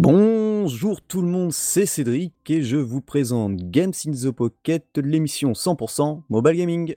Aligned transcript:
Bonjour 0.00 1.02
tout 1.02 1.22
le 1.22 1.26
monde, 1.26 1.52
c'est 1.52 1.84
Cédric 1.84 2.32
et 2.48 2.62
je 2.62 2.76
vous 2.76 3.00
présente 3.00 3.56
Games 3.56 3.92
in 4.06 4.12
the 4.12 4.30
Pocket, 4.30 4.86
l'émission 4.96 5.54
100% 5.54 6.22
mobile 6.28 6.56
gaming. 6.56 6.94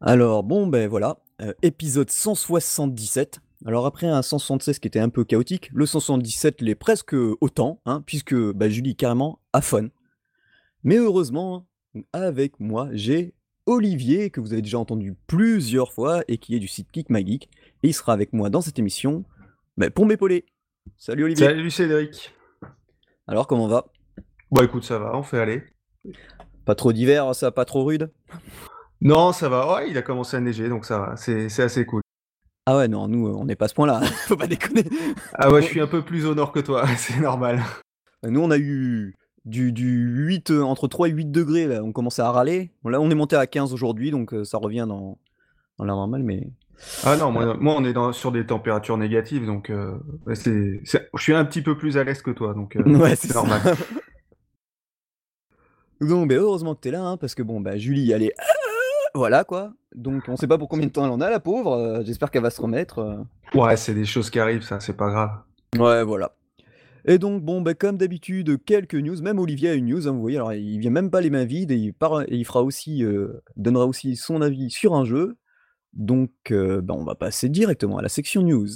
Alors 0.00 0.42
bon 0.42 0.66
ben 0.66 0.88
voilà, 0.88 1.18
euh, 1.42 1.52
épisode 1.60 2.08
177. 2.08 3.40
Alors 3.66 3.84
après 3.84 4.06
un 4.06 4.22
176 4.22 4.78
qui 4.78 4.88
était 4.88 5.00
un 5.00 5.10
peu 5.10 5.24
chaotique, 5.24 5.70
le 5.74 5.84
177 5.84 6.62
l'est 6.62 6.74
presque 6.74 7.14
autant, 7.40 7.80
hein, 7.84 8.02
puisque 8.06 8.34
bah, 8.34 8.70
Julie 8.70 8.96
carrément 8.96 9.40
à 9.52 9.60
fun. 9.60 9.88
Mais 10.82 10.96
heureusement, 10.96 11.66
avec 12.14 12.58
moi, 12.58 12.88
j'ai 12.92 13.34
Olivier, 13.66 14.30
que 14.30 14.40
vous 14.40 14.54
avez 14.54 14.62
déjà 14.62 14.78
entendu 14.78 15.14
plusieurs 15.26 15.92
fois 15.92 16.22
et 16.26 16.38
qui 16.38 16.56
est 16.56 16.58
du 16.58 16.68
site 16.68 16.90
Kick 16.90 17.10
My 17.10 17.26
Geek. 17.26 17.50
Et 17.82 17.88
il 17.88 17.92
sera 17.92 18.14
avec 18.14 18.32
moi 18.32 18.48
dans 18.48 18.62
cette 18.62 18.78
émission 18.78 19.24
bah, 19.76 19.90
pour 19.90 20.06
m'épauler. 20.06 20.46
Salut 20.96 21.24
Olivier. 21.24 21.46
Salut 21.46 21.70
Cédric. 21.70 22.34
Alors 23.26 23.46
comment 23.46 23.68
va? 23.68 23.86
Bon 24.50 24.62
écoute, 24.64 24.84
ça 24.84 24.98
va, 24.98 25.14
on 25.16 25.22
fait 25.22 25.38
aller. 25.38 25.62
Pas 26.64 26.74
trop 26.74 26.92
d'hiver, 26.92 27.34
ça 27.34 27.50
pas 27.52 27.66
trop 27.66 27.84
rude? 27.84 28.10
Non, 29.02 29.32
ça 29.32 29.48
va. 29.48 29.74
Ouais, 29.74 29.90
il 29.90 29.98
a 29.98 30.02
commencé 30.02 30.36
à 30.36 30.40
neiger, 30.40 30.68
donc 30.68 30.84
ça 30.86 30.98
va. 30.98 31.16
C'est 31.16 31.62
assez 31.62 31.84
cool. 31.84 32.00
Ah 32.70 32.76
ouais, 32.76 32.86
non, 32.86 33.08
nous, 33.08 33.26
on 33.26 33.46
n'est 33.46 33.56
pas 33.56 33.64
à 33.64 33.68
ce 33.68 33.74
point-là, 33.74 34.00
faut 34.28 34.36
pas 34.36 34.46
déconner. 34.46 34.84
Ah 35.34 35.50
ouais, 35.50 35.60
je 35.60 35.66
suis 35.66 35.80
un 35.80 35.88
peu 35.88 36.02
plus 36.02 36.24
au 36.24 36.36
nord 36.36 36.52
que 36.52 36.60
toi, 36.60 36.86
c'est 36.96 37.18
normal. 37.18 37.64
Nous, 38.22 38.40
on 38.40 38.52
a 38.52 38.58
eu 38.58 39.16
du, 39.44 39.72
du 39.72 40.06
8, 40.28 40.52
euh, 40.52 40.62
entre 40.62 40.86
3 40.86 41.08
et 41.08 41.10
8 41.10 41.32
degrés, 41.32 41.66
là, 41.66 41.82
on 41.82 41.90
commençait 41.90 42.22
à 42.22 42.30
râler. 42.30 42.70
Là, 42.84 43.00
on 43.00 43.10
est 43.10 43.16
monté 43.16 43.34
à 43.34 43.48
15 43.48 43.74
aujourd'hui, 43.74 44.12
donc 44.12 44.32
euh, 44.32 44.44
ça 44.44 44.56
revient 44.58 44.86
dans, 44.88 45.18
dans 45.78 45.84
l'air 45.84 45.96
normal, 45.96 46.22
mais... 46.22 46.46
Ah 47.02 47.16
non, 47.16 47.32
moi, 47.32 47.56
moi 47.58 47.74
on 47.76 47.84
est 47.84 47.92
dans, 47.92 48.12
sur 48.12 48.30
des 48.30 48.46
températures 48.46 48.96
négatives, 48.96 49.46
donc 49.46 49.68
euh, 49.70 49.98
c'est, 50.34 50.80
je 50.84 51.22
suis 51.22 51.34
un 51.34 51.44
petit 51.44 51.62
peu 51.62 51.76
plus 51.76 51.98
à 51.98 52.04
l'est 52.04 52.22
que 52.22 52.30
toi, 52.30 52.54
donc 52.54 52.76
euh, 52.76 52.84
Ouais, 52.98 53.16
c'est 53.16 53.34
normal. 53.34 53.62
Donc, 56.00 56.28
ben, 56.28 56.38
heureusement 56.38 56.76
que 56.76 56.80
t'es 56.80 56.92
là, 56.92 57.02
hein, 57.02 57.16
parce 57.16 57.34
que 57.34 57.42
bon, 57.42 57.60
bah, 57.60 57.76
Julie, 57.76 58.12
elle 58.12 58.22
est... 58.22 58.32
Voilà, 59.14 59.44
quoi. 59.44 59.72
Donc, 59.94 60.24
on 60.28 60.36
sait 60.36 60.46
pas 60.46 60.58
pour 60.58 60.68
combien 60.68 60.86
de 60.86 60.92
temps 60.92 61.04
elle 61.04 61.10
en 61.10 61.20
a, 61.20 61.30
la 61.30 61.40
pauvre. 61.40 61.72
euh, 61.72 62.02
J'espère 62.04 62.30
qu'elle 62.30 62.42
va 62.42 62.50
se 62.50 62.60
remettre. 62.60 62.98
euh. 63.00 63.16
Ouais, 63.58 63.76
c'est 63.76 63.94
des 63.94 64.04
choses 64.04 64.30
qui 64.30 64.38
arrivent, 64.38 64.62
ça, 64.62 64.78
c'est 64.80 64.96
pas 64.96 65.10
grave. 65.10 65.30
Ouais, 65.78 66.04
voilà. 66.04 66.36
Et 67.06 67.18
donc, 67.18 67.42
bon, 67.42 67.60
bah, 67.62 67.74
comme 67.74 67.96
d'habitude, 67.96 68.62
quelques 68.64 68.94
news. 68.94 69.20
Même 69.22 69.38
Olivier 69.38 69.70
a 69.70 69.74
une 69.74 69.86
news, 69.86 70.06
hein, 70.06 70.12
vous 70.12 70.20
voyez. 70.20 70.36
Alors, 70.36 70.52
il 70.52 70.78
vient 70.78 70.90
même 70.90 71.10
pas 71.10 71.20
les 71.20 71.30
mains 71.30 71.44
vides 71.46 71.70
et 71.70 71.76
il, 71.76 71.92
par- 71.94 72.22
et 72.22 72.26
il 72.36 72.44
fera 72.44 72.62
aussi, 72.62 73.02
euh, 73.04 73.42
donnera 73.56 73.86
aussi 73.86 74.16
son 74.16 74.42
avis 74.42 74.70
sur 74.70 74.94
un 74.94 75.04
jeu. 75.04 75.36
Donc, 75.92 76.30
euh, 76.50 76.80
bah, 76.82 76.94
on 76.96 77.04
va 77.04 77.14
passer 77.16 77.48
directement 77.48 77.98
à 77.98 78.02
la 78.02 78.08
section 78.08 78.42
news. 78.42 78.68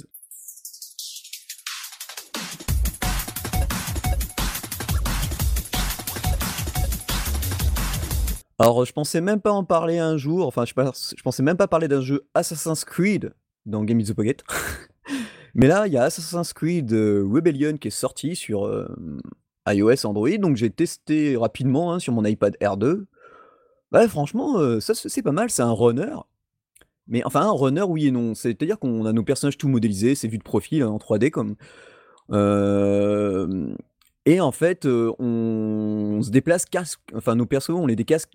Alors, 8.57 8.85
je 8.85 8.93
pensais 8.93 9.19
même 9.19 9.41
pas 9.41 9.51
en 9.51 9.65
parler 9.65 9.97
un 9.97 10.17
jour. 10.17 10.47
Enfin, 10.47 10.63
je, 10.65 10.73
pensais 11.23 11.43
même 11.43 11.57
pas 11.57 11.67
parler 11.67 11.87
d'un 11.87 12.01
jeu 12.01 12.25
Assassin's 12.33 12.85
Creed 12.85 13.33
dans 13.65 13.83
Game 13.83 13.99
in 13.99 14.03
the 14.03 14.13
Pocket. 14.13 14.43
Mais 15.55 15.67
là, 15.67 15.87
il 15.87 15.93
y 15.93 15.97
a 15.97 16.03
Assassin's 16.03 16.53
Creed 16.53 16.93
euh, 16.93 17.27
Rebellion 17.29 17.77
qui 17.77 17.89
est 17.89 17.91
sorti 17.91 18.35
sur 18.35 18.65
euh, 18.65 18.87
iOS, 19.67 20.05
Android. 20.05 20.37
Donc, 20.37 20.55
j'ai 20.55 20.69
testé 20.69 21.35
rapidement 21.35 21.93
hein, 21.93 21.99
sur 21.99 22.13
mon 22.13 22.23
iPad 22.23 22.55
R2. 22.61 23.05
Ouais, 23.91 24.07
franchement, 24.07 24.57
euh, 24.59 24.79
ça 24.79 24.93
c'est 24.95 25.21
pas 25.21 25.31
mal. 25.33 25.49
C'est 25.49 25.61
un 25.61 25.71
runner. 25.71 26.15
Mais 27.07 27.23
enfin, 27.25 27.41
un 27.41 27.51
runner, 27.51 27.83
oui 27.83 28.07
et 28.07 28.11
non. 28.11 28.35
C'est-à-dire 28.35 28.79
qu'on 28.79 29.05
a 29.05 29.11
nos 29.11 29.23
personnages 29.23 29.57
tout 29.57 29.67
modélisés, 29.67 30.15
c'est 30.15 30.29
vu 30.29 30.37
de 30.37 30.43
profil 30.43 30.81
hein, 30.81 30.89
en 30.89 30.97
3D 30.97 31.29
comme. 31.29 31.55
Et 34.27 34.41
en 34.41 34.51
fait, 34.51 34.85
on, 34.85 36.19
se 36.23 36.31
déplace 36.31 36.65
case, 36.65 36.97
enfin 37.13 37.35
nos 37.35 37.45
persos, 37.45 37.69
on 37.69 37.85
les 37.85 37.95
décasse, 37.95 38.27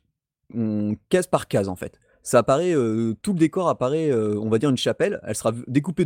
on 0.54 0.96
case 1.08 1.26
par 1.26 1.48
case 1.48 1.68
en 1.68 1.76
fait. 1.76 1.98
Ça 2.22 2.38
apparaît, 2.38 2.74
euh, 2.74 3.14
tout 3.22 3.32
le 3.32 3.38
décor 3.38 3.68
apparaît, 3.68 4.10
euh, 4.10 4.38
on 4.38 4.50
va 4.50 4.58
dire 4.58 4.68
une 4.68 4.76
chapelle. 4.76 5.20
Elle 5.24 5.34
sera 5.34 5.52
découpée, 5.66 6.04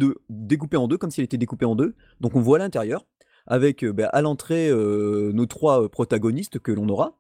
en 0.77 0.89
deux, 0.89 0.97
comme 0.97 1.11
si 1.11 1.21
elle 1.21 1.25
était 1.25 1.39
découpée 1.39 1.65
en 1.65 1.75
deux. 1.75 1.95
Donc 2.21 2.37
on 2.37 2.41
voit 2.41 2.59
l'intérieur 2.59 3.05
avec 3.47 3.85
euh, 3.85 3.93
bah, 3.93 4.07
à 4.07 4.23
l'entrée 4.23 4.71
nos 4.71 5.47
trois 5.47 5.89
protagonistes 5.89 6.59
que 6.59 6.73
l'on 6.73 6.89
aura, 6.89 7.17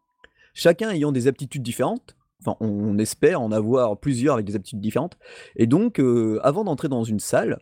chacun 0.55 0.91
ayant 0.91 1.13
des 1.13 1.27
aptitudes 1.27 1.63
différentes. 1.63 2.17
Enfin, 2.41 2.57
on 2.61 2.99
espère 2.99 3.41
en 3.41 3.53
avoir 3.53 3.99
plusieurs 3.99 4.35
avec 4.35 4.47
des 4.47 4.55
aptitudes 4.55 4.81
différentes. 4.81 5.17
Et 5.57 5.67
donc, 5.67 5.99
avant 6.43 6.65
d'entrer 6.65 6.89
dans 6.89 7.05
une 7.05 7.21
salle, 7.21 7.59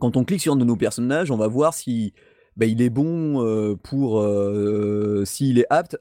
quand 0.00 0.16
on 0.16 0.24
clique 0.24 0.40
sur 0.40 0.54
un 0.54 0.56
de 0.56 0.64
nos 0.64 0.76
personnages, 0.76 1.30
on 1.30 1.36
va 1.36 1.46
voir 1.46 1.74
si 1.74 2.14
bah, 2.56 2.66
il 2.66 2.82
est 2.82 2.90
bon 2.90 3.44
euh, 3.44 3.76
pour 3.76 4.20
euh, 4.20 5.24
s'il 5.24 5.58
est 5.58 5.66
apte 5.70 5.96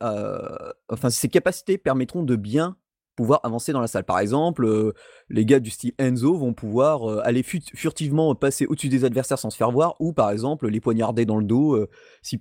enfin 0.89 1.09
ses 1.09 1.29
capacités 1.29 1.77
permettront 1.77 2.23
de 2.23 2.35
bien 2.35 2.75
pouvoir 3.15 3.41
avancer 3.43 3.71
dans 3.71 3.81
la 3.81 3.87
salle. 3.87 4.03
Par 4.03 4.19
exemple, 4.19 4.65
euh, 4.65 4.93
les 5.29 5.45
gars 5.45 5.59
du 5.59 5.69
style 5.69 5.93
Enzo 5.99 6.35
vont 6.37 6.53
pouvoir 6.53 7.19
aller 7.19 7.43
furtivement 7.43 8.33
passer 8.35 8.65
au-dessus 8.65 8.89
des 8.89 9.05
adversaires 9.05 9.37
sans 9.37 9.49
se 9.49 9.57
faire 9.57 9.71
voir, 9.71 9.95
ou 9.99 10.13
par 10.13 10.31
exemple 10.31 10.67
les 10.67 10.79
poignarder 10.79 11.25
dans 11.25 11.37
le 11.37 11.45
dos 11.45 11.75
euh, 11.75 11.89
si 12.23 12.39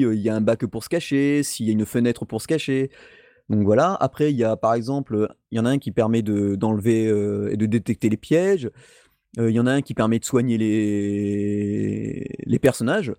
il 0.00 0.14
y 0.14 0.28
a 0.28 0.34
un 0.34 0.40
bac 0.40 0.64
pour 0.66 0.84
se 0.84 0.88
cacher, 0.88 1.42
s'il 1.42 1.66
y 1.66 1.70
a 1.70 1.72
une 1.72 1.86
fenêtre 1.86 2.24
pour 2.26 2.40
se 2.42 2.46
cacher. 2.46 2.90
Donc 3.48 3.64
voilà. 3.64 3.94
Après, 4.00 4.30
il 4.30 4.36
y 4.36 4.44
a 4.44 4.56
par 4.56 4.74
exemple, 4.74 5.28
il 5.50 5.56
y 5.56 5.60
en 5.60 5.66
a 5.66 5.70
un 5.70 5.78
qui 5.78 5.90
permet 5.90 6.22
de 6.22 6.54
d'enlever 6.54 7.04
et 7.50 7.56
de 7.56 7.66
détecter 7.66 8.08
les 8.08 8.16
pièges. 8.16 8.70
Il 9.36 9.50
y 9.50 9.58
en 9.58 9.66
a 9.66 9.72
un 9.72 9.82
qui 9.82 9.94
permet 9.94 10.20
de 10.20 10.24
soigner 10.24 10.58
les, 10.58 12.36
les 12.46 12.58
personnages. 12.58 13.12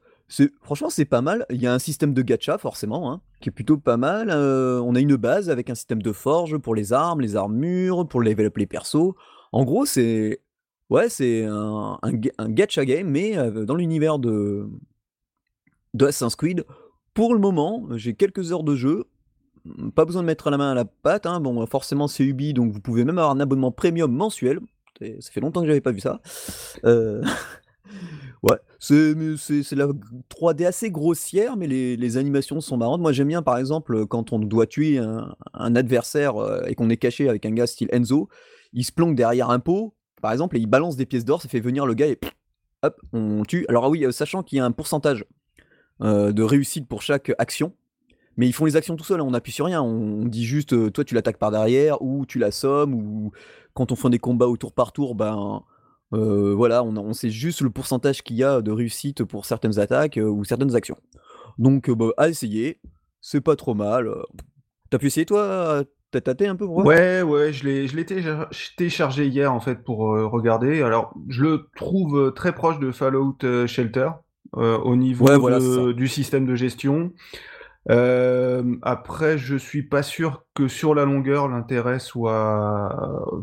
Franchement, 0.61 0.89
c'est 0.89 1.05
pas 1.05 1.21
mal. 1.21 1.45
Il 1.51 1.61
y 1.61 1.67
a 1.67 1.73
un 1.73 1.79
système 1.79 2.13
de 2.13 2.21
gacha, 2.21 2.57
forcément, 2.57 3.11
hein, 3.11 3.21
qui 3.41 3.49
est 3.49 3.51
plutôt 3.51 3.77
pas 3.77 3.97
mal. 3.97 4.29
Euh, 4.31 4.79
on 4.81 4.95
a 4.95 4.99
une 4.99 5.15
base 5.15 5.49
avec 5.49 5.69
un 5.69 5.75
système 5.75 6.01
de 6.01 6.11
forge 6.11 6.57
pour 6.57 6.73
les 6.75 6.93
armes, 6.93 7.21
les 7.21 7.35
armures, 7.35 8.07
pour 8.07 8.21
level 8.21 8.47
up 8.47 8.57
les 8.57 8.65
persos. 8.65 9.13
En 9.51 9.63
gros, 9.65 9.85
c'est 9.85 10.41
ouais, 10.89 11.09
c'est 11.09 11.45
un, 11.45 11.99
un, 12.01 12.11
ga- 12.13 12.31
un 12.39 12.49
gacha 12.49 12.85
game, 12.85 13.07
mais 13.07 13.37
euh, 13.37 13.65
dans 13.65 13.75
l'univers 13.75 14.17
de, 14.19 14.67
de 15.93 16.05
Assassin's 16.05 16.35
Creed. 16.35 16.65
Pour 17.13 17.33
le 17.33 17.39
moment, 17.39 17.87
j'ai 17.95 18.13
quelques 18.15 18.51
heures 18.51 18.63
de 18.63 18.75
jeu. 18.75 19.05
Mm, 19.63 19.91
Pas 19.91 20.05
besoin 20.05 20.21
de 20.23 20.27
mettre 20.27 20.49
la 20.49 20.57
main 20.57 20.71
à 20.71 20.75
la 20.75 20.85
pâte. 20.85 21.25
hein. 21.27 21.39
Bon, 21.39 21.65
forcément, 21.67 22.07
c'est 22.07 22.23
Ubi, 22.25 22.53
donc 22.53 22.71
vous 22.71 22.81
pouvez 22.81 23.05
même 23.05 23.17
avoir 23.19 23.31
un 23.31 23.39
abonnement 23.39 23.71
premium 23.71 24.11
mensuel. 24.11 24.59
Ça 25.19 25.31
fait 25.31 25.41
longtemps 25.41 25.61
que 25.61 25.67
j'avais 25.67 25.81
pas 25.81 25.91
vu 25.91 25.99
ça. 25.99 26.19
Euh, 26.85 27.21
Ouais, 28.43 28.57
c'est 28.79 29.15
la 29.75 29.87
g 29.87 29.93
3D 30.29 30.65
assez 30.65 30.91
grossière, 30.91 31.57
mais 31.57 31.67
les 31.67 32.17
animations 32.17 32.61
sont 32.61 32.77
marrantes. 32.77 33.01
Moi, 33.01 33.11
j'aime 33.11 33.29
bien, 33.29 33.41
par 33.41 33.57
exemple, 33.57 34.05
quand 34.05 34.33
on 34.33 34.39
doit 34.39 34.67
tuer 34.67 34.99
un 34.99 35.75
adversaire, 35.75 36.39
heu, 36.39 36.63
et 36.67 36.75
qu'on 36.75 36.89
est 36.89 36.97
caché 36.97 37.27
avec 37.29 37.45
un 37.45 37.51
gars 37.51 37.67
style 37.67 37.89
Enzo, 37.91 38.29
il 38.73 38.83
se 38.83 38.91
planque 38.91 39.15
derrière 39.15 39.49
un 39.49 39.59
pot, 39.59 39.95
par 40.21 40.31
exemple, 40.31 40.57
et 40.57 40.59
il 40.59 40.67
balance 40.67 40.95
des 40.95 41.05
pièces 41.05 41.25
d'or, 41.25 41.41
ça 41.41 41.49
fait 41.49 41.59
venir 41.59 41.85
le 41.85 41.93
gars 41.93 42.07
et 42.07 42.19
hop, 42.83 43.01
on 43.13 43.43
tue. 43.43 43.65
Alors 43.69 43.85
ah 43.85 43.89
oui, 43.89 44.03
heu, 44.05 44.11
sachant 44.11 44.43
qu'il 44.43 44.57
y 44.57 44.61
a 44.61 44.65
un 44.65 44.71
pourcentage, 44.71 45.25
heu, 46.03 46.33
de 46.33 46.43
réussite 46.43 46.87
pour 46.87 47.01
chaque 47.01 47.31
action, 47.39 47.73
mais 48.37 48.47
ils 48.47 48.53
font 48.53 48.65
les 48.65 48.75
actions 48.75 48.95
tout 48.95 49.05
seuls, 49.05 49.21
hein, 49.21 49.25
on 49.27 49.33
appuie 49.33 49.53
sur 49.53 49.65
rien. 49.65 49.81
On 49.81 50.25
dit 50.25 50.45
juste, 50.45 50.91
toi 50.91 51.03
tu 51.03 51.15
l'attaques 51.15 51.37
par 51.37 51.51
derrière 51.51 52.01
ou 52.01 52.25
tu 52.25 52.39
l'assommes 52.39 52.93
ou 52.93 53.31
quand 53.73 53.91
on 53.91 53.95
fait 53.95 54.09
des 54.09 54.19
combats 54.19 54.47
au 54.47 54.57
tour 54.57 54.73
par 54.73 54.91
tour, 54.91 55.15
ben, 55.15 55.63
heu, 56.13 56.53
voilà, 56.53 56.83
on 56.83 56.95
on 56.97 57.13
sait 57.13 57.29
juste 57.29 57.61
le 57.61 57.69
pourcentage 57.69 58.23
qu'il 58.23 58.35
y 58.37 58.43
a 58.43 58.61
de 58.61 58.71
réussite 58.71 59.23
pour 59.23 59.45
certaines 59.45 59.79
attaques, 59.79 60.17
heu, 60.17 60.29
ou 60.29 60.43
certaines 60.45 60.75
actions. 60.75 60.97
Donc, 61.57 61.89
heu, 61.89 61.95
bah, 61.95 62.09
à 62.17 62.29
essayer, 62.29 62.79
c'est 63.21 63.41
pas 63.41 63.55
trop 63.55 63.75
mal. 63.75 64.09
Tu 64.91 64.97
pu 64.99 65.07
essayer 65.07 65.25
toi? 65.25 65.83
Tu 66.11 66.17
as 66.17 66.21
tâté 66.21 66.47
un 66.47 66.55
peu 66.55 66.65
pour? 66.67 66.83
Ouais, 66.83 67.21
ouais, 67.21 67.53
je 67.53 67.63
l'ai, 67.65 67.87
téléchargé 68.77 69.27
hier 69.27 69.53
en 69.53 69.59
fait 69.61 69.83
pour 69.83 70.13
euh, 70.15 70.27
regarder. 70.27 70.81
Alors, 70.81 71.13
je 71.29 71.41
le 71.43 71.69
trouve 71.75 72.17
euh, 72.19 72.31
très 72.31 72.53
proche 72.53 72.79
de 72.79 72.91
Fallout 72.91 73.37
euh, 73.43 73.65
Shelter 73.65 74.09
euh, 74.57 74.77
au 74.79 74.95
niveau 74.97 75.25
Ouais, 75.25 75.37
voilà, 75.37 75.59
c'est 75.59 75.73
ça. 75.73 75.81
de- 75.87 75.93
du 75.93 76.07
système 76.09 76.45
de 76.45 76.55
gestion. 76.55 77.13
Euh, 77.91 78.77
après, 78.83 79.37
je 79.37 79.55
suis 79.57 79.83
pas 79.83 80.03
sûr 80.03 80.45
que 80.55 80.67
sur 80.67 80.95
la 80.95 81.05
longueur 81.05 81.47
l'intérêt 81.49 81.99
soit 81.99 83.33
euh, 83.33 83.41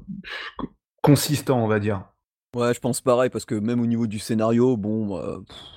consistant, 1.03 1.63
on 1.63 1.69
va 1.69 1.81
dire. 1.81 2.12
Ouais, 2.55 2.75
je 2.75 2.81
pense 2.81 3.01
pareil 3.01 3.31
parce 3.31 3.47
que 3.47 3.55
même 3.55 3.81
au 3.81 3.87
niveau 3.87 4.07
du 4.07 4.19
scénario, 4.19 4.77
bon, 4.77 5.19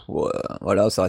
ouais, 0.10 0.32
voilà, 0.60 0.90
ça 0.90 1.08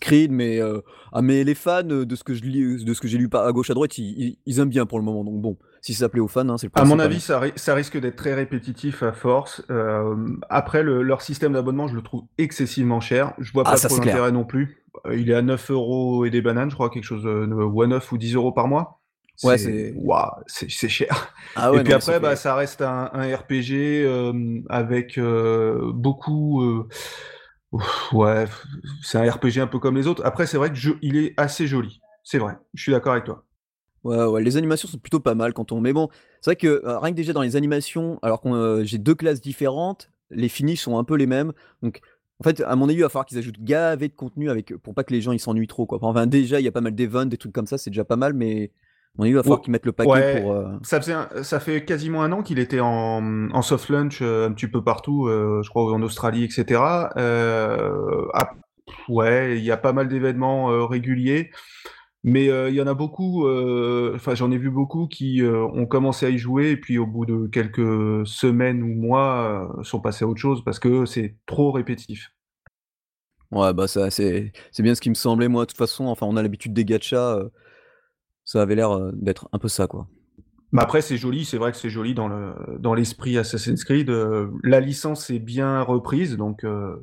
Creed, 0.00 0.30
mais 0.30 0.60
heu, 0.60 0.84
ah, 1.12 1.22
mais 1.22 1.42
les 1.42 1.56
fans, 1.56 1.82
heu, 1.90 2.06
de 2.06 2.14
ce 2.14 2.22
que 2.22 2.34
je 2.34 2.44
lis 2.44 2.84
de 2.84 2.94
ce 2.94 3.00
que 3.00 3.08
j'ai 3.08 3.18
lu 3.18 3.28
à 3.32 3.50
gauche, 3.50 3.68
à 3.70 3.74
droite, 3.74 3.98
ils 3.98 4.04
ils 4.16 4.38
ils 4.46 4.60
aiment 4.60 4.68
bien 4.68 4.86
pour 4.86 5.00
le 5.00 5.04
moment, 5.04 5.24
donc 5.24 5.40
bon, 5.40 5.56
si 5.80 5.92
ça 5.94 6.08
plaît 6.08 6.20
aux 6.20 6.28
fans, 6.28 6.48
hein, 6.48 6.56
c'est 6.56 6.68
le 6.68 6.72
À 6.80 6.84
mon 6.84 6.98
principal. 6.98 7.06
avis, 7.06 7.20
ça, 7.20 7.40
ri- 7.40 7.52
ça 7.56 7.74
risque 7.74 7.98
d'être 7.98 8.14
très 8.14 8.32
répétitif 8.34 9.02
à 9.02 9.10
force. 9.12 9.64
Euh, 9.70 10.14
après, 10.50 10.84
le- 10.84 11.02
leur 11.02 11.20
système 11.20 11.54
d'abonnement, 11.54 11.88
je 11.88 11.96
le 11.96 12.02
trouve 12.02 12.22
excessivement 12.38 13.00
cher. 13.00 13.34
Je 13.38 13.50
vois 13.52 13.64
Ah, 13.66 13.72
pas 13.72 13.76
ça, 13.76 13.88
trop 13.88 13.96
l'intérêt 13.98 14.30
non 14.30 14.44
plus. 14.44 14.84
il 15.12 15.30
est 15.30 15.34
à 15.34 15.42
9 15.42 15.68
euros 15.72 16.26
et 16.26 16.30
des 16.30 16.42
bananes, 16.42 16.70
je 16.70 16.74
crois, 16.76 16.90
quelque 16.90 17.04
chose, 17.04 17.26
euh, 17.26 17.46
ou 17.46 17.82
à 17.82 17.88
9 17.88 18.12
ou 18.12 18.18
10 18.18 18.34
euros 18.36 18.52
par 18.52 18.68
mois. 18.68 18.97
Ouais, 19.42 19.56
C'est 19.58 19.58
c'est 19.58 19.94
waouh, 19.94 20.30
c'est 20.46 20.68
c'est 20.70 20.88
cher. 20.88 21.32
ah 21.54 21.70
Et 21.72 21.80
puis 21.80 21.92
non, 21.92 21.94
après, 21.94 22.18
bah, 22.20 22.34
ça 22.36 22.54
reste 22.56 22.82
un, 22.82 23.08
un 23.12 23.36
RPG 23.36 24.02
euh, 24.04 24.60
avec 24.68 25.16
euh, 25.18 25.92
beaucoup. 25.94 26.62
euh, 26.62 26.88
ouf, 27.72 28.12
ouais, 28.12 28.46
c'est 29.02 29.18
un 29.18 29.30
RPG 29.30 29.60
un 29.60 29.66
peu 29.68 29.78
comme 29.78 29.96
les 29.96 30.06
autres. 30.08 30.24
Après, 30.24 30.46
c'est 30.46 30.56
vrai 30.58 30.70
que 30.70 30.76
je- 30.76 30.92
il 31.02 31.16
est 31.16 31.34
assez 31.38 31.66
joli. 31.68 32.00
C'est 32.24 32.38
vrai. 32.38 32.54
Je 32.74 32.82
suis 32.82 32.92
d'accord 32.92 33.12
avec 33.12 33.24
toi. 33.26 33.44
Ouais, 34.04 34.24
ouais, 34.24 34.42
les 34.42 34.56
animations 34.56 34.88
sont 34.88 34.98
plutôt 34.98 35.18
pas 35.20 35.34
mal 35.34 35.52
quand 35.52 35.72
on 35.72 35.80
mais 35.80 35.92
bon, 35.92 36.08
c'est 36.40 36.50
vrai 36.52 36.56
que, 36.56 36.82
rien 37.00 37.10
que 37.10 37.16
déjà 37.16 37.32
dans 37.32 37.42
les 37.42 37.56
animations, 37.56 38.18
alors 38.22 38.40
qu'on, 38.40 38.54
heu, 38.54 38.84
j'ai 38.84 38.96
2 38.98 39.14
classes 39.14 39.40
différentes, 39.40 40.10
les 40.30 40.48
finishes 40.48 40.82
sont 40.82 40.98
un 40.98 41.04
peu 41.04 41.16
les 41.16 41.26
mêmes. 41.26 41.52
Donc 41.82 42.00
en 42.40 42.44
fait, 42.44 42.60
à 42.60 42.76
mon 42.76 42.84
avis, 42.88 42.98
il 42.98 43.02
va 43.02 43.08
falloir 43.08 43.26
qu'ils 43.26 43.38
ajoutent 43.38 43.58
gavé 43.60 44.06
de 44.08 44.14
contenu 44.14 44.50
avec, 44.50 44.72
pour 44.76 44.94
pas 44.94 45.02
que 45.02 45.12
les 45.12 45.20
gens 45.20 45.32
ils 45.32 45.40
s'ennuient 45.40 45.66
trop, 45.66 45.84
quoi. 45.84 45.98
Enfin, 46.00 46.26
déjà, 46.28 46.60
il 46.60 46.64
y 46.64 46.68
a 46.68 46.72
pas 46.72 46.80
mal 46.80 46.94
d'events, 46.94 47.26
des 47.26 47.36
trucs 47.38 47.52
comme 47.52 47.66
ça, 47.66 47.76
c'est 47.76 47.90
déjà 47.90 48.04
pas 48.04 48.16
mal, 48.16 48.34
mais 48.34 48.70
avis, 49.24 49.32
il 49.32 49.34
va 49.34 49.42
Ouais, 49.44 49.44
falloir 49.44 49.60
qu'ils 49.60 49.72
mettent 49.72 49.86
le 49.86 49.92
paquet 49.92 50.22
pour, 50.24 50.52
ouais, 50.52 50.54
heu 50.54 50.80
ça 50.82 51.00
faisait 51.00 51.12
un- 51.14 51.42
ça 51.42 51.60
fait 51.60 51.84
quasiment 51.84 52.22
un 52.22 52.32
an 52.32 52.42
qu'il 52.42 52.58
était 52.58 52.80
en, 52.80 53.50
en 53.50 53.62
soft 53.62 53.88
launch 53.88 54.20
euh, 54.22 54.48
un 54.48 54.52
petit 54.52 54.66
peu 54.68 54.82
partout, 54.82 55.26
euh, 55.28 55.62
je 55.62 55.70
crois 55.70 55.92
en 55.92 56.02
Australie, 56.02 56.44
etc. 56.44 57.10
Euh, 57.16 58.26
ah, 58.34 58.50
ouais, 59.08 59.58
il 59.58 59.64
y 59.64 59.70
a 59.70 59.76
pas 59.76 59.92
mal 59.92 60.08
d'événements 60.08 60.70
euh, 60.72 60.84
réguliers. 60.84 61.50
Mais 62.24 62.50
euh, 62.50 62.70
il 62.70 62.76
y 62.76 62.82
en 62.82 62.86
a 62.88 62.94
beaucoup, 62.94 63.46
euh, 63.46 64.12
enfin 64.16 64.34
j'en 64.34 64.50
ai 64.52 64.58
vu 64.58 64.70
beaucoup 64.70 65.08
qui 65.08 65.42
euh, 65.42 65.64
ont 65.66 65.86
commencé 65.86 66.26
à 66.26 66.30
y 66.30 66.38
jouer 66.38 66.70
et 66.72 66.76
puis 66.78 66.98
au 66.98 67.06
bout 67.06 67.26
de 67.26 67.48
quelques 67.48 68.26
semaines 68.26 68.82
ou 68.82 68.88
mois 68.94 69.70
euh, 69.80 69.84
sont 69.84 70.00
passés 70.00 70.24
à 70.24 70.28
autre 70.28 70.40
chose 70.40 70.64
parce 70.64 70.80
que 70.80 71.06
c'est 71.06 71.36
trop 71.46 71.72
répétitif. 71.72 72.30
ouais, 73.50 73.72
bah, 73.74 73.88
ça 73.88 74.10
c'est 74.10 74.52
bien 74.80 74.94
ce 74.94 75.00
qui 75.00 75.10
me 75.10 75.14
semblait 75.14 75.48
moi, 75.48 75.64
de 75.64 75.70
toute 75.70 75.78
façon, 75.78 76.06
enfin, 76.06 76.26
on 76.26 76.36
a 76.36 76.42
l'habitude 76.42 76.72
des 76.74 76.84
gachas, 76.84 77.40
ça 78.50 78.62
avait 78.62 78.74
l'air, 78.74 78.92
heu, 78.96 79.12
d'être 79.14 79.48
un 79.52 79.58
peu 79.58 79.68
ça, 79.68 79.86
quoi. 79.86 80.06
Mais 80.72 80.82
après 80.82 81.00
c'est 81.02 81.16
joli, 81.16 81.44
c'est 81.44 81.56
vrai 81.58 81.70
que 81.72 81.78
c'est 81.78 81.88
joli 81.90 82.14
dans 82.14 82.28
le 82.28 82.54
dans 82.78 82.94
l'esprit 82.94 83.38
Assassin's 83.38 83.84
Creed. 83.84 84.10
euh, 84.10 84.48
la 84.62 84.80
licence 84.80 85.30
est 85.30 85.38
bien 85.38 85.82
reprise, 85.82 86.36
donc 86.36 86.64
euh, 86.64 86.96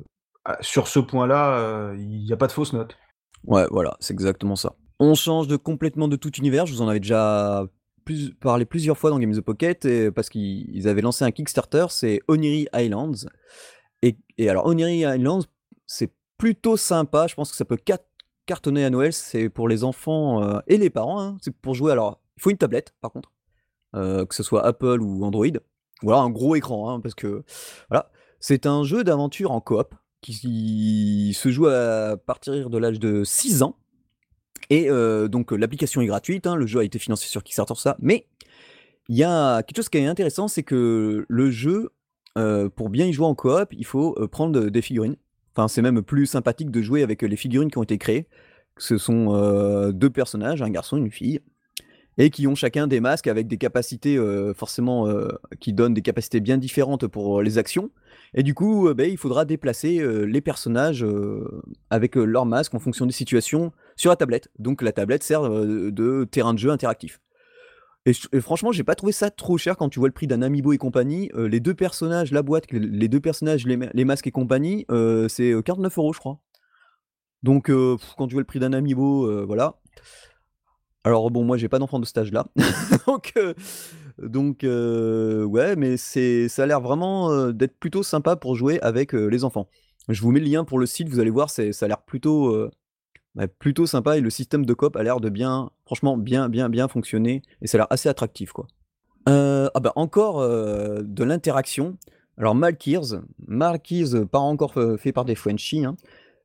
ah, 0.44 0.56
sur 0.60 0.86
ce 0.88 1.00
point-là, 1.00 1.58
euh, 1.58 1.96
il 1.98 2.24
n'y 2.24 2.32
a 2.32 2.36
pas 2.36 2.46
de 2.46 2.52
fausse 2.52 2.72
note. 2.72 2.96
Ouais, 3.44 3.66
voilà, 3.70 3.96
c'est 4.00 4.12
exactement 4.14 4.56
ça. 4.56 4.74
On 4.98 5.14
change 5.14 5.46
de 5.48 5.56
complètement 5.56 6.08
de 6.08 6.16
tout 6.16 6.32
univers. 6.36 6.66
Je 6.66 6.72
vous 6.74 6.82
en 6.82 6.88
avais 6.88 7.00
déjà 7.00 7.66
plus, 8.04 8.32
parlé 8.34 8.64
plusieurs 8.64 8.96
fois 8.98 9.10
dans 9.10 9.18
Games 9.18 9.34
of 9.36 9.42
Pocket 9.42 9.84
et- 9.84 10.10
parce 10.12 10.28
qu'ils 10.28 10.70
ils 10.74 10.86
avaient 10.88 11.02
lancé 11.02 11.24
un 11.24 11.32
Kickstarter, 11.32 11.86
c'est 11.90 12.20
Oniri 12.28 12.66
Islands. 12.74 13.26
Et, 14.02 14.16
et 14.38 14.48
alors, 14.48 14.66
Oniri 14.66 15.00
Islands, 15.00 15.42
c'est 15.86 16.12
plutôt 16.38 16.76
sympa. 16.76 17.26
Je 17.26 17.34
pense 17.34 17.50
que 17.50 17.56
ça 17.56 17.64
peut 17.64 17.76
cat- 17.76 18.05
cartonner 18.46 18.84
à 18.84 18.90
Noël. 18.90 19.12
C'est 19.12 19.48
pour 19.48 19.68
les 19.68 19.84
enfants 19.84 20.42
euh, 20.42 20.60
et 20.66 20.78
les 20.78 20.90
parents. 20.90 21.20
hein. 21.20 21.36
C'est 21.42 21.54
pour 21.54 21.74
jouer. 21.74 21.92
Alors, 21.92 22.20
il 22.36 22.42
faut 22.42 22.50
une 22.50 22.56
tablette, 22.56 22.94
par 23.00 23.12
contre, 23.12 23.32
euh, 23.94 24.24
que 24.24 24.34
ce 24.34 24.42
soit 24.42 24.64
Apple 24.64 25.00
ou 25.02 25.24
Android. 25.24 25.46
Alors 26.02 26.22
un 26.22 26.30
gros 26.30 26.56
écran, 26.56 26.90
hein, 26.90 27.00
parce 27.00 27.14
que 27.14 27.42
voilà. 27.90 28.10
C'est 28.38 28.66
un 28.66 28.84
jeu 28.84 29.02
d'aventure 29.02 29.50
en 29.50 29.60
coop 29.60 29.94
qui 30.20 31.32
se 31.34 31.48
joue 31.50 31.68
à 31.68 32.16
partir 32.16 32.68
de 32.68 32.78
l'âge 32.78 33.00
de 33.00 33.24
6 33.24 33.62
ans. 33.62 33.76
Et 34.68 34.90
euh, 34.90 35.26
donc 35.28 35.52
l'application 35.52 36.02
est 36.02 36.06
gratuite, 36.06 36.46
hein, 36.46 36.54
le 36.54 36.66
jeu 36.66 36.80
a 36.80 36.84
été 36.84 36.98
financé 36.98 37.28
sur 37.28 37.42
Kickstarter, 37.42 37.74
ça. 37.76 37.96
Mais 38.00 38.26
il 39.08 39.16
y 39.16 39.24
a 39.24 39.62
quelque 39.62 39.76
chose 39.76 39.88
qui 39.88 39.98
est 39.98 40.06
intéressant, 40.06 40.48
c'est 40.48 40.64
que 40.64 41.24
le 41.26 41.50
jeu, 41.50 41.90
pour 42.74 42.90
bien 42.90 43.06
y 43.06 43.12
jouer 43.12 43.26
en 43.26 43.34
coop, 43.34 43.68
il 43.72 43.86
faut 43.86 44.14
prendre 44.30 44.68
des 44.68 44.82
figurines. 44.82 45.16
Enfin, 45.56 45.68
c'est 45.68 45.80
même 45.80 46.02
plus 46.02 46.26
sympathique 46.26 46.70
de 46.70 46.82
jouer 46.82 47.02
avec 47.02 47.22
les 47.22 47.36
figurines 47.36 47.70
qui 47.70 47.78
ont 47.78 47.82
été 47.82 47.96
créées. 47.96 48.26
Ce 48.76 48.98
sont 48.98 49.34
euh, 49.34 49.90
deux 49.90 50.10
personnages, 50.10 50.60
un 50.60 50.68
garçon 50.68 50.98
et 50.98 51.00
une 51.00 51.10
fille, 51.10 51.40
et 52.18 52.28
qui 52.28 52.46
ont 52.46 52.54
chacun 52.54 52.86
des 52.86 53.00
masques 53.00 53.26
avec 53.26 53.46
des 53.46 53.56
capacités 53.56 54.18
euh, 54.18 54.52
forcément 54.52 55.08
euh, 55.08 55.28
qui 55.58 55.72
donnent 55.72 55.94
des 55.94 56.02
capacités 56.02 56.40
bien 56.40 56.58
différentes 56.58 57.06
pour 57.06 57.40
les 57.40 57.56
actions. 57.56 57.90
Et 58.34 58.42
du 58.42 58.52
coup, 58.52 58.88
euh, 58.88 58.94
ben, 58.94 59.10
il 59.10 59.16
faudra 59.16 59.46
déplacer 59.46 59.98
euh, 59.98 60.24
les 60.24 60.42
personnages 60.42 61.02
euh, 61.02 61.62
avec 61.88 62.18
euh, 62.18 62.24
leurs 62.24 62.44
masques 62.44 62.74
en 62.74 62.78
fonction 62.78 63.06
des 63.06 63.12
situations 63.12 63.72
sur 63.96 64.10
la 64.10 64.16
tablette. 64.16 64.50
Donc 64.58 64.82
la 64.82 64.92
tablette 64.92 65.22
sert 65.22 65.46
euh, 65.46 65.90
de 65.90 66.28
terrain 66.30 66.52
de 66.52 66.58
jeu 66.58 66.70
interactif. 66.70 67.18
Et, 68.06 68.12
et 68.32 68.40
franchement, 68.40 68.70
j'ai 68.70 68.84
pas 68.84 68.94
trouvé 68.94 69.12
ça 69.12 69.30
trop 69.30 69.58
cher 69.58 69.76
quand 69.76 69.88
tu 69.88 69.98
vois 69.98 70.08
le 70.08 70.14
prix 70.14 70.28
d'un 70.28 70.40
Amiibo 70.40 70.72
et 70.72 70.78
compagnie. 70.78 71.28
Euh, 71.34 71.48
les 71.48 71.58
deux 71.58 71.74
personnages, 71.74 72.30
la 72.30 72.42
boîte, 72.42 72.70
les 72.70 73.08
deux 73.08 73.20
personnages, 73.20 73.66
les, 73.66 73.76
ma- 73.76 73.90
les 73.92 74.04
masques 74.04 74.28
et 74.28 74.30
compagnie, 74.30 74.86
euh, 74.92 75.28
c'est 75.28 75.50
euh, 75.50 75.60
49 75.60 75.98
euros, 75.98 76.12
je 76.12 76.20
crois. 76.20 76.38
Donc, 77.42 77.68
euh, 77.68 77.96
quand 78.16 78.28
tu 78.28 78.34
vois 78.34 78.40
le 78.40 78.46
prix 78.46 78.60
d'un 78.60 78.72
Amiibo, 78.72 79.26
euh, 79.26 79.44
voilà. 79.44 79.74
Alors 81.02 81.30
bon, 81.30 81.44
moi 81.44 81.56
j'ai 81.56 81.68
pas 81.68 81.78
d'enfant 81.78 82.00
de 82.00 82.04
cet 82.04 82.18
âge-là, 82.18 82.46
donc 84.18 84.64
euh, 84.64 85.44
ouais, 85.44 85.76
mais 85.76 85.96
ça 85.96 86.64
a 86.64 86.66
l'air 86.66 86.80
vraiment, 86.80 87.52
d'être 87.52 87.78
plutôt 87.78 88.02
sympa 88.02 88.34
pour 88.34 88.56
jouer 88.56 88.80
avec, 88.80 89.12
les 89.12 89.44
enfants. 89.44 89.68
Je 90.08 90.20
vous 90.20 90.32
mets 90.32 90.40
le 90.40 90.46
lien 90.46 90.64
pour 90.64 90.80
le 90.80 90.86
site, 90.86 91.08
vous 91.08 91.20
allez 91.20 91.30
voir, 91.30 91.48
ça 91.48 91.62
a 91.62 91.86
l'air 91.86 92.02
plutôt, 92.02 92.68
bah, 93.36 93.46
plutôt 93.46 93.86
sympa 93.86 94.16
et 94.16 94.20
le 94.20 94.30
système 94.30 94.64
de 94.64 94.72
coop 94.72 94.96
a 94.96 95.02
l'air 95.02 95.20
de 95.20 95.28
bien 95.28 95.70
franchement 95.84 96.16
bien, 96.16 96.48
bien, 96.48 96.70
bien 96.70 96.88
fonctionner 96.88 97.42
et 97.60 97.66
ça 97.66 97.76
a 97.76 97.78
l'air 97.80 97.86
assez 97.90 98.08
attractif, 98.08 98.52
quoi. 98.52 98.66
Heu, 99.28 99.68
ah 99.74 99.80
bah, 99.80 99.92
encore, 99.94 100.40
heu, 100.40 101.02
de 101.04 101.22
l'interaction. 101.22 101.98
Alors 102.38 102.54
Malkirs, 102.54 103.22
Malkirs, 103.46 104.26
pas 104.26 104.38
encore, 104.38 104.74
fait 104.98 105.12
par 105.12 105.24
des 105.24 105.34
Frenchies, 105.34 105.84
hein. 105.84 105.96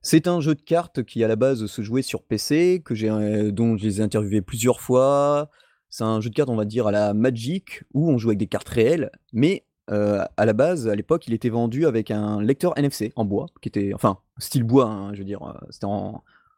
C'est 0.03 0.27
un 0.27 0.41
jeu 0.41 0.55
de 0.55 0.61
cartes 0.61 1.03
qui, 1.03 1.23
à 1.23 1.27
la 1.27 1.35
base, 1.35 1.67
se 1.67 1.81
jouait 1.83 2.01
sur 2.01 2.23
PC, 2.23 2.81
que 2.83 2.95
j'ai, 2.95 3.09
heu, 3.09 3.51
dont 3.51 3.77
je 3.77 3.83
les 3.83 4.01
ai 4.01 4.03
interviewés 4.03 4.41
plusieurs 4.41 4.81
fois. 4.81 5.51
C'est 5.89 6.03
un 6.03 6.19
jeu 6.21 6.31
de 6.31 6.35
cartes, 6.35 6.49
on 6.49 6.55
va 6.55 6.65
dire, 6.65 6.87
à 6.87 6.91
la 6.91 7.13
Magic, 7.13 7.83
où 7.93 8.09
on 8.09 8.17
joue 8.17 8.29
avec 8.29 8.39
des 8.39 8.47
cartes 8.47 8.69
réelles, 8.69 9.11
mais 9.31 9.63
à 9.87 10.45
la 10.45 10.53
base, 10.53 10.87
à 10.87 10.95
l'époque, 10.95 11.27
il 11.27 11.33
était 11.33 11.49
vendu 11.49 11.85
avec 11.85 12.11
un 12.11 12.41
lecteur 12.41 12.73
NFC 12.77 13.11
en 13.17 13.25
bois, 13.25 13.47
qui 13.61 13.67
était 13.67 13.91
enfin, 13.93 14.19
style 14.37 14.63
bois, 14.63 14.85
hein, 14.85 15.13
je 15.13 15.19
veux 15.19 15.25
dire, 15.25 15.53
c'était 15.69 15.85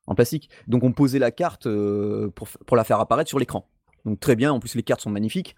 en 0.07 0.15
plastique. 0.15 0.49
Donc 0.67 0.83
on 0.83 0.91
posait 0.91 1.19
la 1.19 1.31
carte, 1.31 1.67
heu, 1.67 2.31
pour 2.35 2.77
la 2.77 2.83
faire 2.83 2.99
apparaître 2.99 3.29
sur 3.29 3.39
l'écran. 3.39 3.67
Donc 4.05 4.19
très 4.19 4.35
bien, 4.35 4.51
en 4.51 4.59
plus 4.59 4.75
les 4.75 4.83
cartes 4.83 5.01
sont 5.01 5.09
magnifiques. 5.09 5.55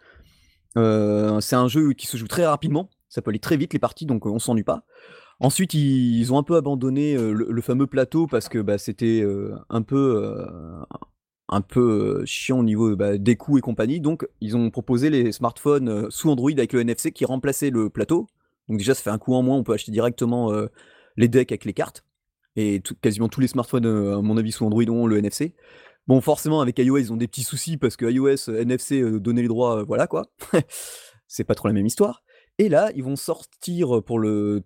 Heu, 0.77 1.39
c'est 1.41 1.55
un 1.55 1.67
jeu 1.67 1.93
qui 1.93 2.07
se 2.07 2.17
joue 2.17 2.27
très 2.27 2.45
rapidement, 2.45 2.89
ça 3.09 3.21
peut 3.21 3.29
aller 3.29 3.39
très 3.39 3.57
vite 3.57 3.73
les 3.73 3.79
parties, 3.79 4.05
donc 4.05 4.25
heu, 4.25 4.29
on 4.29 4.39
s'ennuie 4.39 4.63
pas. 4.63 4.83
Ensuite, 5.39 5.73
ils 5.73 6.31
ont 6.31 6.37
un 6.37 6.43
peu 6.43 6.55
abandonné, 6.55 7.17
le 7.17 7.61
fameux 7.61 7.87
plateau 7.87 8.25
parce 8.25 8.47
que, 8.47 8.59
bah, 8.59 8.77
c'était, 8.77 9.21
un 9.69 9.81
peu, 9.81 10.33
un 11.49 11.59
peu, 11.61 12.23
chiant 12.25 12.59
au 12.59 12.63
niveau, 12.63 12.95
bah, 12.95 13.17
des 13.17 13.35
coûts 13.35 13.57
et 13.57 13.61
compagnie. 13.61 13.99
Donc 13.99 14.25
ils 14.39 14.55
ont 14.55 14.69
proposé 14.69 15.09
les 15.09 15.33
smartphones, 15.33 16.09
sous 16.09 16.29
Android 16.29 16.51
avec 16.51 16.71
le 16.71 16.79
NFC 16.79 17.11
qui 17.11 17.25
remplaçait 17.25 17.69
le 17.69 17.89
plateau. 17.89 18.27
Donc 18.69 18.77
déjà, 18.77 18.93
ça 18.93 19.01
fait 19.03 19.09
un 19.09 19.17
coût 19.17 19.33
en 19.35 19.43
moins, 19.43 19.57
on 19.57 19.63
peut 19.63 19.73
acheter 19.73 19.91
directement, 19.91 20.53
les 21.17 21.27
decks 21.27 21.51
avec 21.51 21.65
les 21.65 21.73
cartes 21.73 22.05
et 22.55 22.81
quasiment 23.01 23.27
tous 23.29 23.41
les 23.41 23.47
smartphones, 23.47 23.85
heu, 23.85 24.13
à 24.13 24.21
mon 24.21 24.37
avis 24.37 24.51
sous 24.51 24.65
Android 24.65 24.83
ont 24.89 25.07
le 25.07 25.17
NFC. 25.17 25.53
Bon, 26.07 26.21
forcément 26.21 26.61
avec 26.61 26.77
iOS, 26.79 26.97
ils 26.97 27.13
ont 27.13 27.17
des 27.17 27.27
petits 27.27 27.43
soucis 27.43 27.77
parce 27.77 27.95
que 27.97 28.05
iOS, 28.05 28.49
heu, 28.49 28.59
NFC, 28.61 29.01
heu, 29.01 29.19
donner 29.19 29.41
les 29.41 29.47
droits, 29.47 29.83
voilà 29.83 30.07
quoi. 30.07 30.23
C'est 31.27 31.43
pas 31.43 31.55
trop 31.55 31.67
la 31.67 31.73
même 31.73 31.85
histoire 31.87 32.23
et 32.59 32.69
là, 32.69 32.91
ils 32.95 33.03
vont 33.03 33.15
sortir, 33.15 34.01
pour 34.03 34.19
le 34.19 34.63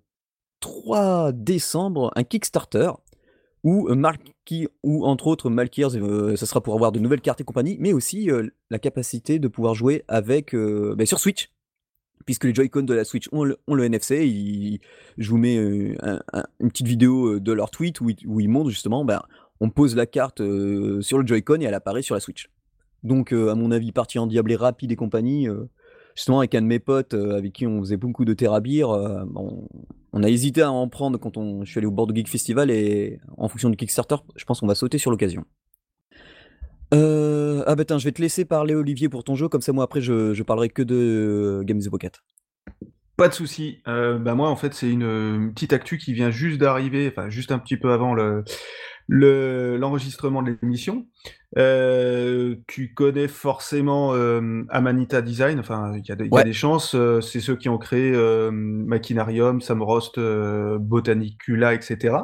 3 0.59 1.31
décembre, 1.31 2.11
un 2.15 2.23
Kickstarter 2.23 2.91
où, 3.63 3.89
entre 5.03 5.27
autres 5.27 5.49
Malkirs, 5.49 5.95
heu, 5.97 6.35
ça 6.35 6.45
sera 6.45 6.61
pour 6.61 6.75
avoir 6.75 6.91
de 6.91 6.99
nouvelles 6.99 7.21
cartes 7.21 7.41
et 7.41 7.43
compagnie, 7.43 7.77
mais 7.79 7.93
aussi, 7.93 8.29
la 8.69 8.79
capacité 8.79 9.39
de 9.39 9.47
pouvoir 9.47 9.75
jouer 9.75 10.03
avec, 10.07 10.55
beh, 10.55 11.05
sur 11.05 11.19
Switch. 11.19 11.51
Puisque 12.29 12.43
les 12.43 12.53
Joy-Con 12.53 12.83
de 12.83 12.93
la 12.93 13.05
Switch 13.05 13.27
ont 13.31 13.43
le 13.43 13.83
NFC, 13.83 14.79
je 15.17 15.29
vous 15.31 15.37
mets, 15.39 15.57
un 16.03 16.19
une 16.59 16.69
petite 16.69 16.85
vidéo, 16.85 17.33
heu, 17.33 17.39
de 17.39 17.51
leur 17.51 17.71
tweet 17.71 18.01
où 18.01 18.39
ils 18.39 18.47
montrent 18.47 18.69
justement, 18.69 19.03
ben, 19.03 19.23
on 19.61 19.71
pose 19.71 19.95
la 19.95 20.05
carte, 20.05 20.39
heu, 20.39 21.01
sur 21.01 21.17
le 21.17 21.25
Joy-Con 21.25 21.59
et 21.61 21.63
elle 21.63 21.73
apparaît 21.73 22.03
sur 22.03 22.13
la 22.13 22.21
Switch. 22.21 22.51
Donc, 23.01 23.33
à 23.33 23.55
mon 23.55 23.71
avis, 23.71 23.91
partie 23.91 24.19
endiablée 24.19 24.55
rapide 24.55 24.91
et 24.91 24.95
compagnie, 24.95 25.47
justement 26.15 26.37
avec 26.37 26.53
un 26.53 26.61
de 26.61 26.67
mes 26.67 26.77
potes, 26.77 27.15
avec 27.15 27.51
qui 27.51 27.65
on 27.65 27.79
faisait 27.79 27.97
beaucoup 27.97 28.25
de 28.25 28.35
on 28.45 29.67
on 30.13 30.21
a 30.21 30.29
hésité 30.29 30.61
à 30.61 30.71
en 30.71 30.87
prendre 30.87 31.17
quand 31.17 31.35
on 31.35 31.65
je 31.65 31.71
suis 31.71 31.79
allé 31.79 31.87
au 31.87 31.91
Bordeaux 31.91 32.13
Geek 32.13 32.29
Festival 32.29 32.69
et 32.69 33.19
en 33.37 33.47
fonction 33.47 33.71
du 33.71 33.75
Kickstarter, 33.75 34.17
je 34.35 34.45
pense 34.45 34.59
qu'on 34.59 34.67
va 34.67 34.75
sauter 34.75 34.99
sur 34.99 35.09
l'occasion. 35.09 35.45
Heu, 36.93 37.63
ah 37.67 37.75
bah, 37.75 37.85
tiens, 37.85 37.97
je 37.99 38.05
vais 38.05 38.11
te 38.11 38.21
laisser 38.21 38.45
parler 38.45 38.73
Olivier 38.75 39.09
pour 39.09 39.23
ton 39.23 39.35
jeu, 39.35 39.47
comme 39.47 39.61
ça 39.61 39.73
moi 39.73 39.83
après 39.83 40.01
je 40.01 40.33
je 40.33 40.43
parlerai 40.43 40.69
que 40.69 40.81
de 40.81 41.61
Games 41.65 41.79
of 41.79 41.89
Pocket. 41.91 42.19
Pas 43.17 43.27
de 43.27 43.33
souci. 43.33 43.81
Euh, 43.87 44.17
bah 44.17 44.33
moi, 44.33 44.49
en 44.49 44.55
fait, 44.55 44.73
c'est 44.73 44.89
une, 44.89 45.03
une 45.03 45.53
petite 45.53 45.73
actu 45.73 45.97
qui 45.97 46.13
vient 46.13 46.31
juste 46.31 46.57
d'arriver, 46.57 47.09
enfin 47.11 47.29
juste 47.29 47.51
un 47.51 47.59
petit 47.59 47.75
peu 47.75 47.91
avant 47.91 48.13
le 48.13 48.43
le- 49.07 49.77
l'enregistrement 49.77 50.41
de 50.43 50.57
l'émission. 50.61 51.07
Euh, 51.57 52.55
tu 52.67 52.93
connais 52.93 53.27
forcément 53.27 54.13
euh, 54.13 54.63
Amanita 54.69 55.21
Design. 55.21 55.59
Enfin, 55.59 55.93
il 55.97 56.05
y 56.07 56.11
a, 56.11 56.15
des- 56.15 56.25
il 56.25 56.31
y 56.33 56.37
a 56.37 56.37
Ouais. 56.37 56.43
des 56.45 56.53
chances. 56.53 56.95
euh, 56.95 57.19
c'est 57.21 57.41
ceux 57.41 57.55
qui 57.57 57.69
ont 57.69 57.77
créé 57.79 58.13
euh, 58.15 58.51
Machinarium, 58.51 59.59
Samrost, 59.61 60.17
euh, 60.17 60.77
Botanicula, 60.79 61.73
etc. 61.73 62.15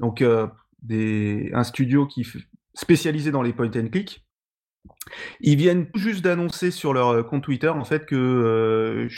Donc, 0.00 0.20
euh, 0.22 0.46
des, 0.82 1.50
un 1.54 1.64
studio 1.64 2.06
qui 2.06 2.26
spécialisé 2.74 3.30
dans 3.30 3.42
les 3.42 3.52
point 3.52 3.70
and 3.74 3.88
click. 3.88 4.24
Ils 5.40 5.56
viennent 5.56 5.88
juste 5.94 6.22
d'annoncer 6.22 6.70
sur 6.70 6.92
leur 6.92 7.26
compte 7.26 7.44
Twitter 7.44 7.68
en 7.68 7.84
fait 7.84 8.06
que 8.06 8.16
euh, 8.16 9.08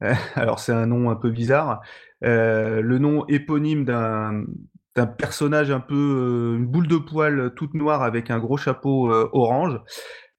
alors 0.34 0.60
c'est 0.60 0.72
un 0.72 0.86
nom 0.86 1.10
un 1.10 1.16
peu 1.16 1.30
bizarre, 1.30 1.80
le 2.20 2.98
nom 2.98 3.26
éponyme 3.26 3.84
d'un 3.84 5.06
personnage 5.18 5.70
un 5.70 5.80
peu 5.80 6.54
une 6.56 6.66
boule 6.66 6.88
de 6.88 6.96
poil 6.96 7.52
toute 7.56 7.74
noire 7.74 8.02
avec 8.02 8.30
un 8.30 8.38
gros 8.38 8.56
chapeau 8.56 9.10
orange. 9.10 9.80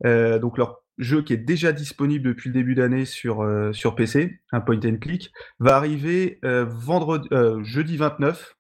donc 0.03 0.57
leur 0.57 0.85
jeu 0.97 1.21
qui 1.21 1.33
est 1.33 1.37
déjà 1.37 1.71
disponible 1.71 2.25
depuis 2.25 2.49
le 2.49 2.53
début 2.53 2.75
d'année 2.75 3.05
sur, 3.05 3.43
euh, 3.43 3.73
sur 3.73 3.95
PC, 3.95 4.39
un 4.51 4.61
point 4.61 4.79
and 4.85 4.97
click, 4.97 5.31
va 5.59 5.75
arriver 5.75 6.39
euh, 6.45 6.65
vendredi, 6.67 7.27
euh, 7.31 7.63
jeudi 7.63 7.97
29 7.97 8.55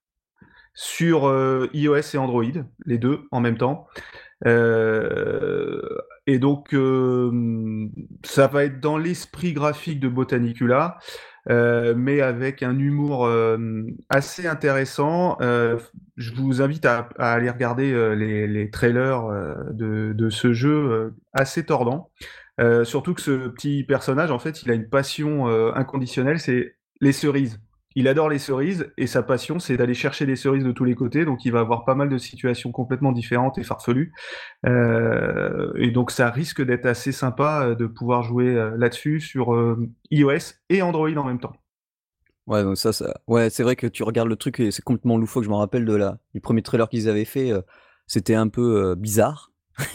sur 0.75 1.33
iOS 1.73 2.13
et 2.13 2.17
Android, 2.17 2.43
les 2.85 2.97
deux 2.97 3.21
en 3.31 3.39
même 3.39 3.57
temps. 3.57 3.87
et 4.45 6.39
donc, 6.39 6.75
ça 8.23 8.47
va 8.47 8.65
être 8.65 8.79
dans 8.79 8.97
l'esprit 8.97 9.53
graphique 9.53 9.99
de 9.99 10.09
Botanicula. 10.09 10.99
Euh, 11.49 11.93
mais 11.95 12.21
avec 12.21 12.63
un 12.63 12.77
humour 12.77 13.25
euh, 13.25 13.57
assez 14.09 14.47
intéressant. 14.47 15.37
Euh, 15.41 15.77
je 16.17 16.33
vous 16.33 16.61
invite 16.61 16.85
à, 16.85 17.09
aller 17.19 17.49
regarder 17.49 18.15
les, 18.15 18.69
trailers 18.71 19.23
de, 19.71 20.29
ce 20.29 20.53
jeu 20.53 21.13
assez 21.33 21.65
tordant. 21.65 22.09
surtout 22.83 23.13
que 23.13 23.21
ce 23.21 23.47
petit 23.49 23.83
personnage, 23.83 24.31
en 24.31 24.39
fait, 24.39 24.63
il 24.63 24.71
a 24.71 24.73
une 24.73 24.89
passion 24.89 25.47
inconditionnelle, 25.75 26.39
c'est 26.39 26.75
les 27.01 27.11
cerises 27.11 27.59
il 27.95 28.09
adore 28.09 28.27
les 28.27 28.39
cerises 28.39 28.91
et 28.97 29.07
sa 29.07 29.23
passion, 29.23 29.57
c'est 29.57 29.77
d'aller 29.77 29.93
chercher 29.93 30.25
des 30.25 30.35
cerises 30.35 30.65
de 30.65 30.73
tous 30.73 30.83
les 30.83 30.95
côtés. 30.95 31.23
Donc, 31.23 31.45
il 31.45 31.51
va 31.53 31.61
avoir 31.61 31.85
pas 31.85 31.95
mal 31.95 32.09
de 32.09 32.17
situations 32.17 32.73
complètement 32.73 33.13
différentes 33.13 33.57
et 33.57 33.63
farfelues. 33.63 34.13
Euh, 34.65 35.71
et 35.77 35.91
donc, 35.91 36.11
ça 36.11 36.29
risque 36.29 36.61
d'être 36.61 36.85
assez 36.85 37.13
sympa 37.13 37.63
euh, 37.63 37.75
de 37.75 37.87
pouvoir 37.87 38.21
jouer 38.21 38.49
euh, 38.49 38.75
là-dessus 38.77 39.21
sur 39.21 39.55
iOS 40.11 40.55
et 40.69 40.81
Android 40.81 41.15
en 41.15 41.23
même 41.23 41.39
temps. 41.39 41.53
Ouais, 42.47 42.63
ça, 42.75 42.91
ça... 42.91 43.13
ouais, 43.27 43.49
c'est 43.49 43.63
vrai 43.63 43.77
que 43.77 43.87
tu 43.87 44.03
regardes 44.03 44.27
le 44.27 44.35
truc 44.35 44.59
et 44.59 44.71
c'est 44.71 44.83
complètement 44.83 45.17
loufoque. 45.17 45.45
Je 45.45 45.49
me 45.49 45.55
rappelle 45.55 45.85
de 45.85 45.95
la... 45.95 46.17
du 46.33 46.41
premier 46.41 46.61
trailer 46.61 46.89
qu'ils 46.89 47.07
avaient 47.07 47.25
fait. 47.25 47.53
C'était 48.07 48.35
un 48.35 48.49
peu 48.49 48.93
bizarre. 48.95 49.51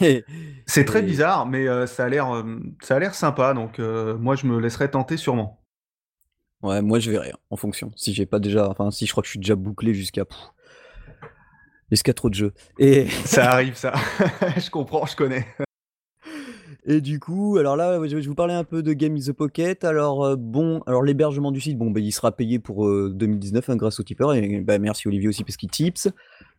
c'est 0.65 0.85
très 0.85 1.01
bizarre, 1.01 1.45
mais 1.45 1.65
ça 1.87 2.05
a 2.05 2.09
l'air, 2.09 2.43
ça 2.81 2.95
a 2.95 2.99
l'air 2.99 3.13
sympa. 3.13 3.53
Donc, 3.53 3.79
moi, 3.79 4.35
je 4.35 4.47
me 4.47 4.59
laisserai 4.59 4.89
tenter 4.91 5.17
sûrement. 5.17 5.60
Ouais, 6.63 6.81
moi 6.81 6.99
je 6.99 7.09
verrai, 7.11 7.33
en 7.49 7.55
fonction. 7.55 7.91
Si 7.95 8.13
j'ai 8.13 8.25
pas 8.25 8.39
déjà, 8.39 8.69
enfin 8.69 8.91
si 8.91 9.05
je 9.05 9.11
crois 9.11 9.21
que 9.21 9.27
je 9.27 9.31
suis 9.31 9.39
déjà 9.39 9.55
bouclé 9.55 9.93
jusqu'à 9.93 10.25
jusqu'à 11.89 12.13
trop 12.13 12.29
de 12.29 12.35
jeux. 12.35 12.53
Et 12.79 13.07
ça 13.25 13.51
arrive 13.51 13.75
ça. 13.75 13.93
je 14.57 14.69
comprends, 14.69 15.05
je 15.05 15.15
connais. 15.15 15.45
Et 16.85 16.99
du 16.99 17.19
coup, 17.19 17.57
alors 17.57 17.75
là, 17.75 17.99
je 18.07 18.15
vais 18.15 18.21
vous 18.21 18.33
parler 18.33 18.55
un 18.55 18.63
peu 18.63 18.81
de 18.81 18.93
Game 18.93 19.15
in 19.15 19.19
the 19.19 19.33
Pocket. 19.33 19.83
Alors 19.83 20.23
euh, 20.23 20.35
bon, 20.35 20.81
alors 20.87 21.03
l'hébergement 21.03 21.51
du 21.51 21.61
site, 21.61 21.77
bon, 21.77 21.91
bah, 21.91 21.99
il 21.99 22.11
sera 22.11 22.31
payé 22.31 22.57
pour 22.57 22.87
2019 22.87 23.69
euh, 23.69 23.73
hein, 23.73 23.75
grâce 23.75 23.99
au 23.99 24.03
tipeur. 24.03 24.33
Et 24.33 24.61
bah, 24.61 24.79
merci 24.79 25.07
Olivier 25.07 25.27
aussi 25.27 25.43
parce 25.43 25.57
qu'il 25.57 25.69
tips. 25.69 26.09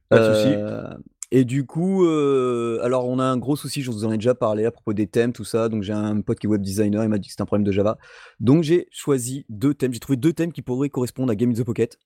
Pas 0.09 0.19
de. 0.19 0.25
Euh, 0.25 0.95
et 1.35 1.47
du 1.47 1.65
coup, 1.65 2.05
euh, 2.05 2.79
alors 2.83 3.09
on 3.09 3.19
a 3.19 3.25
un 3.25 3.39
gros 3.39 3.57
souci, 3.57 3.81
je 3.81 3.91
vous 3.91 4.05
en 4.05 4.13
ai 4.13 4.19
déjà 4.19 4.35
parlé 4.35 4.67
à 4.67 4.71
propos 4.71 4.93
des 4.93 5.07
thèmes, 5.07 5.33
tout 5.33 5.45
ça. 5.45 5.71
Donc 5.71 5.83
j'ai 5.83 5.95
un 5.95 6.21
pote 6.21 6.39
qui 6.39 6.47
est 6.47 6.51
web 6.51 6.61
designer, 6.61 7.03
il 7.03 7.09
m'a 7.09 7.17
dit 7.17 7.29
que 7.29 7.33
c'était 7.33 7.41
un 7.41 7.47
problème 7.47 7.65
de 7.65 7.73
Java. 7.73 7.97
Donc 8.39 8.65
j'ai 8.65 8.87
choisi 8.91 9.47
deux 9.49 9.73
thèmes. 9.73 9.95
J'ai 9.95 9.99
trouvé 9.99 10.19
deux 10.19 10.35
thèmes 10.35 10.53
qui 10.53 10.61
pourraient 10.61 10.91
correspondre 10.91 11.33
à 11.33 11.35
Game 11.35 11.49
in 11.49 11.55
the 11.55 11.65
Pocket. 11.65 11.99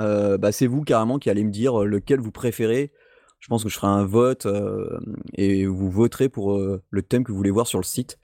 Euh, 0.00 0.36
bah, 0.36 0.50
c'est 0.50 0.66
vous 0.66 0.82
carrément 0.82 1.20
qui 1.20 1.30
allez 1.30 1.44
me 1.44 1.52
dire 1.52 1.80
euh, 1.80 1.84
lequel 1.84 2.18
vous 2.18 2.32
préférez. 2.32 2.90
Je 3.38 3.46
pense 3.46 3.62
que 3.62 3.68
je 3.68 3.76
ferai 3.76 3.86
un 3.86 4.04
vote 4.04 4.48
et 5.34 5.66
vous 5.66 5.90
voterez 5.90 6.28
pour 6.28 6.58
le 6.58 7.02
thème 7.02 7.22
que 7.24 7.30
vous 7.32 7.36
voulez 7.36 7.50
voir 7.50 7.66
sur 7.68 7.78
le 7.78 7.84
site. 7.84 8.18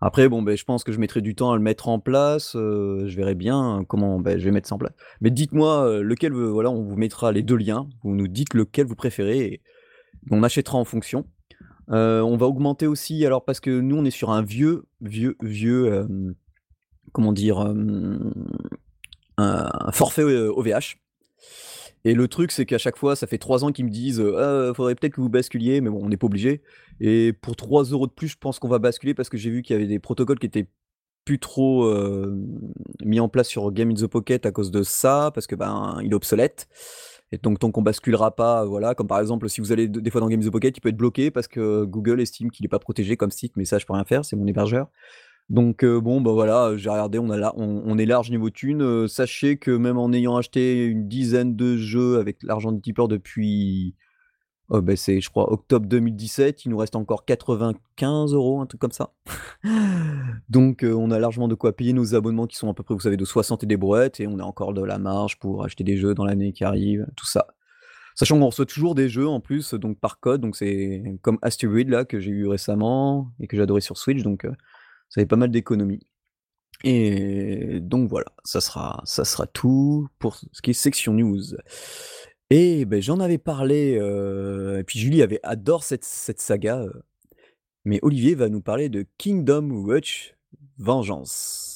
Après, 0.00 0.30
bon, 0.30 0.40
ben, 0.42 0.56
je 0.56 0.64
pense 0.64 0.82
que 0.82 0.92
je 0.92 0.98
mettrai 0.98 1.20
du 1.20 1.34
temps 1.34 1.52
à 1.52 1.56
le 1.56 1.62
mettre 1.62 1.88
en 1.88 1.98
place. 1.98 2.52
je 2.54 3.14
verrai 3.14 3.34
bien 3.34 3.84
comment 3.86 4.18
ben, 4.18 4.38
je 4.38 4.44
vais 4.44 4.50
mettre 4.50 4.68
ça 4.68 4.74
en 4.74 4.78
place. 4.78 4.94
Mais 5.20 5.30
dites-moi 5.30 6.00
lequel, 6.00 6.32
voilà, 6.32 6.70
on 6.70 6.82
vous 6.82 6.96
mettra 6.96 7.32
les 7.32 7.42
deux 7.42 7.56
liens. 7.56 7.86
Vous 8.02 8.14
nous 8.14 8.28
dites 8.28 8.54
lequel 8.54 8.86
vous 8.86 8.94
préférez 8.94 9.60
on 10.30 10.42
achètera 10.42 10.78
en 10.78 10.84
fonction. 10.84 11.26
Euh, 11.90 12.20
on 12.20 12.36
va 12.36 12.46
augmenter 12.46 12.86
aussi, 12.86 13.24
alors 13.26 13.44
parce 13.44 13.60
que 13.60 13.70
nous 13.80 13.96
on 13.96 14.04
est 14.04 14.10
sur 14.10 14.30
un 14.30 14.42
vieux, 14.42 14.84
vieux, 15.00 15.36
vieux, 15.42 15.92
euh, 15.92 16.06
comment 17.12 17.32
dire, 17.32 17.60
euh, 17.60 18.18
un 19.36 19.92
forfait 19.92 20.22
OVH. 20.22 20.98
Et 22.04 22.14
le 22.14 22.26
truc, 22.26 22.50
c'est 22.50 22.66
qu'à 22.66 22.78
chaque 22.78 22.96
fois, 22.96 23.14
ça 23.14 23.28
fait 23.28 23.38
trois 23.38 23.64
ans 23.64 23.70
qu'ils 23.70 23.84
me 23.84 23.90
disent 23.90 24.20
«Ah, 24.20 24.72
faudrait 24.74 24.96
peut-être 24.96 25.14
que 25.14 25.20
vous 25.20 25.28
basculiez, 25.28 25.80
mais 25.80 25.88
bon, 25.88 26.00
on 26.02 26.08
n'est 26.08 26.16
pas 26.16 26.26
obligé. 26.26 26.62
Et 27.00 27.32
pour 27.32 27.54
3 27.54 27.84
euros 27.84 28.08
de 28.08 28.12
plus, 28.12 28.28
je 28.28 28.36
pense 28.38 28.58
qu'on 28.58 28.68
va 28.68 28.80
basculer 28.80 29.14
parce 29.14 29.28
que 29.28 29.36
j'ai 29.36 29.50
vu 29.50 29.62
qu'il 29.62 29.74
y 29.74 29.76
avait 29.76 29.86
des 29.86 30.00
protocoles 30.00 30.40
qui 30.40 30.46
étaient 30.46 30.66
plus 31.24 31.38
trop 31.38 31.88
mis 33.04 33.20
en 33.20 33.28
place 33.28 33.46
sur 33.46 33.70
Game 33.70 33.90
in 33.90 33.94
the 33.94 34.08
Pocket 34.08 34.46
à 34.46 34.50
cause 34.50 34.72
de 34.72 34.82
ça, 34.82 35.30
parce 35.32 35.46
que 35.46 35.54
ben 35.54 35.98
il 36.02 36.10
est 36.10 36.14
obsolète. 36.14 36.68
Et 37.32 37.38
donc, 37.38 37.58
tant 37.58 37.70
qu'on 37.70 37.82
basculera 37.82 38.36
pas, 38.36 38.66
voilà, 38.66 38.94
comme 38.94 39.06
par 39.06 39.18
exemple, 39.18 39.48
si 39.48 39.62
vous 39.62 39.72
allez 39.72 39.88
des 39.88 40.10
fois 40.10 40.20
dans 40.20 40.28
Games 40.28 40.42
of 40.42 40.50
Pocket, 40.50 40.76
il 40.76 40.80
peut 40.80 40.90
être 40.90 40.96
bloqué 40.96 41.30
parce 41.30 41.48
que 41.48 41.84
Google 41.84 42.20
estime 42.20 42.50
qu'il 42.50 42.64
n'est 42.64 42.68
pas 42.68 42.78
protégé 42.78 43.16
comme 43.16 43.30
site, 43.30 43.54
mais 43.56 43.64
ça, 43.64 43.78
je 43.78 43.86
peux 43.86 43.94
rien 43.94 44.04
faire, 44.04 44.24
c'est 44.24 44.36
mon 44.36 44.46
hébergeur. 44.46 44.88
Donc, 45.48 45.82
euh, 45.82 46.00
bon, 46.00 46.20
bah 46.20 46.32
voilà, 46.32 46.76
j'ai 46.76 46.90
regardé, 46.90 47.18
on, 47.18 47.30
a 47.30 47.36
là, 47.36 47.52
on, 47.56 47.98
est 47.98 48.06
large 48.06 48.30
niveau 48.30 48.50
thune. 48.50 48.82
Euh, 48.82 49.08
sachez 49.08 49.56
que 49.56 49.70
même 49.70 49.98
en 49.98 50.12
ayant 50.12 50.36
acheté 50.36 50.84
une 50.84 51.08
dizaine 51.08 51.56
de 51.56 51.76
jeux 51.76 52.18
avec 52.18 52.42
l'argent 52.42 52.70
de 52.70 52.80
tipeur 52.80 53.08
depuis 53.08 53.94
Bah, 54.80 54.96
c'est, 54.96 55.20
je 55.20 55.28
crois, 55.28 55.52
octobre 55.52 55.86
2017. 55.86 56.64
Il 56.64 56.70
nous 56.70 56.78
reste 56.78 56.96
encore 56.96 57.24
95 57.24 58.32
euros, 58.32 58.60
un 58.60 58.66
truc 58.66 58.80
comme 58.80 58.92
ça. 58.92 59.12
Donc, 60.48 60.82
euh, 60.82 60.94
on 60.94 61.10
a 61.10 61.18
largement 61.18 61.48
de 61.48 61.54
quoi 61.54 61.76
payer 61.76 61.92
nos 61.92 62.14
abonnements 62.14 62.46
qui 62.46 62.56
sont 62.56 62.70
à 62.70 62.74
peu 62.74 62.82
près, 62.82 62.94
vous 62.94 63.00
savez, 63.00 63.16
de 63.16 63.24
60 63.24 63.64
et 63.64 63.66
des 63.66 63.76
brouettes. 63.76 64.20
Et 64.20 64.26
on 64.26 64.38
a 64.38 64.44
encore 64.44 64.72
de 64.72 64.82
la 64.82 64.98
marge 64.98 65.38
pour 65.38 65.64
acheter 65.64 65.84
des 65.84 65.96
jeux 65.96 66.14
dans 66.14 66.24
l'année 66.24 66.52
qui 66.52 66.64
arrive, 66.64 67.06
tout 67.16 67.26
ça. 67.26 67.48
Sachant 68.14 68.38
qu'on 68.38 68.46
reçoit 68.46 68.66
toujours 68.66 68.94
des 68.94 69.08
jeux 69.08 69.28
en 69.28 69.40
plus, 69.40 69.74
donc 69.74 69.98
par 69.98 70.20
code. 70.20 70.40
Donc, 70.40 70.56
c'est 70.56 71.02
comme 71.22 71.38
Asteroid, 71.42 71.84
là, 71.84 72.04
que 72.04 72.18
j'ai 72.18 72.30
eu 72.30 72.46
récemment 72.46 73.30
et 73.40 73.46
que 73.46 73.60
adoré 73.60 73.82
sur 73.82 73.98
Switch. 73.98 74.22
Donc, 74.22 74.44
euh, 74.46 74.52
ça 75.10 75.20
fait 75.20 75.26
pas 75.26 75.36
mal 75.36 75.50
d'économies. 75.50 76.06
Et 76.84 77.78
donc 77.80 78.08
voilà, 78.08 78.26
ça 78.44 78.60
sera, 78.60 79.02
ça 79.04 79.24
sera 79.24 79.46
tout 79.46 80.08
pour 80.18 80.36
ce 80.36 80.62
qui 80.62 80.70
est 80.70 80.74
section 80.74 81.12
news. 81.12 81.42
Et 82.54 82.84
ben, 82.84 83.00
j'en 83.00 83.18
avais 83.18 83.38
parlé, 83.38 83.92
et 83.92 84.84
puis 84.84 84.98
Julie 84.98 85.22
avait 85.22 85.40
adore 85.42 85.84
cette 85.84 86.04
saga, 86.04 86.84
mais 87.86 87.98
Olivier 88.02 88.34
va 88.34 88.50
nous 88.50 88.60
parler 88.60 88.90
de 88.90 89.06
Kingdom 89.16 89.70
Watch 89.70 90.36
Vengeance. 90.76 91.71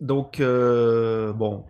Donc, 0.00 0.40
euh, 0.40 1.32
bon, 1.32 1.64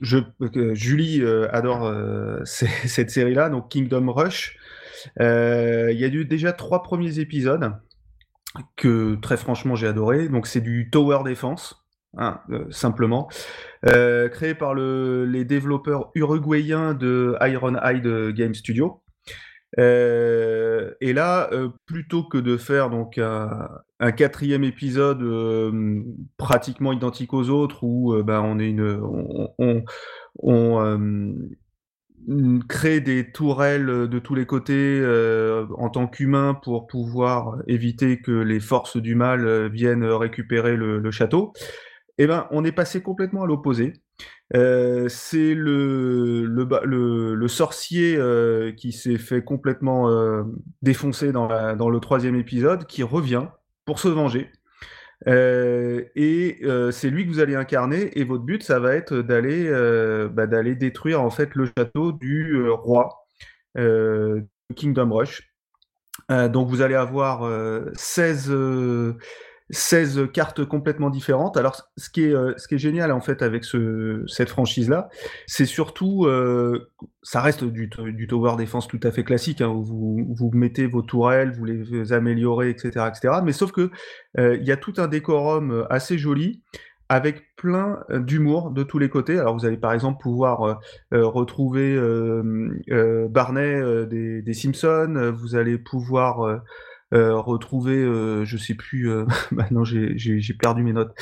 je, 0.00 0.18
euh, 0.40 0.74
Julie 0.74 1.20
euh, 1.22 1.48
adore 1.54 1.92
cette 2.44 3.10
série-là, 3.10 3.50
donc 3.50 3.70
Kingdom 3.70 4.12
Rush. 4.12 4.56
Il 5.20 5.96
y 5.96 6.04
a 6.04 6.08
eu 6.08 6.24
déjà 6.24 6.52
trois 6.52 6.82
premiers 6.82 7.18
épisodes 7.18 7.72
que 8.76 9.16
très 9.16 9.36
franchement 9.36 9.74
j'ai 9.74 9.86
adoré. 9.86 10.28
Donc 10.28 10.46
c'est 10.46 10.60
du 10.62 10.88
tower 10.90 11.18
defense, 11.24 11.84
hein, 12.16 12.40
simplement, 12.70 13.28
créé 13.82 14.54
par 14.54 14.72
le, 14.72 15.26
les 15.26 15.44
développeurs 15.44 16.10
uruguayens 16.14 16.94
de 16.94 17.36
Ironhide 17.42 18.34
Game 18.34 18.54
Studio. 18.54 19.03
Euh, 19.78 20.92
et 21.00 21.12
là, 21.12 21.48
euh, 21.52 21.68
plutôt 21.86 22.24
que 22.24 22.38
de 22.38 22.56
faire 22.56 22.90
donc 22.90 23.18
un, 23.18 23.68
quatrième 24.16 24.64
épisode 24.64 25.22
euh, 25.22 26.02
pratiquement 26.36 26.92
identique 26.92 27.32
aux 27.32 27.48
autres, 27.48 27.82
où 27.84 28.14
ben, 28.22 28.40
on 28.42 28.58
créer 32.68 33.00
des 33.00 33.32
tourelles 33.32 33.86
de 33.86 34.18
tous 34.18 34.34
les 34.34 34.46
côtés 34.46 35.02
en 35.76 35.90
tant 35.90 36.06
qu'humain 36.06 36.54
pour 36.54 36.86
pouvoir 36.86 37.58
éviter 37.66 38.20
que 38.20 38.32
les 38.32 38.60
forces 38.60 38.96
du 38.96 39.14
mal 39.14 39.68
viennent 39.70 40.04
récupérer 40.04 40.76
le, 40.76 40.98
le 40.98 41.10
château. 41.10 41.52
Eh 42.18 42.26
ben, 42.26 42.46
on 42.50 42.64
est 42.64 42.72
passé 42.72 43.02
complètement 43.02 43.42
à 43.42 43.46
l'opposé. 43.46 43.94
Euh, 44.52 45.08
c'est 45.08 45.54
le, 45.54 47.46
sorcier 47.48 48.16
euh, 48.16 48.72
qui 48.72 48.92
s'est 48.92 49.16
fait 49.16 49.42
complètement 49.42 50.10
euh, 50.10 50.42
défoncer 50.82 51.32
dans, 51.32 51.48
le 51.48 52.00
troisième 52.00 52.36
épisode, 52.36 52.86
qui 52.86 53.02
revient 53.02 53.46
pour 53.84 53.98
se 53.98 54.08
venger. 54.08 54.50
Et 55.26 56.62
c'est 56.90 57.10
lui 57.10 57.24
que 57.24 57.30
vous 57.30 57.40
allez 57.40 57.54
incarner, 57.54 58.18
et 58.18 58.24
votre 58.24 58.44
but, 58.44 58.62
ça 58.62 58.78
va 58.78 58.94
être 58.94 59.16
d'aller 59.18 59.70
bah, 60.30 60.46
détruire 60.46 61.22
en 61.22 61.30
fait 61.30 61.54
le 61.54 61.66
château 61.76 62.12
du 62.12 62.68
roi 62.68 63.26
Kingdom 63.74 65.12
Rush. 65.12 65.50
donc 66.28 66.68
vous 66.68 66.82
allez 66.82 66.94
avoir 66.94 67.48
16 67.94 68.52
16 69.70 70.28
cartes 70.32 70.64
complètement 70.64 71.08
différentes. 71.08 71.56
Alors, 71.56 71.88
ce 71.96 72.10
qui 72.10 72.24
est, 72.24 72.34
euh, 72.34 72.54
génial 72.72 73.12
en 73.12 73.20
fait 73.20 73.42
avec 73.42 73.64
ce, 73.64 74.22
cette 74.26 74.50
franchise-là, 74.50 75.08
c'est 75.46 75.64
surtout, 75.64 76.26
euh, 76.26 76.90
ça 77.22 77.40
reste 77.40 77.64
du, 77.64 77.88
du, 77.88 78.26
tower 78.26 78.56
defense 78.58 78.88
tout 78.88 79.00
à 79.02 79.10
fait 79.10 79.24
classique, 79.24 79.62
hein, 79.62 79.68
où 79.68 79.82
vous, 79.82 80.50
mettez 80.52 80.86
vos 80.86 81.02
tourelles, 81.02 81.52
vous 81.52 81.64
les 81.64 82.12
améliorez, 82.12 82.68
etc., 82.68 83.06
etc. 83.08 83.40
Mais 83.42 83.52
sauf 83.52 83.72
que 83.72 83.90
euh, 84.38 84.56
il 84.56 84.66
y 84.66 84.72
a 84.72 84.76
tout 84.76 84.94
un 84.98 85.08
décorum 85.08 85.86
assez 85.88 86.18
joli 86.18 86.62
avec 87.08 87.54
plein 87.56 88.00
d'humour 88.10 88.70
de 88.70 88.82
tous 88.82 88.98
les 88.98 89.08
côtés. 89.08 89.38
Alors 89.38 89.54
vous 89.54 89.66
allez 89.66 89.76
par 89.76 89.92
exemple 89.92 90.22
pouvoir 90.22 90.62
euh, 90.64 91.26
retrouver 91.26 91.94
euh, 91.94 93.28
Barney 93.30 94.06
des, 94.06 94.42
des, 94.42 94.54
Simpsons, 94.54 95.32
vous 95.34 95.54
allez 95.54 95.78
pouvoir 95.78 96.60
euh, 97.14 97.38
retrouver, 97.38 97.96
euh, 97.96 98.44
je 98.44 98.56
sais 98.56 98.74
plus, 98.74 99.08
euh, 99.08 99.24
maintenant 99.52 99.84
j'ai 99.84 100.54
perdu 100.58 100.82
mes 100.82 100.92
notes. 100.92 101.14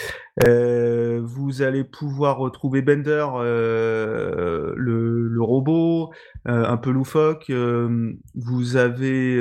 vous 0.47 1.63
allez 1.63 1.85
pouvoir 1.85 2.39
retrouver 2.39 2.81
Bender, 2.83 3.27
le, 3.37 4.75
le, 4.77 5.43
robot, 5.43 6.13
un 6.47 6.77
peu 6.79 6.91
loufoque. 6.91 7.51
vous 7.51 8.77
avez, 8.77 9.41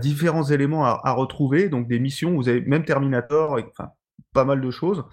différents 0.00 0.44
éléments 0.44 0.84
à, 0.84 1.00
à, 1.04 1.12
retrouver, 1.12 1.68
donc 1.68 1.86
des 1.88 1.98
missions. 1.98 2.34
Vous 2.34 2.48
avez 2.48 2.62
même 2.62 2.84
Terminator, 2.84 3.58
enfin, 3.70 3.90
pas 4.32 4.44
mal 4.44 4.60
de 4.60 4.70
choses, 4.70 5.04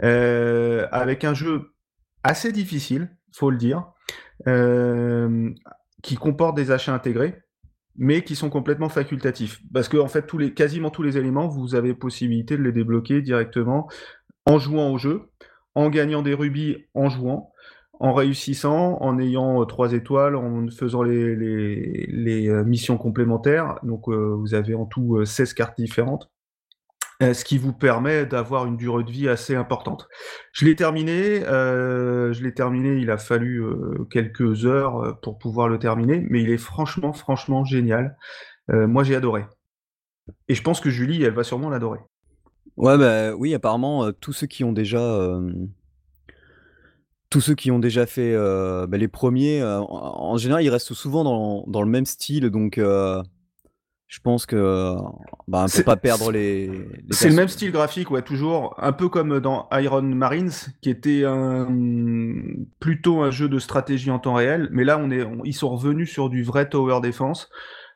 avec 0.00 1.24
un 1.24 1.34
jeu 1.34 1.72
assez 2.22 2.52
difficile, 2.52 3.16
faut 3.32 3.50
le 3.50 3.56
dire, 3.56 3.86
qui 6.02 6.16
comporte 6.16 6.54
des 6.54 6.70
achats 6.70 6.94
intégrés 6.94 7.45
mais 7.98 8.22
qui 8.22 8.36
sont 8.36 8.50
complètement 8.50 8.88
facultatifs. 8.88 9.60
Parce 9.72 9.88
que 9.88 9.96
en 9.96 10.08
fait, 10.08 10.26
quasiment 10.54 10.90
tous 10.90 11.02
les 11.02 11.16
éléments, 11.18 11.48
vous 11.48 11.74
avez 11.74 11.94
possibilité 11.94 12.56
de 12.56 12.62
les 12.62 12.72
débloquer 12.72 13.22
directement 13.22 13.88
en 14.46 14.58
jouant 14.58 14.90
au 14.92 14.98
jeu, 14.98 15.30
en 15.74 15.90
gagnant 15.90 16.22
des 16.22 16.34
rubis 16.34 16.86
en 16.94 17.08
jouant, 17.08 17.52
en 17.98 18.12
réussissant, 18.12 18.98
en 19.00 19.18
ayant 19.18 19.62
euh, 19.62 19.64
trois 19.64 19.92
étoiles, 19.92 20.36
en 20.36 20.68
faisant 20.70 21.02
les 21.02 22.48
euh, 22.48 22.64
missions 22.64 22.98
complémentaires. 22.98 23.78
Donc 23.82 24.08
euh, 24.08 24.34
vous 24.34 24.54
avez 24.54 24.74
en 24.74 24.86
tout 24.86 25.24
16 25.24 25.54
cartes 25.54 25.78
différentes. 25.78 26.30
Euh, 27.22 27.32
ce 27.32 27.46
qui 27.46 27.56
vous 27.56 27.72
permet 27.72 28.26
d'avoir 28.26 28.66
une 28.66 28.76
durée 28.76 29.02
de 29.02 29.10
vie 29.10 29.26
assez 29.26 29.54
importante. 29.54 30.06
Je 30.52 30.66
l'ai 30.66 30.76
terminé, 30.76 31.42
euh, 31.46 32.34
je 32.34 32.42
l'ai 32.42 32.52
terminé, 32.52 32.96
il 32.96 33.10
a 33.10 33.16
fallu 33.16 33.64
euh, 33.64 34.06
quelques 34.10 34.66
heures 34.66 35.18
pour 35.22 35.38
pouvoir 35.38 35.68
le 35.68 35.78
terminer, 35.78 36.26
mais 36.28 36.42
il 36.42 36.50
est 36.50 36.58
franchement, 36.58 37.14
franchement 37.14 37.64
génial. 37.64 38.16
Moi, 38.68 39.04
j'ai 39.04 39.14
adoré. 39.14 39.44
Et 40.48 40.56
je 40.56 40.62
pense 40.62 40.80
que 40.80 40.90
Julie, 40.90 41.22
elle 41.22 41.34
va 41.34 41.44
sûrement 41.44 41.70
l'adorer. 41.70 42.00
Ouais, 42.76 42.98
bah 42.98 43.32
oui, 43.36 43.54
apparemment, 43.54 44.10
tous 44.12 44.32
ceux 44.32 44.48
qui 44.48 44.64
ont 44.64 44.72
déjà... 44.72 45.38
Tous 47.30 47.40
ceux 47.40 47.54
qui 47.54 47.70
ont 47.70 47.78
déjà 47.78 48.06
fait 48.06 48.34
bah, 48.34 48.96
les 48.96 49.06
premiers, 49.06 49.62
en, 49.62 50.36
général, 50.36 50.64
ils 50.64 50.68
restent 50.68 50.94
souvent 50.94 51.22
dans, 51.22 51.64
dans 51.68 51.80
le 51.80 51.88
même 51.88 52.06
style, 52.06 52.50
donc 52.50 52.80
je 54.08 54.20
pense 54.20 54.46
que 54.46 54.94
bah, 55.48 55.66
pour 55.72 55.84
pas 55.84 55.96
perdre 55.96 56.30
les. 56.30 56.68
les 56.68 56.88
c'est 57.10 57.28
le 57.28 57.34
même 57.34 57.48
style 57.48 57.72
graphique, 57.72 58.10
ouais, 58.10 58.22
toujours 58.22 58.74
un 58.78 58.92
peu 58.92 59.08
comme 59.08 59.40
dans 59.40 59.68
Iron 59.72 60.02
Marines, 60.02 60.52
qui 60.80 60.90
était 60.90 61.24
un 61.24 61.66
plutôt 62.78 63.22
un 63.22 63.30
jeu 63.30 63.48
de 63.48 63.58
stratégie 63.58 64.10
en 64.10 64.20
temps 64.20 64.34
réel, 64.34 64.68
mais 64.70 64.84
là 64.84 64.98
on 64.98 65.10
est, 65.10 65.26
ils 65.44 65.54
sont 65.54 65.70
revenus 65.70 66.10
sur 66.10 66.28
du 66.28 66.44
vrai 66.44 66.68
tower 66.68 67.00
defense. 67.02 67.48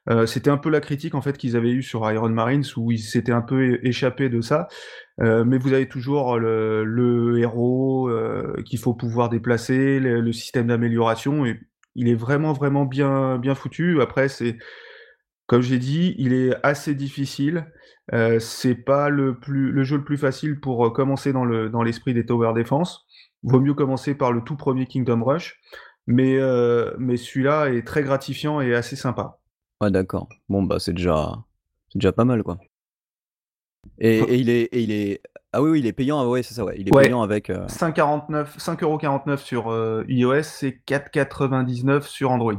Euh, 0.08 0.26
c'était 0.26 0.50
un 0.50 0.56
peu 0.56 0.70
la 0.70 0.80
critique 0.80 1.14
en 1.14 1.20
fait 1.20 1.36
qu'ils 1.36 1.56
avaient 1.56 1.70
eu 1.70 1.82
sur 1.82 2.10
Iron 2.10 2.30
Marines 2.30 2.64
où 2.76 2.90
ils 2.90 2.98
s'étaient 2.98 3.32
un 3.32 3.42
peu 3.42 3.78
échappés 3.82 4.28
de 4.30 4.40
ça. 4.40 4.66
Euh, 5.20 5.44
mais 5.44 5.58
vous 5.58 5.72
avez 5.74 5.88
toujours 5.88 6.38
le, 6.38 6.84
le 6.84 7.38
héros 7.38 8.08
euh, 8.08 8.54
qu'il 8.64 8.78
faut 8.78 8.94
pouvoir 8.94 9.28
déplacer, 9.28 10.00
le, 10.00 10.20
le 10.20 10.32
système 10.32 10.68
d'amélioration 10.68 11.44
et 11.44 11.60
il 11.94 12.08
est 12.08 12.14
vraiment 12.14 12.52
vraiment 12.52 12.86
bien 12.86 13.38
bien 13.38 13.54
foutu. 13.54 14.00
Après 14.00 14.28
c'est 14.28 14.56
comme 15.50 15.62
j'ai 15.62 15.80
dit, 15.80 16.14
il 16.16 16.32
est 16.32 16.54
assez 16.62 16.94
difficile. 16.94 17.66
Euh, 18.12 18.38
c'est 18.38 18.76
pas 18.76 19.08
le, 19.08 19.36
plus, 19.36 19.72
le 19.72 19.82
jeu 19.82 19.96
le 19.96 20.04
plus 20.04 20.16
facile 20.16 20.60
pour 20.60 20.86
euh, 20.86 20.90
commencer 20.90 21.32
dans, 21.32 21.44
le, 21.44 21.68
dans 21.68 21.82
l'esprit 21.82 22.14
des 22.14 22.24
Tower 22.24 22.52
Defense. 22.54 23.04
Vaut 23.42 23.58
mieux 23.58 23.74
commencer 23.74 24.14
par 24.14 24.30
le 24.30 24.42
tout 24.42 24.56
premier 24.56 24.86
Kingdom 24.86 25.24
Rush. 25.24 25.60
Mais, 26.06 26.36
euh, 26.36 26.94
mais 27.00 27.16
celui-là 27.16 27.70
est 27.70 27.84
très 27.84 28.04
gratifiant 28.04 28.60
et 28.60 28.76
assez 28.76 28.94
sympa. 28.94 29.40
Ouais, 29.80 29.90
d'accord. 29.90 30.28
Bon, 30.48 30.62
bah, 30.62 30.78
c'est 30.78 30.92
déjà, 30.92 31.32
c'est 31.88 31.98
déjà 31.98 32.12
pas 32.12 32.24
mal, 32.24 32.44
quoi. 32.44 32.58
Et, 33.98 34.18
et, 34.18 34.36
il 34.36 34.50
est, 34.50 34.62
et 34.66 34.82
il 34.82 34.92
est. 34.92 35.20
Ah 35.52 35.62
oui, 35.62 35.70
oui, 35.70 35.80
il 35.80 35.86
est 35.86 35.92
payant. 35.92 36.20
Ah 36.20 36.28
ouais, 36.28 36.44
c'est 36.44 36.54
ça, 36.54 36.64
ouais. 36.64 36.76
Il 36.78 36.86
est 36.86 36.94
ouais, 36.94 37.06
payant 37.06 37.22
avec. 37.22 37.50
Euh... 37.50 37.66
5,49€ 37.66 39.36
sur 39.38 39.72
euh, 39.72 40.04
iOS 40.06 40.62
et 40.62 40.80
4,99€ 40.86 42.02
sur 42.02 42.30
Android. 42.30 42.54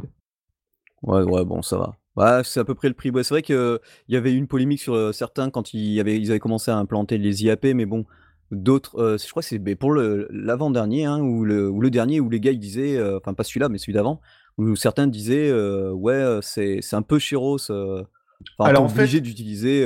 Ouais, 1.03 1.23
ouais, 1.23 1.45
bon, 1.45 1.61
ça 1.61 1.77
va. 1.77 1.95
Bah, 2.15 2.43
c'est 2.43 2.59
à 2.59 2.65
peu 2.65 2.75
près 2.75 2.89
le 2.89 2.93
prix. 2.93 3.09
Ouais, 3.09 3.23
c'est 3.23 3.33
vrai 3.33 3.41
qu'il 3.41 3.79
y 4.09 4.15
avait 4.15 4.33
eu 4.33 4.37
une 4.37 4.47
polémique 4.47 4.81
sur 4.81 4.93
euh, 4.93 5.11
certains 5.11 5.49
quand 5.49 5.73
ils 5.73 5.99
avaient, 5.99 6.19
ils 6.19 6.31
avaient 6.31 6.39
commencé 6.39 6.71
à 6.71 6.77
implanter 6.77 7.17
les 7.17 7.43
IAP, 7.43 7.65
mais 7.73 7.85
bon, 7.85 8.05
d'autres, 8.51 8.99
euh, 8.99 9.17
je 9.17 9.29
crois 9.29 9.41
que 9.41 9.47
c'est 9.47 9.75
pour 9.75 9.93
l'avant-dernier, 9.93 11.05
hein, 11.05 11.19
ou, 11.21 11.45
le, 11.45 11.69
ou 11.69 11.79
le 11.79 11.89
dernier, 11.89 12.19
où 12.19 12.29
les 12.29 12.41
gars 12.41 12.51
ils 12.51 12.59
disaient, 12.59 12.97
euh, 12.97 13.17
enfin 13.17 13.33
pas 13.33 13.43
celui-là, 13.43 13.69
mais 13.69 13.77
celui 13.77 13.93
d'avant, 13.93 14.19
où 14.57 14.75
certains 14.75 15.07
disaient, 15.07 15.51
ouais, 15.91 16.39
c'est 16.41 16.93
un 16.93 17.01
peu 17.01 17.17
chéros. 17.17 17.57
Enfin, 18.57 18.69
Alors, 18.69 18.83
en 18.83 18.85
obligé 18.87 19.19
fait, 19.19 19.21
d'utiliser. 19.21 19.83
Il 19.83 19.85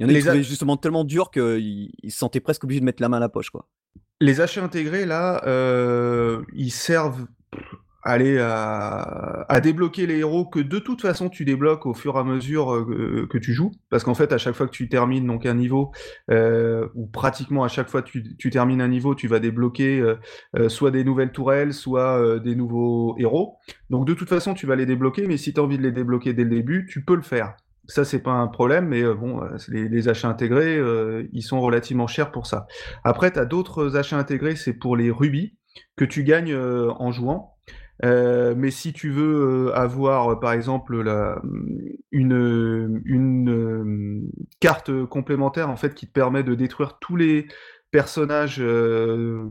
y 0.00 0.04
en 0.04 0.08
a 0.08 0.12
qui 0.12 0.20
trouvaient 0.20 0.42
justement 0.42 0.76
tellement 0.76 1.04
dur 1.04 1.30
qu'ils 1.30 1.90
se 2.08 2.18
sentaient 2.18 2.40
presque 2.40 2.62
obligés 2.64 2.80
de 2.80 2.84
mettre 2.84 3.02
la 3.02 3.08
main 3.08 3.16
à 3.16 3.20
la 3.20 3.28
poche, 3.28 3.50
quoi. 3.50 3.66
Les 4.20 4.40
achats 4.40 4.62
intégrés, 4.62 5.04
là, 5.04 5.42
ils 6.54 6.70
servent 6.70 7.26
aller 8.06 8.38
à, 8.38 9.60
débloquer 9.60 10.06
les 10.06 10.18
héros 10.18 10.46
que 10.46 10.60
de 10.60 10.78
toute 10.78 11.02
façon 11.02 11.28
tu 11.28 11.44
débloques 11.44 11.86
au 11.86 11.94
fur 11.94 12.14
et 12.14 12.18
à 12.20 12.24
mesure 12.24 12.72
euh, 12.72 13.26
que 13.28 13.36
tu 13.36 13.52
joues, 13.52 13.72
parce 13.90 14.04
qu'en 14.04 14.14
fait 14.14 14.32
à 14.32 14.38
chaque 14.38 14.54
fois 14.54 14.66
que 14.66 14.72
tu 14.72 14.88
termines 14.88 15.26
donc 15.26 15.44
un 15.44 15.54
niveau, 15.54 15.90
euh, 16.30 16.86
ou 16.94 17.08
pratiquement 17.08 17.64
à 17.64 17.68
chaque 17.68 17.88
fois 17.88 18.02
que 18.02 18.18
tu, 18.38 18.50
termines 18.50 18.80
un 18.80 18.86
niveau, 18.88 19.16
tu 19.16 19.26
vas 19.26 19.40
débloquer 19.40 20.00
euh, 20.54 20.68
soit 20.68 20.92
des 20.92 21.02
nouvelles 21.02 21.32
tourelles, 21.32 21.74
soit 21.74 22.38
des 22.38 22.54
nouveaux 22.54 23.16
héros. 23.18 23.56
Donc 23.90 24.06
de 24.06 24.14
toute 24.14 24.28
façon 24.28 24.54
tu 24.54 24.66
vas 24.66 24.76
les 24.76 24.86
débloquer, 24.86 25.26
mais 25.26 25.36
si 25.36 25.52
tu 25.52 25.58
as 25.58 25.64
envie 25.64 25.78
de 25.78 25.82
les 25.82 25.92
débloquer 25.92 26.32
dès 26.32 26.44
le 26.44 26.50
début, 26.50 26.86
tu 26.88 27.04
peux 27.04 27.16
le 27.16 27.22
faire. 27.22 27.56
Ça 27.88 28.04
c'est 28.04 28.22
pas 28.22 28.32
un 28.32 28.46
problème, 28.46 28.86
mais 28.86 29.02
bon, 29.02 29.40
les, 29.68 29.88
les, 29.88 30.08
achats 30.08 30.28
intégrés, 30.28 30.80
ils 31.32 31.42
sont 31.42 31.60
relativement 31.60 32.06
chers 32.06 32.30
pour 32.30 32.46
ça. 32.46 32.68
Après 33.02 33.32
tu 33.32 33.40
as 33.40 33.46
d'autres 33.46 33.96
achats 33.96 34.18
intégrés, 34.18 34.54
c'est 34.54 34.74
pour 34.74 34.96
les 34.96 35.10
rubis 35.10 35.56
que 35.96 36.04
tu 36.04 36.22
gagnes 36.22 36.56
en 36.56 37.10
jouant. 37.10 37.55
Euh, 38.04 38.54
mais 38.56 38.70
si 38.70 38.92
tu 38.92 39.10
veux 39.10 39.68
euh, 39.68 39.74
avoir, 39.74 40.32
euh, 40.32 40.40
par 40.40 40.52
exemple, 40.52 40.94
une, 42.12 43.02
une 43.04 44.30
carte 44.60 45.04
complémentaire 45.06 45.70
en 45.70 45.76
fait 45.76 45.94
qui 45.94 46.06
te 46.06 46.12
permet 46.12 46.42
de 46.42 46.54
détruire 46.54 46.98
tous 46.98 47.16
les 47.16 47.46
personnages 47.90 48.62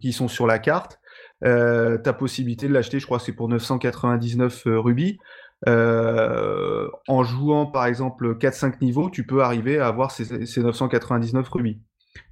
qui 0.01 0.13
sont 0.13 0.27
sur 0.27 0.45
la 0.45 0.59
carte, 0.59 0.99
euh, 1.43 1.97
tu 2.01 2.09
as 2.09 2.13
possibilité 2.13 2.67
de 2.67 2.73
l'acheter, 2.73 2.99
je 2.99 3.05
crois 3.05 3.17
que 3.17 3.23
c'est 3.23 3.33
pour 3.33 3.49
999 3.49 4.63
rubis. 4.67 5.17
en 5.65 7.23
jouant 7.23 7.65
par 7.65 7.85
exemple 7.87 8.35
4-5 8.37 8.81
niveaux, 8.81 9.09
tu 9.09 9.25
peux 9.25 9.41
arriver 9.41 9.79
à 9.79 9.87
avoir 9.87 10.11
ces, 10.11 10.45
ces 10.45 10.61
999 10.61 11.49
rubis. 11.49 11.81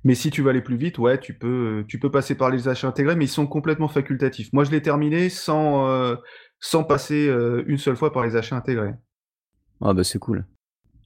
Mais 0.03 0.15
si 0.15 0.29
tu 0.29 0.41
veux 0.41 0.49
aller 0.49 0.61
plus 0.61 0.75
vite, 0.75 0.97
ouais, 0.97 1.19
tu 1.19 1.33
peux, 1.33 1.85
tu 1.87 1.99
peux 1.99 2.11
passer 2.11 2.35
par 2.35 2.49
les 2.49 2.67
achats 2.67 2.87
intégrés, 2.87 3.15
mais 3.15 3.25
ils 3.25 3.29
sont 3.29 3.47
complètement 3.47 3.87
facultatifs. 3.87 4.51
Moi, 4.53 4.63
je 4.63 4.71
l'ai 4.71 4.81
terminé 4.81 5.29
sans, 5.29 5.87
euh, 5.87 6.15
sans 6.59 6.83
passer 6.83 7.27
euh, 7.27 7.63
une 7.67 7.77
seule 7.77 7.95
fois 7.95 8.11
par 8.11 8.23
les 8.23 8.35
achats 8.35 8.55
intégrés. 8.55 8.93
Ah 9.81 9.93
bah 9.93 10.03
c'est 10.03 10.19
cool. 10.19 10.45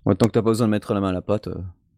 Ouais, 0.05 0.15
tant 0.15 0.27
que 0.27 0.31
t'as 0.31 0.41
pas 0.41 0.49
besoin 0.49 0.67
de 0.67 0.71
mettre 0.71 0.93
la 0.93 1.01
main 1.01 1.09
à 1.09 1.13
la 1.13 1.21
pâte, 1.21 1.47
euh, 1.47 1.55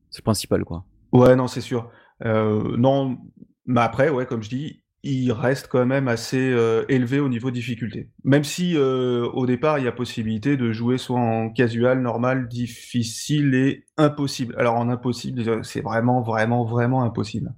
c'est 0.09 0.19
le 0.19 0.23
principal, 0.23 0.63
quoi. 0.65 0.83
Ouais, 1.11 1.35
non, 1.35 1.47
c'est 1.47 1.61
sûr. 1.61 1.91
non, 2.23 3.17
mais 3.65 3.81
après, 3.81 4.09
ouais, 4.09 4.25
comme 4.25 4.43
je 4.43 4.49
dis, 4.49 4.83
il 5.03 5.31
reste 5.31 5.67
quand 5.67 5.85
même 5.85 6.07
assez 6.07 6.51
euh, 6.51 6.83
élevé 6.89 7.19
au 7.19 7.29
niveau 7.29 7.51
difficulté. 7.51 8.09
Même 8.23 8.43
si 8.43 8.75
euh, 8.75 9.27
au 9.33 9.45
départ 9.45 9.79
il 9.79 9.85
y 9.85 9.87
a 9.87 9.91
possibilité 9.91 10.57
de 10.57 10.71
jouer 10.71 10.97
soit 10.97 11.19
en 11.19 11.49
casual, 11.49 12.01
normal, 12.01 12.47
difficile 12.47 13.55
et 13.55 13.85
impossible. 13.97 14.55
Alors 14.57 14.75
en 14.75 14.89
impossible, 14.89 15.63
c'est 15.63 15.81
vraiment, 15.81 16.21
vraiment, 16.21 16.65
vraiment 16.65 17.03
impossible. 17.03 17.53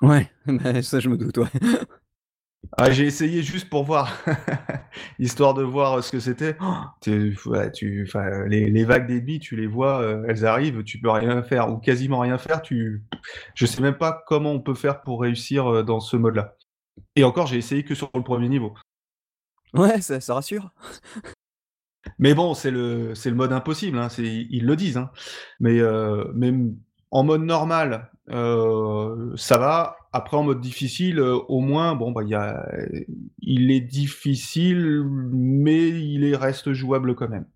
Ouais, 0.00 0.30
mais 0.46 0.82
ça 0.82 1.00
je 1.00 1.08
me 1.08 1.16
doute, 1.16 1.38
ouais. 1.38 1.48
Ah, 2.76 2.90
j'ai 2.90 3.06
essayé 3.06 3.42
juste 3.42 3.70
pour 3.70 3.84
voir, 3.84 4.12
histoire 5.18 5.54
de 5.54 5.62
voir 5.62 6.02
ce 6.02 6.10
que 6.12 6.20
c'était. 6.20 6.56
Ouais, 7.46 7.70
tu, 7.72 8.08
les, 8.46 8.70
les, 8.70 8.84
vagues 8.84 9.06
d'ennemis, 9.06 9.38
tu 9.38 9.56
les 9.56 9.66
vois, 9.66 10.02
euh, 10.02 10.24
elles 10.28 10.44
arrivent, 10.44 10.82
tu 10.84 11.00
peux 11.00 11.10
rien 11.10 11.42
faire 11.42 11.70
ou 11.70 11.78
quasiment 11.78 12.18
rien 12.18 12.36
faire. 12.36 12.60
Tu, 12.60 13.04
je 13.54 13.64
sais 13.64 13.80
même 13.80 13.96
pas 13.96 14.22
comment 14.26 14.52
on 14.52 14.60
peut 14.60 14.74
faire 14.74 15.02
pour 15.02 15.22
réussir 15.22 15.66
euh, 15.66 15.82
dans 15.82 16.00
ce 16.00 16.16
mode-là. 16.16 16.56
Et 17.16 17.24
encore, 17.24 17.46
j'ai 17.46 17.56
essayé 17.56 17.84
que 17.84 17.94
sur 17.94 18.10
le 18.14 18.22
premier 18.22 18.48
niveau. 18.48 18.74
Ouais, 19.74 20.00
ça, 20.00 20.20
ça 20.20 20.34
rassure. 20.34 20.70
Mais 22.18 22.34
bon, 22.34 22.54
c'est 22.54 22.70
le, 22.70 23.14
c'est 23.14 23.30
le 23.30 23.36
mode 23.36 23.52
impossible. 23.52 23.98
Hein, 23.98 24.08
ils 24.18 24.64
le 24.64 24.76
disent. 24.76 24.96
Hein. 24.96 25.10
Mais 25.60 25.78
euh, 25.80 26.24
même 26.34 26.76
en 27.10 27.24
mode 27.24 27.42
normal, 27.42 28.10
euh, 28.30 29.36
ça 29.36 29.58
va. 29.58 29.97
Après, 30.12 30.36
en 30.36 30.42
mode 30.42 30.60
difficile, 30.60 31.18
euh, 31.18 31.36
au 31.48 31.60
moins, 31.60 31.94
bon, 31.94 32.12
bah, 32.12 32.22
y 32.24 32.34
a... 32.34 32.66
il 33.40 33.70
est 33.70 33.80
difficile, 33.80 35.02
mais 35.04 35.88
il 35.88 36.24
est, 36.24 36.36
reste 36.36 36.72
jouable 36.72 37.14
quand 37.14 37.28
même. 37.28 37.46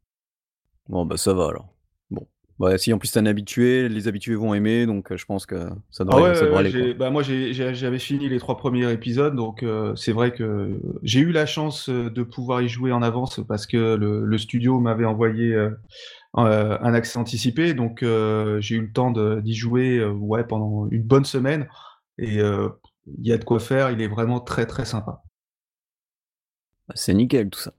Bon, 0.88 1.06
bah, 1.06 1.16
ça 1.16 1.32
va 1.32 1.48
alors. 1.48 1.74
Bon. 2.10 2.26
Bah, 2.58 2.76
si 2.76 2.92
en 2.92 2.98
plus 2.98 3.10
t'es 3.10 3.20
un 3.20 3.26
habitué, 3.26 3.88
les 3.88 4.08
habitués 4.08 4.34
vont 4.34 4.52
aimer, 4.52 4.86
donc 4.86 5.10
euh, 5.10 5.16
je 5.16 5.24
pense 5.24 5.46
que 5.46 5.70
ça 5.90 6.04
devrait, 6.04 6.30
ah 6.30 6.34
ça 6.34 6.44
devrait 6.44 6.66
aller. 6.66 6.94
Bah, 6.94 7.10
moi, 7.10 7.22
j'avais 7.22 7.98
fini 7.98 8.28
les 8.28 8.38
trois 8.38 8.56
premiers 8.56 8.90
épisodes, 8.92 9.34
donc 9.34 9.64
c'est 9.96 10.12
vrai 10.12 10.32
que 10.32 10.78
j'ai 11.02 11.20
eu 11.20 11.32
la 11.32 11.46
chance 11.46 11.88
de 11.88 12.22
pouvoir 12.22 12.60
y 12.60 12.68
jouer 12.68 12.92
en 12.92 13.02
avance 13.02 13.40
parce 13.48 13.66
que 13.66 13.96
le, 13.96 14.24
le 14.24 14.38
studio 14.38 14.78
m'avait 14.78 15.06
envoyé 15.06 15.56
euh, 16.38 16.78
un 16.80 16.94
accès 16.94 17.18
anticipé, 17.18 17.74
donc 17.74 18.02
euh, 18.02 18.58
j'ai 18.58 18.76
eu 18.76 18.80
le 18.80 18.90
temps 18.90 19.10
d'y 19.10 19.54
jouer 19.54 19.98
euh, 19.98 20.12
ouais, 20.12 20.44
pendant 20.44 20.88
une 20.90 21.02
bonne 21.02 21.26
semaine, 21.26 21.68
et 22.18 22.38
il 22.38 23.27
y 23.27 23.33
a 23.33 23.38
de 23.38 23.44
quoi 23.44 23.61
faire, 23.61 23.90
il 23.90 24.01
est 24.01 24.09
vraiment 24.09 24.40
très 24.40 24.66
très 24.66 24.85
sympa. 24.85 25.22
Bah, 26.88 26.94
c'est 26.96 27.14
nickel 27.14 27.51
tout 27.51 27.61
ça. 27.61 27.72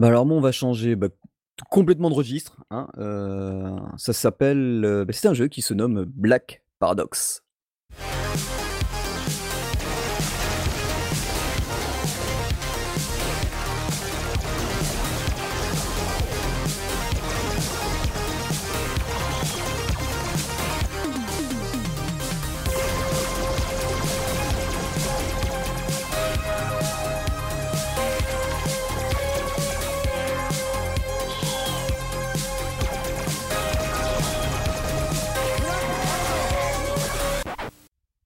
Bah 0.00 0.08
alors 0.08 0.26
moi 0.26 0.36
on 0.36 0.40
va 0.40 0.52
changer 0.52 0.96
bah, 0.96 1.08
complètement 1.70 2.10
de 2.10 2.14
registre. 2.14 2.62
Hein, 2.70 2.88
ça 3.96 4.12
s'appelle. 4.12 5.04
Bah, 5.06 5.12
c'est 5.12 5.28
un 5.28 5.34
jeu 5.34 5.48
qui 5.48 5.62
se 5.62 5.74
nomme 5.74 6.04
Black 6.04 6.64
Paradox. 6.78 7.43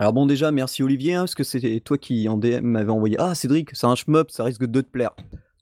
Alors 0.00 0.12
bon 0.12 0.26
déjà 0.26 0.52
merci 0.52 0.84
Olivier, 0.84 1.14
hein, 1.14 1.22
parce 1.22 1.34
que 1.34 1.42
c'était 1.42 1.80
toi 1.80 1.98
qui 1.98 2.28
en 2.28 2.37
DM 2.37 2.61
m'avait 2.62 2.92
envoyé: 2.92 3.16
«Ah 3.18 3.34
Cédric, 3.34 3.70
c'est 3.72 3.87
un 3.87 3.96
shmup, 3.96 4.30
ça 4.30 4.44
risque 4.44 4.64
de 4.64 4.80
te 4.80 4.88
plaire». 4.88 5.11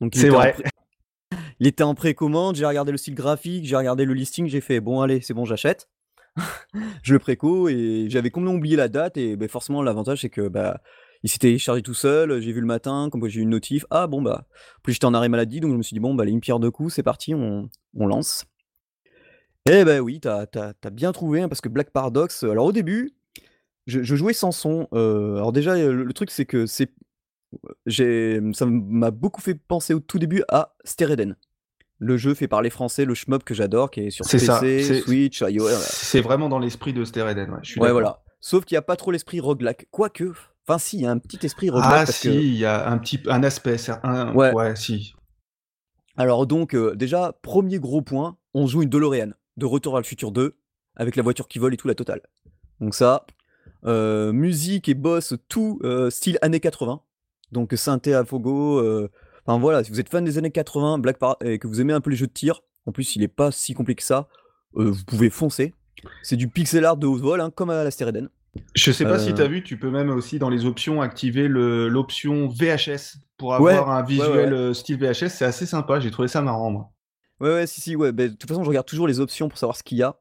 Donc 0.03 0.13
C'est 0.15 0.29
vrai. 0.29 0.55
il 1.61 1.67
était 1.67 1.83
en 1.83 1.95
précommande, 1.95 2.55
j'ai 2.57 2.67
regardé 2.67 2.93
le 2.93 2.99
style 2.99 3.15
graphique, 3.15 3.65
j'ai 3.65 3.77
regardé 3.77 4.05
le 4.05 4.13
listing, 4.13 4.47
j'ai 4.47 4.61
fait: 4.61 4.81
«Bon 4.81 5.01
allez, 5.01 5.23
c'est 5.23 5.33
bon, 5.33 5.47
j'achète». 5.47 5.89
Je 7.03 7.15
le 7.15 7.19
préco 7.19 7.71
et 7.71 8.09
j'avais 8.11 8.29
complètement 8.29 8.59
oublié 8.59 8.77
la 8.77 8.89
date 8.89 9.17
et 9.17 9.37
beh, 9.37 9.49
forcément 9.49 9.83
l'avantage 9.83 10.21
c'est 10.21 10.29
que, 10.29 10.49
bah, 10.49 10.83
il 11.23 11.31
s'était 11.31 11.57
chargé 11.57 11.81
tout 11.81 11.95
seul, 11.95 12.43
j'ai 12.43 12.53
vu 12.53 12.61
le 12.61 12.67
matin, 12.67 13.09
comme 13.11 13.27
j'ai 13.27 13.41
eu 13.41 13.43
une 13.43 13.49
notif: 13.49 13.87
«Ah 13.91 14.07
bon 14.07 14.21
bah» 14.21 14.45
plus 14.83 14.93
j'étais 14.93 15.07
en 15.07 15.15
arrêt 15.15 15.31
maladie 15.31 15.61
donc 15.61 15.73
je 15.73 15.77
me 15.79 15.83
suis 15.83 15.95
dit: 15.95 16.01
«Bon 16.01 16.15
bah 16.15 16.25
allez, 16.25 16.33
une 16.33 16.41
pierre 16.43 16.61
deux 16.61 16.71
coups, 16.71 16.93
c'est 16.93 17.03
parti, 17.03 17.35
on 17.35 17.71
on 17.95 18.07
lance». 18.07 18.45
Et 19.69 19.85
bah, 19.85 19.99
oui, 20.01 20.21
tu 20.21 20.29
as 20.29 20.47
bien 20.93 21.11
trouvé, 21.13 21.41
hein, 21.41 21.49
parce 21.49 21.63
que 21.63 21.71
Black 21.71 21.91
Paradox, 21.91 22.43
alors 22.45 22.67
au 22.67 22.73
début 22.73 23.16
je, 23.87 24.17
jouais 24.17 24.33
sans 24.33 24.53
son. 24.53 24.89
Euh, 24.93 25.37
alors 25.37 25.53
déjà, 25.53 25.77
le, 25.77 26.13
truc, 26.13 26.31
c'est 26.31 26.45
que 26.45 26.67
c'est, 26.67 26.93
j'ai, 27.87 28.41
ça 28.53 28.67
m'a 28.67 29.11
beaucoup 29.11 29.41
fait 29.41 29.55
penser 29.55 29.95
au 29.95 30.01
tout 30.01 30.19
début 30.19 30.43
à 30.49 30.75
Stereden. 30.85 31.37
Le 31.99 32.17
jeu 32.19 32.35
fait 32.35 32.49
par 32.49 32.61
les 32.61 32.71
Français, 32.71 33.05
le 33.05 33.15
shmup 33.15 33.43
que 33.45 33.55
j'adore, 33.55 33.91
qui 33.91 34.01
est 34.01 34.11
sur 34.11 34.27
PC, 34.29 35.01
Switch, 35.01 35.41
iOS. 35.41 35.69
C'est 35.81 36.21
vraiment 36.21 36.49
dans 36.49 36.59
l'esprit 36.59 36.93
de 36.93 37.05
Stereden, 37.05 37.51
ouais. 37.51 37.83
ouais, 37.83 37.93
voilà. 37.93 38.23
Sauf 38.41 38.65
qu'il 38.65 38.75
n'y 38.75 38.79
a 38.79 38.83
pas 38.83 38.97
trop 38.97 39.13
l'esprit 39.13 39.41
roguelike. 39.41 39.89
Quoique, 39.91 40.33
enfin 40.67 40.79
si, 40.79 40.99
il 40.99 41.03
y 41.03 41.07
a 41.07 41.11
un 41.11 41.19
petit 41.19 41.45
esprit 41.47 41.71
roguelike. 41.71 41.93
Ah 41.93 42.07
si, 42.07 42.35
il 42.35 42.57
y 42.57 42.67
a 42.67 42.89
un 42.91 42.99
petit 42.99 43.21
un 43.29 43.43
aspect, 43.43 43.77
un... 44.03 44.35
ouais. 44.35 44.53
ouais, 44.53 44.77
si. 44.77 45.15
Alors 46.19 46.47
donc, 46.47 46.75
euh, 46.75 46.95
déjà, 46.95 47.33
premier 47.43 47.79
gros 47.79 48.03
point, 48.03 48.37
on 48.53 48.67
joue 48.67 48.83
une 48.83 48.91
DeLorean 48.91 49.31
de 49.57 49.67
Retour 49.67 49.97
à 49.97 50.01
le 50.01 50.05
futur 50.05 50.33
2, 50.33 50.55
avec 50.97 51.17
la 51.17 51.23
voiture 51.23 51.49
qui 51.49 51.59
vole 51.59 51.73
et 51.75 51.77
tout, 51.77 51.89
la 51.89 51.95
totale. 51.95 52.21
Donc 52.81 52.95
ça, 52.95 53.27
musique 53.87 54.89
et 54.89 54.95
boss, 54.95 55.35
tout 55.49 55.81
euh, 55.85 56.11
style 56.11 56.39
années 56.43 56.61
80. 56.61 57.01
Donc 57.53 57.73
synthé 57.77 58.15
à 58.15 58.25
fogo. 58.25 58.79
Euh, 58.79 59.11
enfin 59.47 59.59
voilà, 59.59 59.85
si 59.85 59.91
vous 59.91 60.01
êtes 60.01 60.09
fan 60.09 60.25
des 60.25 60.39
années 60.39 60.51
80, 60.51 60.99
Black 60.99 61.19
et 61.45 61.59
que 61.59 61.67
vous 61.67 61.81
aimez 61.81 61.93
un 61.93 62.01
peu 62.01 62.11
les 62.11 62.17
jeux 62.17 62.27
de 62.27 62.33
tir, 62.33 62.63
en 62.87 62.93
plus 62.93 63.17
il 63.17 63.23
est 63.23 63.29
pas 63.29 63.51
si 63.51 63.75
compliqué 63.75 64.01
que 64.01 64.07
ça, 64.07 64.29
vous 64.75 65.05
pouvez 65.07 65.31
foncer. 65.31 65.75
C'est 66.23 66.37
du 66.37 66.49
pixel 66.49 66.85
art 66.85 66.97
de 66.97 67.07
haut 67.07 67.17
vol, 67.17 67.41
hein, 67.41 67.51
comme 67.55 67.71
à 67.71 67.83
la 67.83 67.91
Stereden. 67.91 68.29
Je 68.75 68.91
sais 68.91 69.05
pas 69.05 69.19
si 69.19 69.35
tu 69.35 69.43
as 69.43 69.49
vu, 69.49 69.63
tu 69.63 69.79
peux 69.79 69.91
même 69.91 70.11
aussi 70.11 70.39
dans 70.39 70.49
les 70.49 70.65
options 70.65 71.03
activer 71.03 71.47
l'option 71.49 72.49
VHS 72.49 73.19
pour 73.37 73.55
avoir 73.55 73.91
un 73.91 74.03
visuel 74.03 74.75
style 74.75 74.99
VHS. 74.99 75.29
C'est 75.29 75.45
assez 75.45 75.67
sympa, 75.67 76.01
j'ai 76.01 76.11
trouvé 76.11 76.29
ça 76.29 76.43
marrant 76.43 76.71
moi. 76.71 76.91
Ouais, 77.41 77.51
ouais, 77.51 77.67
si, 77.67 77.81
si, 77.81 77.97
ouais. 77.97 78.13
Bah, 78.13 78.29
de 78.29 78.35
toute 78.35 78.49
façon, 78.49 78.65
je 78.65 78.69
regarde 78.69 78.87
toujours 78.87 79.07
les 79.07 79.21
options 79.21 79.49
pour 79.49 79.59
savoir 79.59 79.77
ce 79.77 79.83
qu'il 79.83 79.99
y 79.99 80.03
a. 80.03 80.17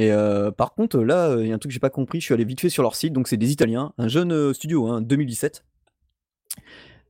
Et 0.00 0.10
par 0.56 0.74
contre, 0.74 0.98
là, 1.00 1.36
il 1.40 1.48
y 1.48 1.52
a 1.52 1.54
un 1.54 1.58
truc 1.58 1.70
que 1.70 1.74
j'ai 1.74 1.80
pas 1.80 1.90
compris. 1.90 2.20
Je 2.20 2.24
suis 2.26 2.34
allé 2.34 2.44
vite 2.44 2.60
fait 2.60 2.70
sur 2.70 2.84
leur 2.84 2.94
site, 2.94 3.12
donc 3.12 3.26
c'est 3.26 3.36
des 3.36 3.50
Italiens, 3.50 3.92
un 3.98 4.08
jeune 4.08 4.54
studio, 4.54 4.86
hein, 4.86 5.00
2017. 5.02 5.64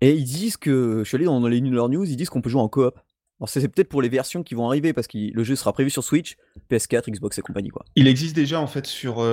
Et 0.00 0.14
ils 0.14 0.24
disent 0.24 0.56
que, 0.56 1.00
je 1.04 1.04
suis 1.04 1.16
allé 1.16 1.26
dans 1.26 1.46
les 1.46 1.60
leur 1.60 1.88
news, 1.88 2.04
ils 2.04 2.16
disent 2.16 2.30
qu'on 2.30 2.40
peut 2.40 2.50
jouer 2.50 2.62
en 2.62 2.68
coop. 2.68 2.98
Alors 3.40 3.48
c'est 3.48 3.68
peut-être 3.68 3.88
pour 3.88 4.02
les 4.02 4.08
versions 4.08 4.42
qui 4.42 4.56
vont 4.56 4.66
arriver 4.66 4.92
parce 4.92 5.06
que 5.06 5.16
le 5.32 5.44
jeu 5.44 5.54
sera 5.54 5.72
prévu 5.72 5.90
sur 5.90 6.02
Switch, 6.02 6.36
PS4, 6.72 7.08
Xbox 7.08 7.38
et 7.38 7.42
compagnie 7.42 7.68
quoi. 7.68 7.84
Il 7.94 8.08
existe 8.08 8.34
déjà 8.34 8.60
en 8.60 8.66
fait 8.66 8.84
sur 8.84 9.24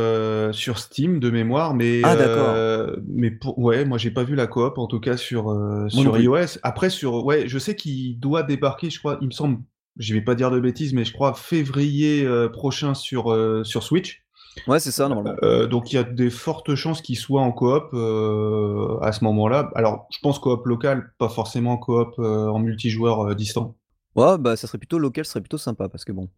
sur 0.51 0.77
Steam 0.77 1.19
de 1.19 1.31
mémoire, 1.31 1.73
mais 1.73 2.01
ah 2.03 2.15
d'accord. 2.15 2.97
mais 3.07 3.31
pour 3.31 3.57
ouais, 3.57 3.83
moi 3.83 3.97
j'ai 3.97 4.11
pas 4.11 4.23
vu 4.23 4.35
la 4.35 4.45
coop 4.45 4.77
en 4.77 4.85
tout 4.85 4.99
cas 4.99 5.17
sur 5.17 5.45
sur 5.87 6.19
iOS. 6.19 6.59
Après 6.61 6.91
sur 6.91 7.25
ouais, 7.25 7.47
je 7.47 7.57
sais 7.57 7.75
qu'il 7.75 8.19
doit 8.19 8.43
débarquer, 8.43 8.91
je 8.91 8.99
crois, 8.99 9.17
il 9.21 9.27
me 9.27 9.33
semble 9.33 9.57
je 9.97 10.13
vais 10.13 10.21
pas 10.21 10.36
dire 10.36 10.51
de 10.51 10.60
bêtises, 10.60 10.93
mais 10.93 11.05
je 11.05 11.13
crois 11.13 11.34
février 11.34 12.25
euh, 12.25 12.49
prochain 12.49 12.93
sur, 12.93 13.31
euh, 13.31 13.63
sur 13.63 13.84
Switch. 13.84 14.23
Ouais, 14.67 14.79
c'est 14.79 14.91
ça, 14.91 15.10
normalement. 15.10 15.38
Euh, 15.43 15.67
donc 15.67 15.91
il 15.91 15.95
y 15.95 15.99
a 15.99 16.03
des 16.03 16.29
fortes 16.29 16.75
chances 16.75 17.01
qu'il 17.01 17.17
soit 17.17 17.41
en 17.41 17.51
coop 17.51 17.93
à 17.93 19.12
ce 19.12 19.23
moment-là. 19.23 19.69
Alors, 19.75 20.08
je 20.12 20.19
pense 20.21 20.39
coop 20.39 20.65
local, 20.65 21.12
pas 21.17 21.29
forcément 21.29 21.77
coop 21.77 22.17
en 22.19 22.60
multijoueur 22.60 23.36
distant. 23.36 23.75
Ouais, 24.15 24.38
bah 24.38 24.55
ça 24.55 24.67
serait 24.67 24.77
plutôt 24.77 24.97
local, 24.97 25.25
ce 25.25 25.31
serait 25.31 25.41
plutôt 25.41 25.58
sympa, 25.58 25.89
parce 25.89 26.05
que 26.05 26.13
bon. 26.13 26.29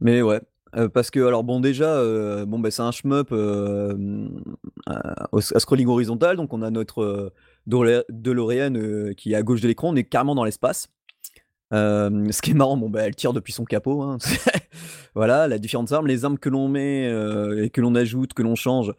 Mais 0.00 0.20
ouais, 0.20 0.40
parce 0.92 1.12
que, 1.12 1.20
alors 1.20 1.44
bon, 1.44 1.60
déjà, 1.60 2.02
bon, 2.44 2.58
bah, 2.58 2.72
c'est 2.72 2.82
un 2.82 2.90
shmup 2.90 3.32
à, 4.86 5.28
scrolling 5.60 5.86
horizontal, 5.86 6.36
donc 6.36 6.52
on 6.52 6.62
a 6.62 6.70
notre 6.70 7.32
DeLorean 7.68 9.14
qui 9.16 9.32
est 9.32 9.36
à 9.36 9.44
gauche 9.44 9.60
de 9.60 9.68
l'écran, 9.68 9.90
on 9.90 9.96
est 9.96 10.02
carrément 10.02 10.34
dans 10.34 10.44
l'espace 10.44 10.88
ce 11.72 12.42
qui 12.42 12.52
est 12.52 12.54
marrant, 12.54 12.76
bon, 12.76 12.88
bah, 12.88 13.02
elle 13.02 13.14
tire 13.14 13.32
depuis 13.32 13.52
son 13.52 13.64
capot, 13.64 14.02
hein. 14.02 14.18
Voilà, 15.14 15.48
la 15.48 15.58
différentes 15.58 15.92
armes, 15.92 16.06
les 16.06 16.24
armes 16.24 16.38
que 16.38 16.48
l'on 16.48 16.68
met, 16.68 17.04
et 17.62 17.70
que 17.70 17.80
l'on 17.80 17.94
ajoute, 17.94 18.34
que 18.34 18.42
l'on 18.42 18.54
change, 18.54 18.92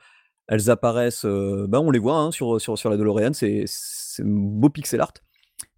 elles 0.47 0.69
apparaissent, 0.69 1.25
bah, 1.25 1.79
on 1.79 1.91
les 1.91 1.99
voit, 1.99 2.17
hein, 2.17 2.31
sur, 2.31 2.59
sur 2.59 2.77
sur 2.77 2.89
la 2.89 2.97
DeLorean, 2.97 3.33
c'est 3.33 3.65
beau 4.19 4.69
pixel 4.69 5.01
art. 5.01 5.13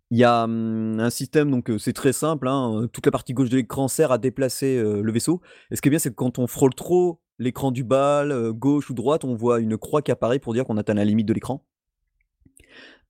Il 0.09 0.17
y 0.17 0.25
a, 0.25 0.43
un 0.43 1.09
système 1.09 1.51
donc, 1.51 1.71
c'est 1.77 1.93
très 1.93 2.11
simple, 2.11 2.47
hein, 2.47 2.87
toute 2.91 3.05
la 3.05 3.11
partie 3.11 3.33
gauche 3.33 3.49
de 3.49 3.55
l'écran 3.55 3.87
sert 3.87 4.11
à 4.11 4.17
déplacer, 4.17 4.81
le 4.81 5.11
vaisseau 5.11 5.41
et 5.69 5.75
ce 5.75 5.81
qui 5.81 5.87
est 5.87 5.91
bien, 5.91 5.99
c'est 5.99 6.09
que 6.09 6.15
quand 6.15 6.39
on 6.39 6.47
frôle 6.47 6.73
trop 6.73 7.21
l'écran 7.39 7.71
du 7.71 7.83
bal, 7.83 8.51
gauche 8.53 8.89
ou 8.89 8.93
droite, 8.93 9.23
on 9.23 9.35
voit 9.35 9.59
une 9.59 9.77
croix 9.77 10.01
qui 10.01 10.11
apparaît 10.11 10.39
pour 10.39 10.53
dire 10.53 10.65
qu'on 10.65 10.77
atteint 10.77 10.93
la 10.93 11.05
limite 11.05 11.27
de 11.27 11.33
l'écran. 11.33 11.65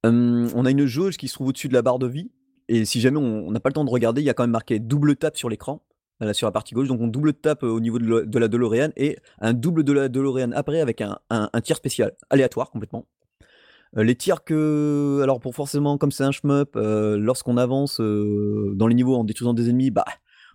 on 0.03 0.65
a 0.65 0.71
une 0.71 0.85
jauge 0.85 1.17
qui 1.17 1.27
se 1.27 1.33
trouve 1.33 1.47
au-dessus 1.47 1.69
de 1.69 1.73
la 1.73 1.81
barre 1.81 1.99
de 1.99 2.07
vie 2.07 2.31
et 2.71 2.85
si 2.85 3.01
jamais 3.01 3.17
on 3.17 3.51
n'a 3.51 3.59
pas 3.59 3.67
le 3.67 3.73
temps 3.73 3.83
de 3.83 3.89
regarder, 3.89 4.21
il 4.21 4.25
y 4.25 4.29
a 4.29 4.33
quand 4.33 4.43
même 4.43 4.51
marqué 4.51 4.79
double 4.79 5.17
tap 5.17 5.35
sur 5.35 5.49
l'écran, 5.49 5.83
sur 6.31 6.47
la 6.47 6.51
partie 6.51 6.73
gauche. 6.73 6.87
Donc 6.87 7.01
on 7.01 7.07
double 7.07 7.33
tap 7.33 7.63
au 7.63 7.81
niveau 7.81 7.99
de, 7.99 8.39
la 8.39 8.47
DeLorean 8.47 8.91
et 8.95 9.17
un 9.41 9.51
double 9.51 9.83
de 9.83 9.91
la 9.91 10.07
DeLorean 10.07 10.53
après 10.53 10.79
avec 10.79 11.01
un, 11.01 11.17
tir 11.61 11.75
spécial, 11.75 12.13
aléatoire 12.29 12.71
complètement. 12.71 13.05
Heu, 13.97 14.03
les 14.03 14.15
tirs 14.15 14.45
que 14.45 15.19
alors 15.21 15.41
pour 15.41 15.53
forcément 15.53 15.97
comme 15.97 16.13
c'est 16.13 16.23
un 16.23 16.31
shmup, 16.31 16.75
lorsqu'on 16.75 17.57
avance, 17.57 17.99
dans 17.99 18.87
les 18.87 18.95
niveaux 18.95 19.15
en 19.15 19.25
détruisant 19.25 19.53
des 19.53 19.69
ennemis, 19.69 19.91
bah, 19.91 20.05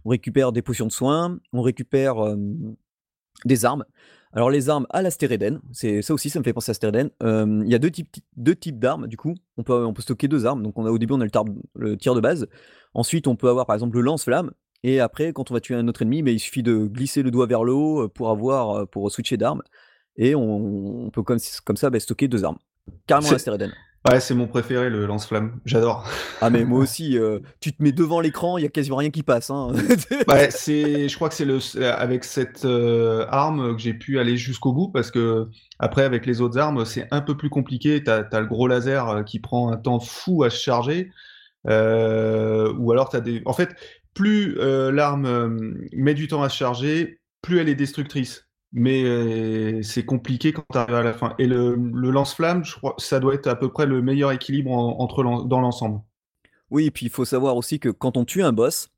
on 0.06 0.08
récupère 0.08 0.52
des 0.52 0.62
potions 0.62 0.86
de 0.86 0.92
soins, 0.92 1.38
on 1.52 1.60
récupère, 1.60 2.16
des 3.44 3.66
armes. 3.66 3.84
Alors 4.36 4.50
les 4.50 4.68
armes 4.68 4.86
à 4.90 5.00
la 5.00 5.10
Stéréden, 5.10 5.60
c'est 5.72 6.02
ça 6.02 6.12
aussi 6.12 6.28
ça 6.28 6.38
me 6.38 6.44
fait 6.44 6.52
penser 6.52 6.70
à 6.70 6.74
Stéréden. 6.74 7.08
Hem, 7.22 7.62
il 7.64 7.72
y 7.72 7.74
a 7.74 7.78
2 7.78 7.90
types 7.90 8.16
2 8.36 8.54
types 8.54 8.78
d'armes 8.78 9.06
du 9.06 9.16
coup. 9.16 9.34
On 9.56 9.62
peut 9.62 9.86
on 9.86 9.94
peut 9.94 10.02
stocker 10.02 10.28
2 10.28 10.44
armes, 10.44 10.62
donc 10.62 10.78
on 10.78 10.84
a 10.84 10.90
au 10.90 10.98
début 10.98 11.14
on 11.14 11.20
a 11.22 11.24
le 11.24 11.30
tar 11.30 11.46
le 11.74 11.96
tir 11.96 12.14
de 12.14 12.20
base. 12.20 12.46
Ensuite 12.92 13.28
on 13.28 13.34
peut 13.34 13.48
avoir 13.48 13.64
par 13.64 13.74
exemple 13.74 13.96
le 13.96 14.02
lance-flamme 14.02 14.50
et 14.82 15.00
après 15.00 15.32
quand 15.32 15.50
on 15.50 15.54
va 15.54 15.60
tuer 15.60 15.74
un 15.74 15.88
autre 15.88 16.02
ennemi, 16.02 16.22
beh, 16.22 16.34
il 16.34 16.38
suffit 16.38 16.62
de 16.62 16.84
glisser 16.84 17.22
le 17.22 17.30
doigt 17.30 17.46
vers 17.46 17.64
le 17.64 17.72
haut, 17.72 18.02
heu, 18.02 18.08
pour 18.08 18.28
avoir, 18.28 18.82
heu, 18.82 18.86
pour 18.86 19.10
switcher 19.10 19.38
d'arme 19.38 19.62
et 20.18 20.34
on 20.34 21.06
on 21.06 21.10
peut 21.10 21.22
comme 21.22 21.38
ça, 21.38 21.88
bah, 21.88 21.98
stocker 21.98 22.28
2 22.28 22.44
armes. 22.44 22.58
Carrément 23.06 23.28
à 23.28 23.32
la 23.32 23.38
C'est 23.38 23.42
Stéréden. 23.44 23.72
Ouais, 24.08 24.20
c'est 24.20 24.34
mon 24.34 24.46
préféré 24.46 24.90
le 24.90 25.06
lance-flamme, 25.06 25.60
j'adore. 25.64 26.04
Ah 26.42 26.50
mais 26.50 26.64
moi 26.64 26.80
aussi, 26.80 27.16
heu, 27.16 27.42
tu 27.60 27.72
te 27.72 27.82
mets 27.82 27.92
devant 27.92 28.20
l'écran, 28.20 28.58
il 28.58 28.62
y 28.62 28.66
a 28.66 28.68
quasiment 28.68 28.96
rien 28.96 29.10
qui 29.10 29.22
passe, 29.22 29.50
hein. 29.50 29.72
Ouais, 30.28 30.50
c'est 30.50 31.08
je 31.08 31.14
crois 31.14 31.28
que 31.28 31.34
c'est 31.34 31.44
le 31.44 31.58
avec 31.82 32.24
cette, 32.24 32.64
heu, 32.64 33.24
arme 33.30 33.74
que 33.76 33.82
j'ai 33.82 33.94
pu 33.94 34.18
aller 34.18 34.36
jusqu'au 34.36 34.72
bout 34.72 34.88
parce 34.88 35.10
qu'après 35.10 36.04
avec 36.04 36.26
les 36.26 36.40
autres 36.40 36.58
armes, 36.58 36.84
c'est 36.84 37.08
un 37.10 37.20
peu 37.20 37.36
plus 37.36 37.48
compliqué. 37.48 38.02
Tu 38.04 38.10
as 38.10 38.40
le 38.40 38.46
gros 38.46 38.68
laser, 38.68 39.08
heu, 39.08 39.24
qui 39.24 39.40
prend 39.40 39.72
un 39.72 39.76
temps 39.76 40.00
fou 40.00 40.44
à 40.44 40.50
se 40.50 40.60
charger, 40.60 41.10
ou 41.64 41.70
alors 41.70 43.08
tu 43.10 43.16
as 43.16 43.20
des 43.20 43.42
en 43.46 43.52
fait, 43.52 43.70
plus, 44.14 44.54
l'arme, 44.56 45.74
met 45.92 46.14
du 46.14 46.28
temps 46.28 46.42
à 46.42 46.48
se 46.48 46.56
charger, 46.56 47.20
plus 47.42 47.58
elle 47.60 47.68
est 47.68 47.74
destructrice. 47.74 48.45
Mais 48.72 49.82
c'est 49.82 50.04
compliqué 50.04 50.52
quand 50.52 50.64
tu 50.70 50.78
arrives 50.78 50.94
à 50.94 51.02
la 51.02 51.14
fin 51.14 51.34
et 51.38 51.46
le 51.46 51.74
lance-flamme, 52.10 52.64
je 52.64 52.74
crois, 52.76 52.94
ça 52.98 53.20
doit 53.20 53.34
être 53.34 53.46
à 53.46 53.56
peu 53.56 53.70
près 53.70 53.86
le 53.86 54.02
meilleur 54.02 54.32
équilibre 54.32 54.70
en 54.72 55.00
entre 55.00 55.22
dans 55.22 55.60
l'ensemble. 55.60 56.00
Oui 56.70 56.86
et 56.86 56.90
puis 56.90 57.06
il 57.06 57.10
faut 57.10 57.24
savoir 57.24 57.56
aussi 57.56 57.78
que 57.78 57.88
quand 57.88 58.16
on 58.16 58.24
tue 58.24 58.42
un 58.42 58.52
boss, 58.52 58.88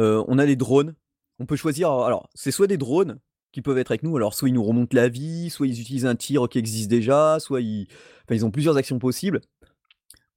heu, 0.00 0.22
on 0.28 0.38
a 0.38 0.46
des 0.46 0.56
drones. 0.56 0.94
On 1.38 1.46
peut 1.46 1.56
choisir 1.56 1.90
alors 1.90 2.28
c'est 2.34 2.50
soit 2.50 2.66
des 2.66 2.78
drones 2.78 3.18
qui 3.52 3.62
peuvent 3.62 3.78
être 3.78 3.90
avec 3.90 4.02
nous, 4.02 4.16
alors 4.16 4.34
soit 4.34 4.48
ils 4.48 4.54
nous 4.54 4.64
remontent 4.64 4.96
la 4.96 5.08
vie, 5.08 5.50
soit 5.50 5.66
ils 5.66 5.80
utilisent 5.80 6.06
un 6.06 6.16
tir 6.16 6.48
qui 6.48 6.58
existe 6.58 6.88
déjà, 6.90 7.38
soit 7.38 7.60
ils 7.60 7.86
enfin 8.24 8.34
ils 8.34 8.44
ont 8.44 8.50
plusieurs 8.50 8.76
actions 8.76 8.98
possibles 8.98 9.40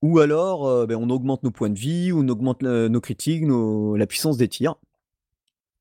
ou 0.02 0.20
alors, 0.20 0.68
heu, 0.68 0.86
beh, 0.86 0.96
on 0.96 1.10
augmente 1.10 1.44
nos 1.44 1.52
points 1.52 1.70
de 1.70 1.78
vie 1.78 2.12
ou 2.12 2.22
on 2.24 2.28
augmente 2.30 2.62
nos 2.64 3.02
critiques, 3.02 3.44
la 3.46 4.08
puissance 4.08 4.38
des 4.38 4.48
tirs 4.48 4.76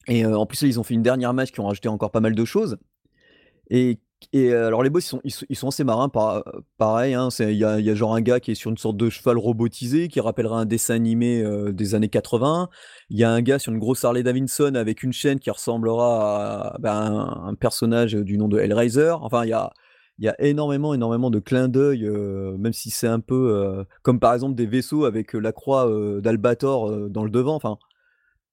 et 0.09 0.27
en 0.27 0.47
plus 0.47 0.63
ils 0.63 0.81
ont 0.81 0.83
fait 0.83 0.95
une 0.95 1.03
dernière 1.03 1.33
match 1.35 1.53
qui 1.53 1.61
ont 1.61 1.67
rajouté 1.67 1.89
encore 1.89 2.11
pas 2.11 2.21
mal 2.21 2.35
de 2.35 2.45
choses 2.45 2.79
et 3.71 4.01
et 4.33 4.53
alors 4.53 4.83
les 4.83 4.91
boss 4.91 5.15
ils 5.25 5.31
sont 5.31 5.47
ils 5.49 5.57
sont 5.57 5.69
assez 5.69 5.85
marrants 5.85 6.09
pa 6.09 6.43
pareil, 6.77 7.15
hein, 7.15 7.29
il 7.39 7.51
y 7.53 7.59
y 7.59 7.65
a 7.65 7.95
genre 7.95 8.15
un 8.15 8.21
gars 8.21 8.41
qui 8.41 8.51
est 8.51 8.55
sur 8.55 8.71
une 8.71 8.77
sorte 8.77 8.97
de 8.97 9.09
cheval 9.11 9.39
robotisé 9.39 10.09
qui 10.09 10.21
rappellerait 10.21 10.63
un 10.63 10.67
dessin 10.67 10.95
animé, 10.95 11.45
des 11.73 11.95
années 11.95 12.09
80. 12.09 12.69
Il 13.11 13.19
y 13.19 13.25
a 13.25 13.31
un 13.31 13.41
gars 13.43 13.59
sur 13.59 13.73
une 13.73 13.79
grosse 13.79 14.05
Harley 14.05 14.25
Davidson 14.25 14.75
avec 14.75 15.03
une 15.05 15.13
chaîne 15.13 15.39
qui 15.39 15.51
ressemblera 15.51 16.73
à, 16.75 16.79
bah, 16.79 16.97
un 16.97 17.55
personnage 17.55 18.15
du 18.15 18.39
nom 18.39 18.49
de 18.49 18.59
Hellraiser. 18.59 19.15
Enfin 19.21 19.45
il 19.45 19.51
y 19.51 19.53
a 19.53 19.71
il 20.19 20.25
y 20.25 20.29
a 20.29 20.35
énormément, 20.41 20.95
énormément 20.95 21.31
de 21.31 21.39
clins 21.39 21.69
d'œil, 21.69 22.11
même 22.59 22.73
si 22.73 22.91
c'est 22.91 23.07
un 23.07 23.21
peu, 23.21 23.87
comme 24.03 24.19
par 24.19 24.35
exemple 24.35 24.57
des 24.57 24.67
vaisseaux 24.67 25.05
avec, 25.05 25.33
la 25.33 25.53
croix, 25.53 25.89
d'Albator, 26.21 27.09
dans 27.09 27.23
le 27.23 27.31
devant, 27.31 27.55
enfin, 27.55 27.79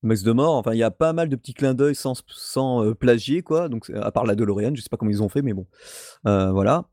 Max 0.06 0.24
de 0.24 0.32
mort, 0.32 0.56
enfin 0.56 0.74
il 0.74 0.78
y 0.78 0.84
a 0.84 0.92
pas 0.92 1.14
mal 1.14 1.30
de 1.30 1.36
petits 1.36 1.54
clins 1.54 1.74
d'œil 1.74 1.96
sans 1.96 2.14
sans, 2.28 2.84
heu, 2.86 2.96
plagier 2.96 3.42
quoi, 3.42 3.70
donc 3.70 3.90
à 3.90 4.12
part 4.12 4.26
la 4.26 4.36
DeLorean, 4.36 4.76
je 4.76 4.82
sais 4.82 4.90
pas 4.90 4.98
comment 4.98 5.12
ils 5.12 5.24
ont 5.24 5.30
fait 5.30 5.42
mais 5.42 5.54
bon, 5.54 5.68
heu, 6.28 6.50
voilà. 6.52 6.86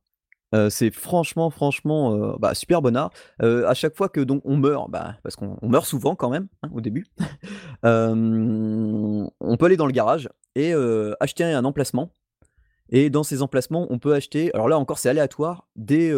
Heu, 0.54 0.68
c'est 0.68 0.90
franchement, 0.90 1.48
franchement, 1.50 2.36
bah, 2.38 2.54
super 2.54 2.82
bonnard. 2.82 3.10
Heu, 3.42 3.66
à 3.66 3.74
chaque 3.74 3.96
fois 3.96 4.08
que 4.10 4.20
donc 4.20 4.42
on 4.44 4.56
meurt, 4.58 4.90
bah, 4.90 5.16
parce 5.22 5.34
qu'on 5.36 5.56
on 5.62 5.68
meurt 5.68 5.86
souvent 5.86 6.14
quand 6.14 6.28
même, 6.28 6.48
hein, 6.62 6.68
au 6.74 6.80
début, 6.82 7.06
on 7.82 9.56
peut 9.58 9.66
aller 9.66 9.78
dans 9.78 9.86
le 9.86 9.92
garage 9.92 10.28
et 10.54 10.74
acheter 11.20 11.44
un 11.44 11.64
emplacement 11.64 12.12
et 12.94 13.08
dans 13.08 13.22
ces 13.22 13.40
emplacements, 13.40 13.86
on 13.88 13.98
peut 13.98 14.12
acheter 14.12 14.52
alors 14.52 14.68
là 14.68 14.78
encore 14.78 14.98
c'est 14.98 15.08
aléatoire, 15.08 15.66
des, 15.76 16.12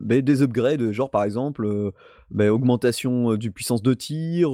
beh, 0.00 0.22
des 0.22 0.42
upgrades, 0.42 0.92
genre 0.92 1.10
par 1.10 1.24
exemple, 1.24 1.92
beh, 2.30 2.48
augmentation, 2.48 3.34
du 3.34 3.50
puissance 3.50 3.82
de 3.82 3.94
tir, 3.94 4.50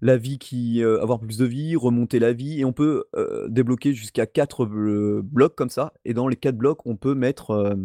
la 0.00 0.16
vie 0.16 0.38
qui, 0.38 0.82
avoir 0.82 1.18
plus 1.20 1.38
de 1.38 1.44
vie, 1.44 1.76
remonter 1.76 2.18
la 2.18 2.32
vie 2.32 2.60
et 2.60 2.64
on 2.64 2.72
peut, 2.72 3.04
débloquer 3.48 3.92
jusqu'à 3.94 4.26
4 4.26 4.66
b 4.66 5.20
blocs 5.22 5.54
comme 5.54 5.70
ça 5.70 5.92
et 6.04 6.14
dans 6.14 6.28
les 6.28 6.36
4 6.36 6.56
blocs, 6.56 6.84
on 6.86 6.96
peut 6.96 7.14
mettre, 7.14 7.76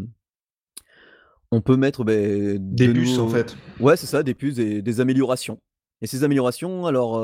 on 1.52 1.62
peut 1.62 1.78
mettre, 1.78 2.04
Des 2.04 2.60
de 2.60 2.92
puces 2.92 3.18
en 3.18 3.28
fait. 3.28 3.56
ouais 3.80 3.96
c'est 3.98 4.08
ça, 4.08 4.24
des 4.24 4.34
puces 4.34 4.60
et 4.60 4.82
des 4.82 5.00
améliorations 5.00 5.60
et 6.04 6.08
ces 6.08 6.24
améliorations 6.24 6.88
alors, 6.88 7.20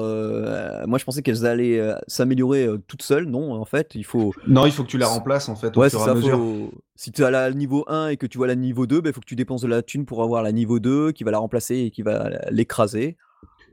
moi 0.88 1.00
je 1.00 1.04
pensais 1.04 1.24
qu'elles 1.24 1.46
allaient, 1.46 1.82
s'améliorer, 2.08 2.70
toutes 2.88 3.02
seules. 3.02 3.26
Non, 3.26 3.54
en 3.54 3.66
fait, 3.66 3.96
il 3.96 4.06
faut 4.06 4.34
Non, 4.46 4.68
il 4.68 4.72
faut 4.72 4.84
que 4.84 4.90
tu 4.90 5.00
la 5.00 5.08
remplaces 5.08 5.50
en 5.50 5.56
fait 5.56 5.76
au 5.76 5.82
ouais 5.82 5.90
fur 5.90 6.08
et 6.08 6.12
à 6.12 6.14
mesure. 6.14 6.38
faut 6.38 6.72
si 6.96 7.12
tu 7.12 7.24
à 7.24 7.32
la 7.32 7.52
niveau 7.52 7.86
1 7.88 8.10
et 8.10 8.18
que 8.18 8.28
tu 8.28 8.38
vois 8.38 8.48
la 8.48 8.56
niveau 8.56 8.86
2, 8.86 9.02
beh, 9.02 9.10
il 9.10 9.14
faut 9.14 9.22
que 9.22 9.26
tu 9.26 9.36
dépenses 9.36 9.62
de 9.62 9.68
la 9.68 9.82
thune 9.82 10.06
pour 10.06 10.22
avoir 10.22 10.44
la 10.44 10.52
niveau 10.52 10.80
2 10.80 11.12
qui 11.12 11.24
va 11.24 11.32
la 11.32 11.40
remplacer 11.40 11.76
et 11.78 11.92
qui 11.92 12.04
va 12.04 12.30
l'écraser. 12.52 13.18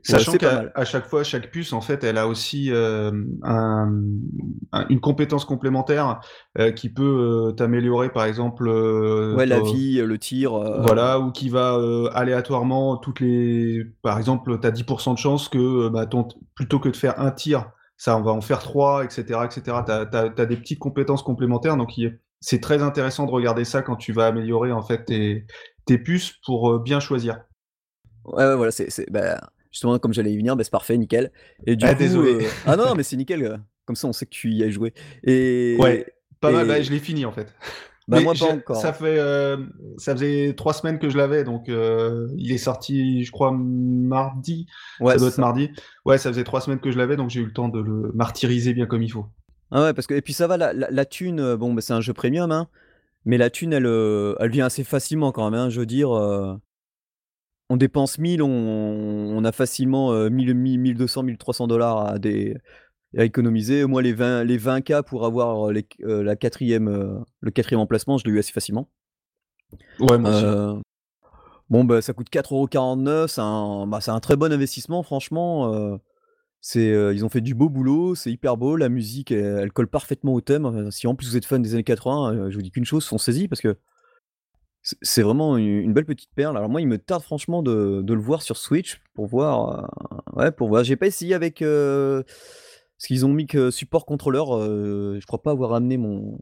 Sachant 0.05 0.33
qu'à 0.37 0.85
chaque 0.85 1.07
fois, 1.07 1.23
chaque 1.23 1.49
puce 1.49 1.73
en 1.73 1.81
fait, 1.81 2.03
elle 2.03 2.17
a 2.17 2.27
aussi, 2.27 2.69
un, 2.71 3.11
un 4.71 4.85
une 4.89 4.99
compétence 4.99 5.45
complémentaire, 5.45 6.19
heu, 6.59 6.71
qui 6.71 6.89
peut, 6.89 7.49
heu, 7.49 7.55
t'améliorer 7.55 8.09
par 8.09 8.25
exemple, 8.25 8.69
Ouais 8.69 9.45
la 9.45 9.61
vie, 9.61 9.97
le 10.01 10.17
tir, 10.19 10.53
voilà 10.81 11.19
ou 11.19 11.31
qui 11.31 11.49
va, 11.49 11.79
aléatoirement 12.13 12.97
toutes 12.97 13.19
les 13.19 13.83
par 14.03 14.17
exemple, 14.17 14.59
tu 14.59 14.67
as 14.67 14.71
10 14.71 14.83
% 14.83 15.13
de 15.13 15.17
chances 15.17 15.49
que, 15.49 15.89
bah, 15.89 16.05
ton 16.05 16.27
plutôt 16.55 16.79
que 16.79 16.89
de 16.89 16.95
faire 16.95 17.19
1 17.19 17.31
tir, 17.31 17.71
ça 17.97 18.19
va 18.19 18.31
en 18.31 18.41
faire 18.41 18.59
3 18.59 19.05
et 19.05 19.09
cetera 19.09 19.45
et 19.47 19.51
cetera. 19.51 19.83
Tu 19.83 19.91
as 20.41 20.45
des 20.45 20.57
petites 20.57 20.79
compétences 20.79 21.23
complémentaires 21.23 21.77
donc 21.77 21.97
il 21.97 22.19
c'est 22.41 22.61
très 22.61 22.83
intéressant 22.83 23.25
de 23.25 23.31
regarder 23.31 23.65
ça 23.65 23.81
quand 23.81 23.95
tu 23.95 24.13
vas 24.13 24.27
améliorer 24.27 24.71
en 24.71 24.83
fait 24.83 25.05
tes 25.05 25.47
tes 25.85 25.97
puces 25.97 26.33
pour, 26.45 26.79
bien 26.79 26.99
choisir. 26.99 27.39
Ouais, 28.25 28.43
ouais, 28.45 28.55
voilà, 28.55 28.71
c'est 28.71 28.89
c'est 28.89 29.09
bah, 29.11 29.39
justement 29.75 29.99
comme 29.99 30.13
j'allais 30.13 30.31
y 30.31 30.37
venir, 30.37 30.55
bah, 30.55 30.63
c'est 30.63 30.71
parfait, 30.71 30.97
nickel 30.97 31.31
et 31.67 31.75
du 31.75 31.85
Ah 31.85 31.93
coup, 31.93 32.03
désolé. 32.03 32.31
heu 32.31 32.49
ah 32.65 32.77
non, 32.77 32.85
non 32.85 32.95
mais 32.95 33.03
c'est 33.03 33.17
nickel, 33.17 33.43
heu, 33.43 33.57
comme 33.85 33.97
ça 33.97 34.07
on 34.07 34.13
sait 34.13 34.25
que 34.25 34.31
tu 34.31 34.51
y 34.53 34.63
as 34.63 34.69
joué 34.69 34.93
et 35.23 35.75
Ouais, 35.79 36.05
pas 36.39 36.49
mal, 36.49 36.65
bah, 36.65 36.81
je 36.81 36.89
l'ai 36.91 36.99
fini 36.99 37.25
en 37.25 37.31
fait. 37.33 37.53
Bah, 38.07 38.21
moi 38.21 38.33
pas 38.35 38.45
je 38.45 38.45
ça 38.45 38.53
encore. 38.53 38.93
fait, 38.93 39.15
hem, 39.17 39.73
ça 39.97 40.13
faisait 40.13 40.53
3 40.55 40.73
semaines 40.73 40.99
que 40.99 41.09
je 41.09 41.17
l'avais 41.17 41.43
donc 41.43 41.65
il 41.67 42.51
est 42.51 42.57
sorti 42.59 43.23
je 43.25 43.31
crois 43.31 43.51
mardi, 43.51 44.67
Ouais, 44.99 45.13
ça 45.13 45.19
doit 45.19 45.29
être 45.29 45.33
ça. 45.33 45.41
mardi. 45.41 45.71
Ouais, 46.05 46.19
ça 46.19 46.29
faisait 46.29 46.43
3 46.43 46.61
semaines 46.61 46.79
que 46.79 46.91
je 46.91 46.97
l'avais 46.99 47.15
donc 47.17 47.31
j'ai 47.31 47.41
eu 47.41 47.45
le 47.45 47.51
temps 47.53 47.67
de 47.67 47.79
le 47.81 48.11
martyriser 48.13 48.73
bien 48.75 48.85
comme 48.85 49.01
il 49.01 49.09
faut. 49.11 49.25
Ah 49.71 49.81
ouais, 49.81 49.93
parce 49.93 50.05
que 50.05 50.13
et 50.13 50.21
puis 50.21 50.33
ça 50.33 50.45
va 50.47 50.57
la 50.57 50.71
la 50.71 50.87
la 50.91 51.05
thune, 51.05 51.55
bon, 51.55 51.73
bah, 51.73 51.81
c'est 51.81 51.93
un 51.93 52.01
jeu 52.01 52.13
premium, 52.13 52.51
hein, 52.51 52.67
mais 53.25 53.37
la 53.37 53.49
thune 53.49 53.73
elle, 53.73 53.87
elle 54.39 54.51
vient 54.51 54.67
assez 54.67 54.83
facilement 54.83 55.31
quand 55.31 55.49
même, 55.49 55.59
hein, 55.59 55.69
je 55.71 55.79
veux 55.79 55.85
dire, 55.87 56.09
on 57.69 57.77
dépense 57.77 58.17
1000, 58.19 58.41
on 58.43 58.49
on 58.49 59.43
a 59.43 59.51
facilement, 59.51 60.13
heu, 60.13 60.29
1000-1000-1200-1300 60.29 61.67
$ 61.67 62.07
à 62.07 62.19
dé 62.19 62.57
à 63.17 63.25
économiser. 63.25 63.85
Moi 63.85 64.01
les 64.01 64.13
20 64.13 64.43
les 64.45 64.57
20 64.57 64.81
K 64.81 65.01
pour 65.05 65.25
avoir 65.25 65.71
les 65.71 65.83
q 65.83 65.97
heu, 66.05 66.21
la 66.23 66.35
4e, 66.35 66.89
heu, 66.89 67.19
le 67.41 67.51
4e 67.51 67.79
emplacement, 67.79 68.17
je 68.17 68.25
l'ai 68.25 68.31
eu 68.31 68.39
assez 68.39 68.51
facilement. 68.53 68.89
Ouais, 69.99 70.17
moi 70.17 70.29
aussi. 70.31 70.45
Heu, 70.45 70.81
bon, 71.69 71.83
bah, 71.85 72.01
ça 72.01 72.13
coûte 72.13 72.29
4,49 72.29 73.25
€, 73.25 73.27
c'est 73.29 73.41
un, 73.41 73.87
bah, 73.87 74.01
c'est 74.01 74.11
un 74.11 74.19
très 74.19 74.35
bon 74.37 74.51
investissement 74.53 75.03
franchement, 75.03 75.99
c'est, 76.61 76.87
ils 77.15 77.25
ont 77.25 77.29
fait 77.29 77.41
du 77.41 77.55
beau 77.55 77.69
boulot, 77.69 78.15
c'est 78.15 78.31
hyper 78.31 78.57
beau, 78.57 78.75
la 78.77 78.89
musique 78.89 79.31
elle 79.31 79.59
elle 79.63 79.71
colle 79.73 79.87
parfaitement 79.87 80.33
au 80.33 80.41
thème, 80.41 80.91
si 80.91 81.07
en 81.07 81.15
plus 81.15 81.29
vous 81.29 81.37
êtes 81.37 81.45
fan 81.45 81.61
des 81.61 81.73
années 81.75 81.83
80, 81.83 82.33
heu, 82.33 82.49
je 82.51 82.55
vous 82.57 82.61
dis 82.63 82.71
qu'une 82.71 82.85
chose, 82.85 83.05
foncez-y 83.07 83.47
parce 83.47 83.61
que 83.61 83.77
c'est 85.01 85.23
vraiment 85.23 85.57
une 85.57 85.93
belle 85.93 86.05
petite 86.05 86.29
perle. 86.35 86.57
Alors 86.57 86.69
moi, 86.69 86.79
il 86.79 86.87
me 86.87 86.97
tarde 86.99 87.23
franchement 87.23 87.63
de 87.63 88.01
de 88.03 88.13
le 88.13 88.19
voir 88.21 88.41
sur 88.43 88.55
Switch 88.57 89.01
pour 89.15 89.25
voir, 89.25 89.85
heu, 90.35 90.39
ouais, 90.39 90.51
pour 90.51 90.67
voir. 90.69 90.83
J'ai 90.83 90.95
pas 90.95 91.07
essayé 91.07 91.33
avec, 91.33 91.61
heu, 91.63 92.23
parce 92.25 93.07
qu'ils 93.07 93.25
ont 93.25 93.33
mis 93.33 93.47
que 93.47 93.71
support 93.71 94.05
contrôleur, 94.05 94.55
heu, 94.55 95.17
je 95.19 95.25
crois 95.25 95.41
pas 95.41 95.51
avoir 95.51 95.73
amené 95.73 95.97
mon 95.97 96.37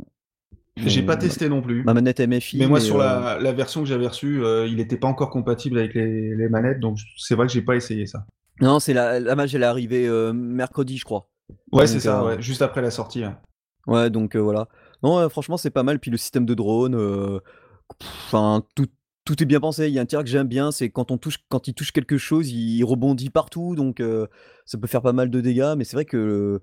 J'ai 0.75 1.03
pas 1.03 1.15
testé 1.15 1.47
non 1.47 1.57
ma 1.57 1.61
plus, 1.61 1.83
manette 1.85 2.19
mais 2.19 2.27
MFI 2.27 2.57
moi 2.67 2.79
mais 2.79 2.85
sur 2.85 2.95
heu 2.97 2.99
la 2.99 3.39
la 3.39 3.51
version 3.53 3.81
que 3.81 3.87
j'avais 3.87 4.07
reçue, 4.07 4.41
il 4.67 4.79
était 4.81 4.97
pas 4.97 5.07
encore 5.07 5.29
compatible 5.29 5.77
avec 5.77 5.93
les 5.93 6.35
les 6.35 6.49
manettes 6.49 6.81
donc 6.81 6.97
c'est 7.17 7.35
vrai 7.35 7.47
que 7.47 7.53
j'ai 7.53 7.61
pas 7.61 7.75
essayé 7.77 8.05
ça. 8.07 8.25
Non, 8.59 8.79
c'est 8.79 8.93
la 8.93 9.21
la 9.21 9.35
match 9.35 9.53
elle 9.53 9.63
est 9.63 9.65
arrivée, 9.65 10.09
mercredi, 10.33 10.97
je 10.97 11.05
crois, 11.05 11.29
Ouais, 11.71 11.87
c'est 11.87 12.01
ça, 12.01 12.23
ouais, 12.25 12.41
juste 12.41 12.61
après 12.61 12.81
la 12.81 12.91
sortie, 12.91 13.23
ouais. 13.23 13.31
Ouais, 13.87 14.09
donc 14.09 14.35
voilà. 14.35 14.67
Non, 15.01 15.27
franchement, 15.29 15.57
c'est 15.57 15.71
pas 15.71 15.83
mal, 15.83 15.99
puis 15.99 16.11
le 16.11 16.17
système 16.17 16.45
de 16.45 16.53
drone, 16.53 16.95
enfin 18.01 18.63
tout 18.75 18.87
tout 19.25 19.41
est 19.41 19.45
bien 19.45 19.59
pensé. 19.61 19.87
Il 19.87 19.93
y 19.93 19.99
a 19.99 20.01
un 20.01 20.05
tir 20.05 20.19
que 20.23 20.29
j'aime 20.29 20.47
bien, 20.47 20.71
c'est 20.71 20.89
quand 20.89 21.11
on 21.11 21.17
touche 21.17 21.37
quand 21.49 21.67
il 21.67 21.73
touche 21.73 21.91
quelque 21.91 22.17
chose, 22.17 22.49
il 22.51 22.83
rebondit 22.83 23.29
partout 23.29 23.75
donc 23.75 23.99
heu, 24.01 24.27
ça 24.65 24.77
peut 24.77 24.87
faire 24.87 25.01
pas 25.01 25.13
mal 25.13 25.29
de 25.29 25.41
dégâts 25.41 25.73
mais 25.77 25.83
c'est 25.85 25.95
vrai 25.95 26.05
qu'il 26.05 26.59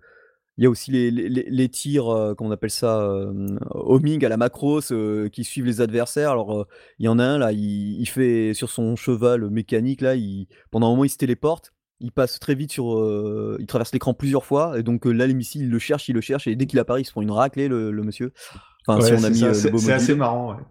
Il 0.58 0.64
y 0.64 0.66
a 0.66 0.70
aussi 0.70 0.90
les 0.90 1.10
les 1.10 1.68
tirs, 1.70 2.10
heu, 2.12 2.34
comment 2.34 2.50
on 2.50 2.52
appelle 2.52 2.70
ça? 2.70 3.08
Hem, 3.28 3.58
homing 3.70 4.24
à 4.26 4.28
la 4.28 4.36
Macross, 4.36 4.92
heu, 4.92 5.28
qui 5.32 5.44
suivent 5.44 5.64
les 5.66 5.80
adversaires. 5.80 6.32
Alors, 6.32 6.66
il 6.98 7.06
y 7.06 7.08
en 7.08 7.18
a 7.18 7.24
un 7.24 7.38
là, 7.38 7.52
il 7.52 8.00
il 8.00 8.06
fait 8.06 8.52
sur 8.54 8.68
son 8.70 8.96
cheval 8.96 9.48
mécanique 9.50 10.02
là, 10.02 10.14
il 10.16 10.46
pendant 10.70 10.88
un 10.88 10.90
moment, 10.90 11.04
il 11.04 11.10
se 11.10 11.16
téléporte, 11.18 11.72
il 12.00 12.12
passe 12.12 12.38
très 12.40 12.54
vite 12.54 12.72
sur, 12.72 12.86
il 13.58 13.66
traverse 13.66 13.92
l'écran 13.92 14.12
plusieurs 14.14 14.44
fois 14.44 14.78
et 14.78 14.82
donc, 14.82 15.06
là, 15.06 15.26
les 15.26 15.34
missiles, 15.34 15.62
il 15.62 15.70
le 15.70 15.78
cherche, 15.78 16.08
il 16.10 16.14
le 16.14 16.20
cherche 16.20 16.46
et 16.46 16.56
dès 16.56 16.66
qu'il 16.66 16.78
apparaît, 16.78 17.00
il 17.02 17.06
se 17.06 17.12
prend 17.12 17.22
une 17.22 17.30
raclée 17.30 17.68
le 17.68 17.90
le 17.90 18.02
monsieur. 18.02 18.32
Enfin, 18.86 19.00
si 19.00 19.14
on 19.14 19.18
a 19.24 19.30
c'est 19.30 19.48
mis, 19.48 19.54
c'est 19.54 19.70
beau 19.70 19.78
c'est 19.78 19.92
assez 19.92 20.14
marrant, 20.14 20.50
ouais. 20.52 20.62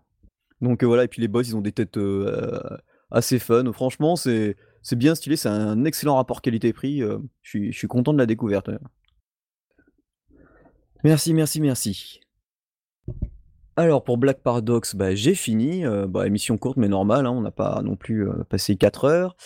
Donc, 0.62 0.84
heu, 0.84 0.88
voilà 0.88 1.06
et 1.06 1.08
puis 1.08 1.22
les 1.22 1.28
boss, 1.28 1.48
ils 1.48 1.56
ont 1.56 1.62
des 1.62 1.72
têtes, 1.72 1.98
heu, 1.98 2.32
assez 3.12 3.39
fun. 3.39 3.72
Franchement, 3.74 4.15
c'est 4.15 4.56
bien 4.93 5.15
stylé, 5.15 5.36
c'est 5.36 5.50
un 5.50 5.86
excellent 5.86 6.15
rapport 6.15 6.41
qualité-prix, 6.41 7.02
je 7.41 7.72
suis 7.72 7.88
content 7.88 8.13
de 8.13 8.17
la 8.17 8.26
découverte. 8.26 8.69
Merci, 11.04 11.34
merci, 11.34 11.62
merci. 11.62 12.19
Alors 13.78 14.04
pour 14.04 14.17
Black 14.17 14.41
Paradox, 14.43 14.95
bah, 14.95 15.15
j'ai 15.15 15.36
fini, 15.36 15.84
bah, 16.10 16.28
émission 16.28 16.58
courte 16.58 16.76
mais 16.78 16.89
normale, 16.89 17.26
hein, 17.26 17.32
on 17.32 17.41
n'a 17.41 17.52
pas 17.52 17.82
non 17.82 17.95
plus, 17.95 18.28
passé 18.50 18.76
4 18.76 19.06
heures 19.06 19.38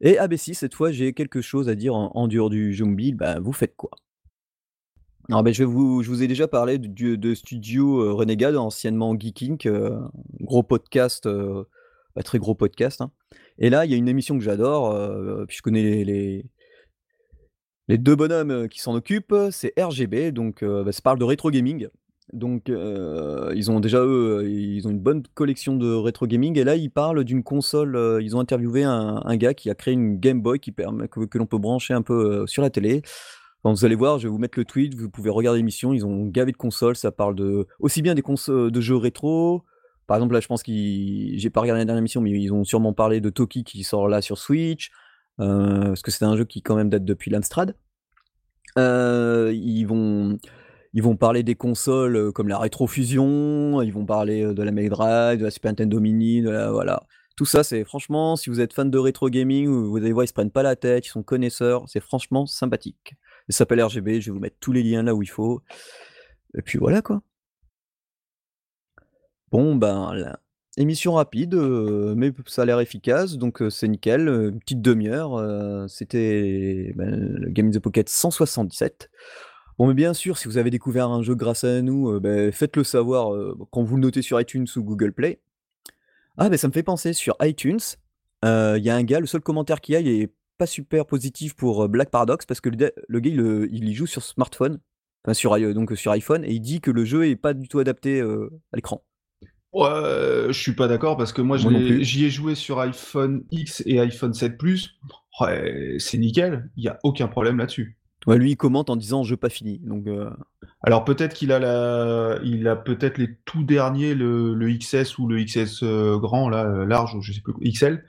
et 0.00 0.18
si, 0.36 0.54
cette 0.54 0.74
fois, 0.74 0.90
j'ai 0.90 1.12
quelque 1.12 1.40
chose 1.40 1.68
à 1.68 1.76
dire 1.76 1.94
en 1.94 2.26
dehors 2.28 2.50
du 2.50 2.82
mobile, 2.82 3.16
bah, 3.16 3.38
vous 3.40 3.52
faites 3.52 3.76
quoi? 3.76 3.90
Alors, 5.28 5.42
beh, 5.44 5.52
je 5.52 5.62
vous 5.62 6.02
je 6.02 6.08
vous 6.10 6.22
ai 6.22 6.26
déjà 6.26 6.48
parlé 6.48 6.78
d 6.78 6.88
du 6.88 7.16
de 7.16 7.34
Studio, 7.34 8.00
heu, 8.02 8.12
Renegade, 8.12 8.56
anciennement 8.56 9.14
Geek 9.18 9.42
Inc, 9.42 9.66
heu, 9.66 9.96
gros 10.40 10.64
podcast, 10.64 11.26
heu, 11.26 11.66
bah, 12.16 12.22
très 12.24 12.38
gros 12.38 12.54
podcast, 12.56 13.00
hein 13.00 13.12
et 13.58 13.70
là, 13.70 13.84
il 13.84 13.90
y 13.92 13.94
a 13.94 13.96
une 13.96 14.08
émission 14.08 14.36
que 14.36 14.42
j'adore, 14.44 14.92
heu, 14.94 15.44
puis 15.46 15.56
je 15.58 15.62
connais 15.62 16.02
les 16.04 16.44
les 17.88 17.98
2 17.98 18.14
bonhommes, 18.14 18.68
qui 18.68 18.80
s'en 18.80 18.94
occupent, 18.94 19.34
c'est 19.50 19.72
RGB 19.78 20.30
donc, 20.32 20.64
bah, 20.64 20.92
ça 20.92 21.00
parle 21.02 21.18
de 21.18 21.24
rétro 21.24 21.50
gaming. 21.50 21.88
Donc, 22.32 22.68
ils 22.68 23.70
ont 23.70 23.80
déjà 23.80 23.98
eux, 24.04 24.48
ils 24.48 24.86
ont 24.86 24.90
une 24.90 25.00
bonne 25.00 25.22
collection 25.34 25.76
de 25.76 25.92
rétro 25.94 26.26
gaming 26.26 26.58
et 26.58 26.64
là, 26.64 26.76
ils 26.76 26.90
parlent 26.90 27.24
d'une 27.24 27.42
console, 27.42 28.20
ils 28.22 28.36
ont 28.36 28.40
interviewé 28.40 28.84
un 28.84 29.20
un 29.24 29.36
gars 29.36 29.52
qui 29.54 29.68
a 29.70 29.74
créé 29.74 29.94
une 29.94 30.18
Game 30.18 30.40
Boy 30.40 30.60
qui 30.60 30.72
permet 30.72 31.08
que 31.08 31.38
l'on 31.38 31.46
peut 31.46 31.58
brancher 31.58 31.92
un 31.94 32.02
peu, 32.02 32.46
sur 32.46 32.62
la 32.62 32.70
télé. 32.70 33.02
Vous 33.64 33.84
allez 33.84 33.94
voir, 33.94 34.18
je 34.18 34.26
vais 34.26 34.30
vous 34.30 34.38
mettre 34.38 34.58
le 34.58 34.64
tweet, 34.64 34.94
vous 34.94 35.08
pouvez 35.08 35.30
regarder 35.30 35.58
l'émission, 35.58 35.92
ils 35.92 36.04
ont 36.04 36.26
gavé 36.26 36.50
de 36.50 36.56
consoles, 36.56 36.96
ça 36.96 37.12
parle 37.12 37.36
de 37.36 37.66
aussi 37.78 38.02
bien 38.02 38.14
des 38.14 38.22
conso 38.22 38.70
de 38.70 38.80
jeux 38.80 38.96
rétro, 38.96 39.62
par 40.06 40.16
exemple, 40.16 40.34
là, 40.34 40.40
je 40.40 40.48
pense 40.48 40.62
qu'ils 40.62 41.38
j'ai 41.38 41.50
pas 41.50 41.60
regardé 41.60 41.78
la 41.80 41.84
dernière 41.84 42.00
émission, 42.00 42.20
mais 42.20 42.30
ils 42.30 42.52
ont 42.52 42.64
sûrement 42.64 42.92
parlé 42.92 43.20
de 43.20 43.30
Toki 43.30 43.64
qui 43.64 43.84
sort 43.84 44.08
là 44.08 44.20
sur 44.20 44.36
Switch, 44.36 44.90
heu, 45.40 45.80
parce 45.84 46.02
que 46.02 46.10
c'est 46.10 46.24
un 46.24 46.36
jeu 46.36 46.44
qui 46.44 46.60
quand 46.60 46.74
même 46.76 46.90
date 46.90 47.04
depuis 47.04 47.30
l'Amstrad. 47.30 47.76
Heu, 48.78 49.52
ils 49.54 49.84
vont 49.84 51.16
parler 51.16 51.42
des 51.42 51.54
consoles, 51.54 52.16
heu, 52.16 52.32
comme 52.32 52.48
la 52.48 52.58
rétrofusion, 52.58 53.80
ils 53.82 53.92
vont 53.92 54.04
parler, 54.04 54.52
de 54.52 54.62
la 54.62 54.72
Mega 54.72 54.88
Drive, 54.90 55.38
de 55.38 55.44
la 55.44 55.50
Super 55.50 55.70
Nintendo 55.70 56.00
Mini, 56.00 56.42
de 56.42 56.50
la 56.50 56.70
voilà. 56.70 57.04
Tout 57.36 57.46
ça, 57.46 57.62
c'est 57.64 57.84
franchement, 57.84 58.36
si 58.36 58.50
vous 58.50 58.60
êtes 58.60 58.74
fan 58.74 58.90
de 58.90 58.98
rétro 58.98 59.30
gaming, 59.30 59.66
vous 59.68 59.96
allez 59.96 60.12
voir, 60.12 60.24
ils 60.24 60.28
se 60.28 60.34
prennent 60.34 60.50
pas 60.50 60.62
la 60.62 60.76
tête, 60.76 61.06
ils 61.06 61.10
sont 61.10 61.22
connaisseurs, 61.22 61.84
c'est 61.86 62.00
franchement 62.00 62.44
sympathique. 62.44 63.14
Ça 63.52 63.58
s'appelle 63.58 63.82
RGB, 63.82 64.20
je 64.20 64.30
vais 64.30 64.34
vous 64.34 64.40
mettre 64.40 64.56
tous 64.60 64.72
les 64.72 64.82
liens 64.82 65.02
là 65.02 65.14
où 65.14 65.22
il 65.22 65.28
faut 65.30 65.62
et 66.56 66.62
puis 66.62 66.78
voilà, 66.78 67.02
quoi. 67.02 67.22
Bon, 69.50 69.76
ben, 69.76 70.14
la 70.14 70.38
émission 70.78 71.12
rapide, 71.12 71.54
heu, 71.54 72.14
mais 72.16 72.32
ça 72.46 72.62
a 72.62 72.64
l'air 72.64 72.80
efficace 72.80 73.36
donc, 73.36 73.60
heu, 73.60 73.68
c'est 73.68 73.88
nickel, 73.88 74.28
heu, 74.28 74.48
une 74.48 74.58
petite 74.60 74.80
1/2 74.80 75.08
heure, 75.08 75.38
heu, 75.38 75.86
c'était, 75.88 76.92
ben, 76.96 77.10
le 77.14 77.50
Game 77.50 77.68
in 77.68 77.70
the 77.72 77.78
Pocket 77.78 78.08
177. 78.08 79.10
Bon, 79.78 79.86
mais 79.86 79.94
bien 79.94 80.14
sûr, 80.14 80.38
si 80.38 80.48
vous 80.48 80.58
avez 80.58 80.70
découvert 80.70 81.08
un 81.10 81.22
jeu 81.22 81.34
grâce 81.34 81.64
à 81.64 81.82
nous, 81.82 82.18
beh, 82.20 82.52
faites-le 82.52 82.84
savoir, 82.84 83.32
quand 83.70 83.82
vous 83.82 83.96
le 83.96 84.02
notez 84.02 84.22
sur 84.22 84.40
iTunes 84.40 84.66
ou 84.76 84.82
Google 84.84 85.12
Play. 85.12 85.40
Ah, 86.38 86.48
beh, 86.48 86.56
ça 86.56 86.68
me 86.68 86.72
fait 86.72 86.82
penser, 86.82 87.12
sur 87.12 87.36
iTunes, 87.42 87.80
il 88.44 88.80
y 88.82 88.90
a 88.90 88.96
un 88.96 89.02
gars, 89.04 89.20
le 89.20 89.26
seul 89.26 89.42
commentaire 89.42 89.80
qu'il 89.82 89.94
y 89.94 89.96
a, 89.96 90.00
il 90.00 90.08
est 90.08 90.32
pas 90.62 90.66
super 90.66 91.06
positif 91.06 91.54
pour, 91.54 91.82
heu, 91.82 91.88
Black 91.88 92.10
Paradox 92.10 92.46
parce 92.46 92.60
que 92.60 92.68
le 92.68 92.92
le 93.08 93.20
gars, 93.20 93.30
il, 93.30 93.88
y 93.88 93.94
joue 93.94 94.06
sur 94.06 94.22
smartphone, 94.22 94.78
enfin 95.24 95.34
sur 95.34 95.58
donc 95.74 95.96
sur 95.96 96.12
iPhone 96.12 96.44
et 96.44 96.52
il 96.52 96.60
dit 96.60 96.80
que 96.80 96.92
le 96.92 97.04
jeu 97.04 97.26
est 97.26 97.34
pas 97.34 97.52
du 97.52 97.66
tout 97.66 97.80
adapté, 97.80 98.20
à 98.20 98.76
l'écran. 98.76 99.04
Ouais, 99.72 99.88
je 100.48 100.52
suis 100.52 100.74
pas 100.74 100.86
d'accord 100.86 101.16
parce 101.16 101.32
que 101.32 101.42
moi 101.42 101.56
j'y 101.56 102.24
ai 102.24 102.30
joué 102.30 102.54
sur 102.54 102.78
iPhone 102.78 103.44
X 103.50 103.82
et 103.86 103.98
iPhone 103.98 104.34
7 104.34 104.56
Plus, 104.56 105.00
ouais, 105.40 105.96
c'est 105.98 106.18
nickel, 106.18 106.70
il 106.76 106.84
y 106.84 106.88
a 106.88 106.98
aucun 107.02 107.26
problème 107.26 107.58
là-dessus. 107.58 107.96
Ouais, 108.26 108.38
lui, 108.38 108.52
il 108.52 108.56
commente 108.56 108.88
en 108.90 108.96
disant: 108.96 109.24
«Jeu 109.24 109.36
pas 109.36 109.48
fini», 109.48 109.80
donc, 109.82 110.06
heu 110.06 110.30
Alors 110.84 111.04
peut-être 111.04 111.34
qu'il 111.34 111.50
a 111.52 111.58
la 111.58 112.38
il 112.44 112.68
a 112.68 112.76
peut-être 112.76 113.18
les 113.18 113.36
tout 113.44 113.64
derniers, 113.64 114.14
le 114.14 114.54
le 114.54 114.68
XS 114.78 115.18
ou 115.18 115.26
le 115.26 115.42
XS, 115.44 115.82
heu, 115.82 116.18
grand 116.18 116.48
là, 116.48 116.64
heu, 116.66 116.84
large 116.84 117.14
ou 117.14 117.20
je 117.22 117.32
sais 117.32 117.40
plus 117.40 117.52
XL, 117.64 118.04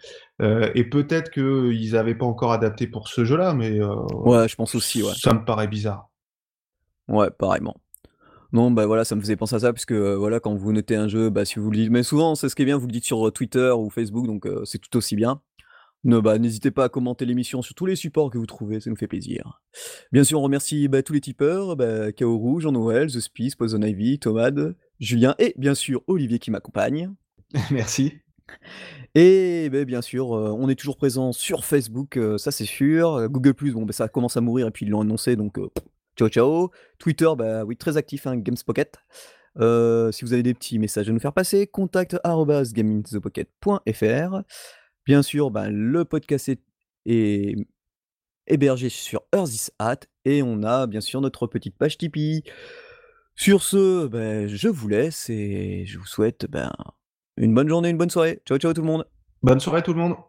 et 0.76 0.84
peut-être 0.84 1.32
qu'ils 1.32 1.96
avaient 1.96 2.16
pas 2.16 2.26
encore 2.26 2.52
adapté 2.52 2.88
pour 2.88 3.08
ce 3.08 3.26
jeu-là, 3.26 3.54
mais, 3.54 3.80
Ouais, 3.82 4.48
je 4.48 4.56
pense 4.56 4.76
aussi, 4.76 5.02
ouais. 5.02 5.14
ça 5.16 5.34
me 5.34 5.44
paraît 5.46 5.68
bizarre. 5.68 6.10
Ouais, 7.08 7.30
pareillement. 7.32 7.76
Non, 8.54 8.72
bah, 8.72 8.86
voilà, 8.86 9.04
ça 9.06 9.16
me 9.16 9.22
faisait 9.22 9.36
penser 9.36 9.56
à 9.56 9.60
ça 9.60 9.74
puisque, 9.74 9.94
voilà, 9.94 10.40
quand 10.40 10.56
vous 10.56 10.74
notez 10.74 10.96
un 10.96 11.08
jeu, 11.08 11.30
bah, 11.30 11.46
si 11.46 11.60
vous 11.60 11.72
le 11.72 11.78
dites 11.78 11.92
mais 11.92 12.04
souvent, 12.04 12.36
c'est 12.36 12.50
ce 12.50 12.56
qui 12.56 12.62
est 12.62 12.66
bien, 12.66 12.78
vous 12.78 12.88
le 12.88 12.92
dites 12.94 13.06
sur, 13.06 13.32
Twitter 13.34 13.72
ou 13.76 13.90
Facebook 13.90 14.28
donc, 14.28 14.48
c'est 14.66 14.80
tout 14.80 14.96
aussi 14.98 15.16
bien. 15.16 15.42
Bah, 16.04 16.38
n'hésitez 16.38 16.70
pas 16.72 16.84
à 16.86 16.90
commenter 16.90 17.26
l'émission 17.26 17.62
sur 17.62 17.76
tous 17.76 17.86
les 17.86 17.96
supports 17.96 18.30
que 18.30 18.38
vous 18.38 18.46
trouvez, 18.46 18.82
ça 18.82 18.90
nous 18.90 18.96
fait 18.96 19.08
plaisir. 19.08 19.62
Bien 20.12 20.26
sûr, 20.26 20.40
on 20.40 20.44
remercie, 20.44 20.88
bah, 20.90 21.02
tous 21.02 21.14
les 21.14 21.22
tipeurs, 21.22 21.78
bah, 21.78 22.12
Kaoru, 22.12 22.60
Jean-Noël, 22.62 23.10
The 23.12 23.22
Spice, 23.22 23.56
Poison 23.56 23.82
Ivy, 23.82 24.20
Thomas, 24.20 24.52
Julien 25.00 25.34
et 25.40 25.54
bien 25.58 25.74
sûr 25.76 26.04
Olivier 26.08 26.40
qui 26.40 26.52
m'accompagne. 26.52 27.10
Merci. 27.72 28.14
Et 29.16 29.70
beh, 29.70 29.86
bien 29.86 30.02
sûr, 30.02 30.36
heu, 30.36 30.52
on 30.52 30.68
est 30.68 30.76
toujours 30.76 30.98
présent 30.98 31.32
sur 31.32 31.64
Facebook, 31.64 32.18
heu, 32.18 32.38
ça 32.38 32.52
c'est 32.52 32.66
sûr, 32.66 33.30
Google+, 33.30 33.54
bon, 33.72 33.86
bah, 33.86 33.94
ça 33.94 34.10
commence 34.10 34.36
à 34.36 34.42
mourir 34.42 34.68
et 34.68 34.72
puis 34.72 34.86
ils 34.86 34.90
l'ont 34.90 35.00
annoncé 35.02 35.38
donc, 35.38 35.58
heu, 35.58 35.70
ciao, 36.18 36.28
ciao. 36.28 36.70
Twitter, 37.00 37.30
bah, 37.38 37.64
oui, 37.64 37.78
très 37.78 37.96
actif, 37.96 38.28
hein, 38.28 38.36
Gamespocket. 38.36 38.98
Heu, 39.60 40.12
si 40.12 40.26
vous 40.26 40.34
avez 40.34 40.44
des 40.44 40.54
petits 40.54 40.80
messages 40.80 41.08
à 41.10 41.14
nous 41.14 41.20
faire 41.20 41.32
passer, 41.32 41.66
contact@gameintothepocket.fr. 41.68 44.42
Bien 45.06 45.22
sûr, 45.22 45.52
bah, 45.52 45.70
le 45.70 46.06
podcast 46.06 46.50
est 47.06 47.56
hébergé 48.48 48.90
sur 48.90 49.22
Earthis.at 49.34 50.00
et 50.26 50.44
on 50.44 50.64
a 50.64 50.88
bien 50.88 51.02
sûr 51.02 51.22
notre 51.22 51.48
petite 51.48 51.78
page 51.78 51.98
Tipeee. 51.98 52.44
Sur 53.36 53.64
ce, 53.64 54.08
beh, 54.08 54.48
je 54.48 54.68
vous 54.68 54.88
laisse 54.88 55.30
et 55.30 55.86
je 55.86 55.98
vous 55.98 56.06
souhaite, 56.06 56.46
ben, 56.50 56.72
une 57.38 57.54
bonne 57.54 57.68
journée, 57.68 57.90
une 57.90 57.98
bonne 57.98 58.10
soirée. 58.10 58.42
Ciao, 58.46 58.58
ciao 58.58 58.74
tout 58.74 58.82
le 58.82 58.88
monde. 58.88 59.08
Bonne 59.42 59.60
soirée 59.60 59.82
tout 59.82 59.94
le 59.94 60.00
monde. 60.00 60.16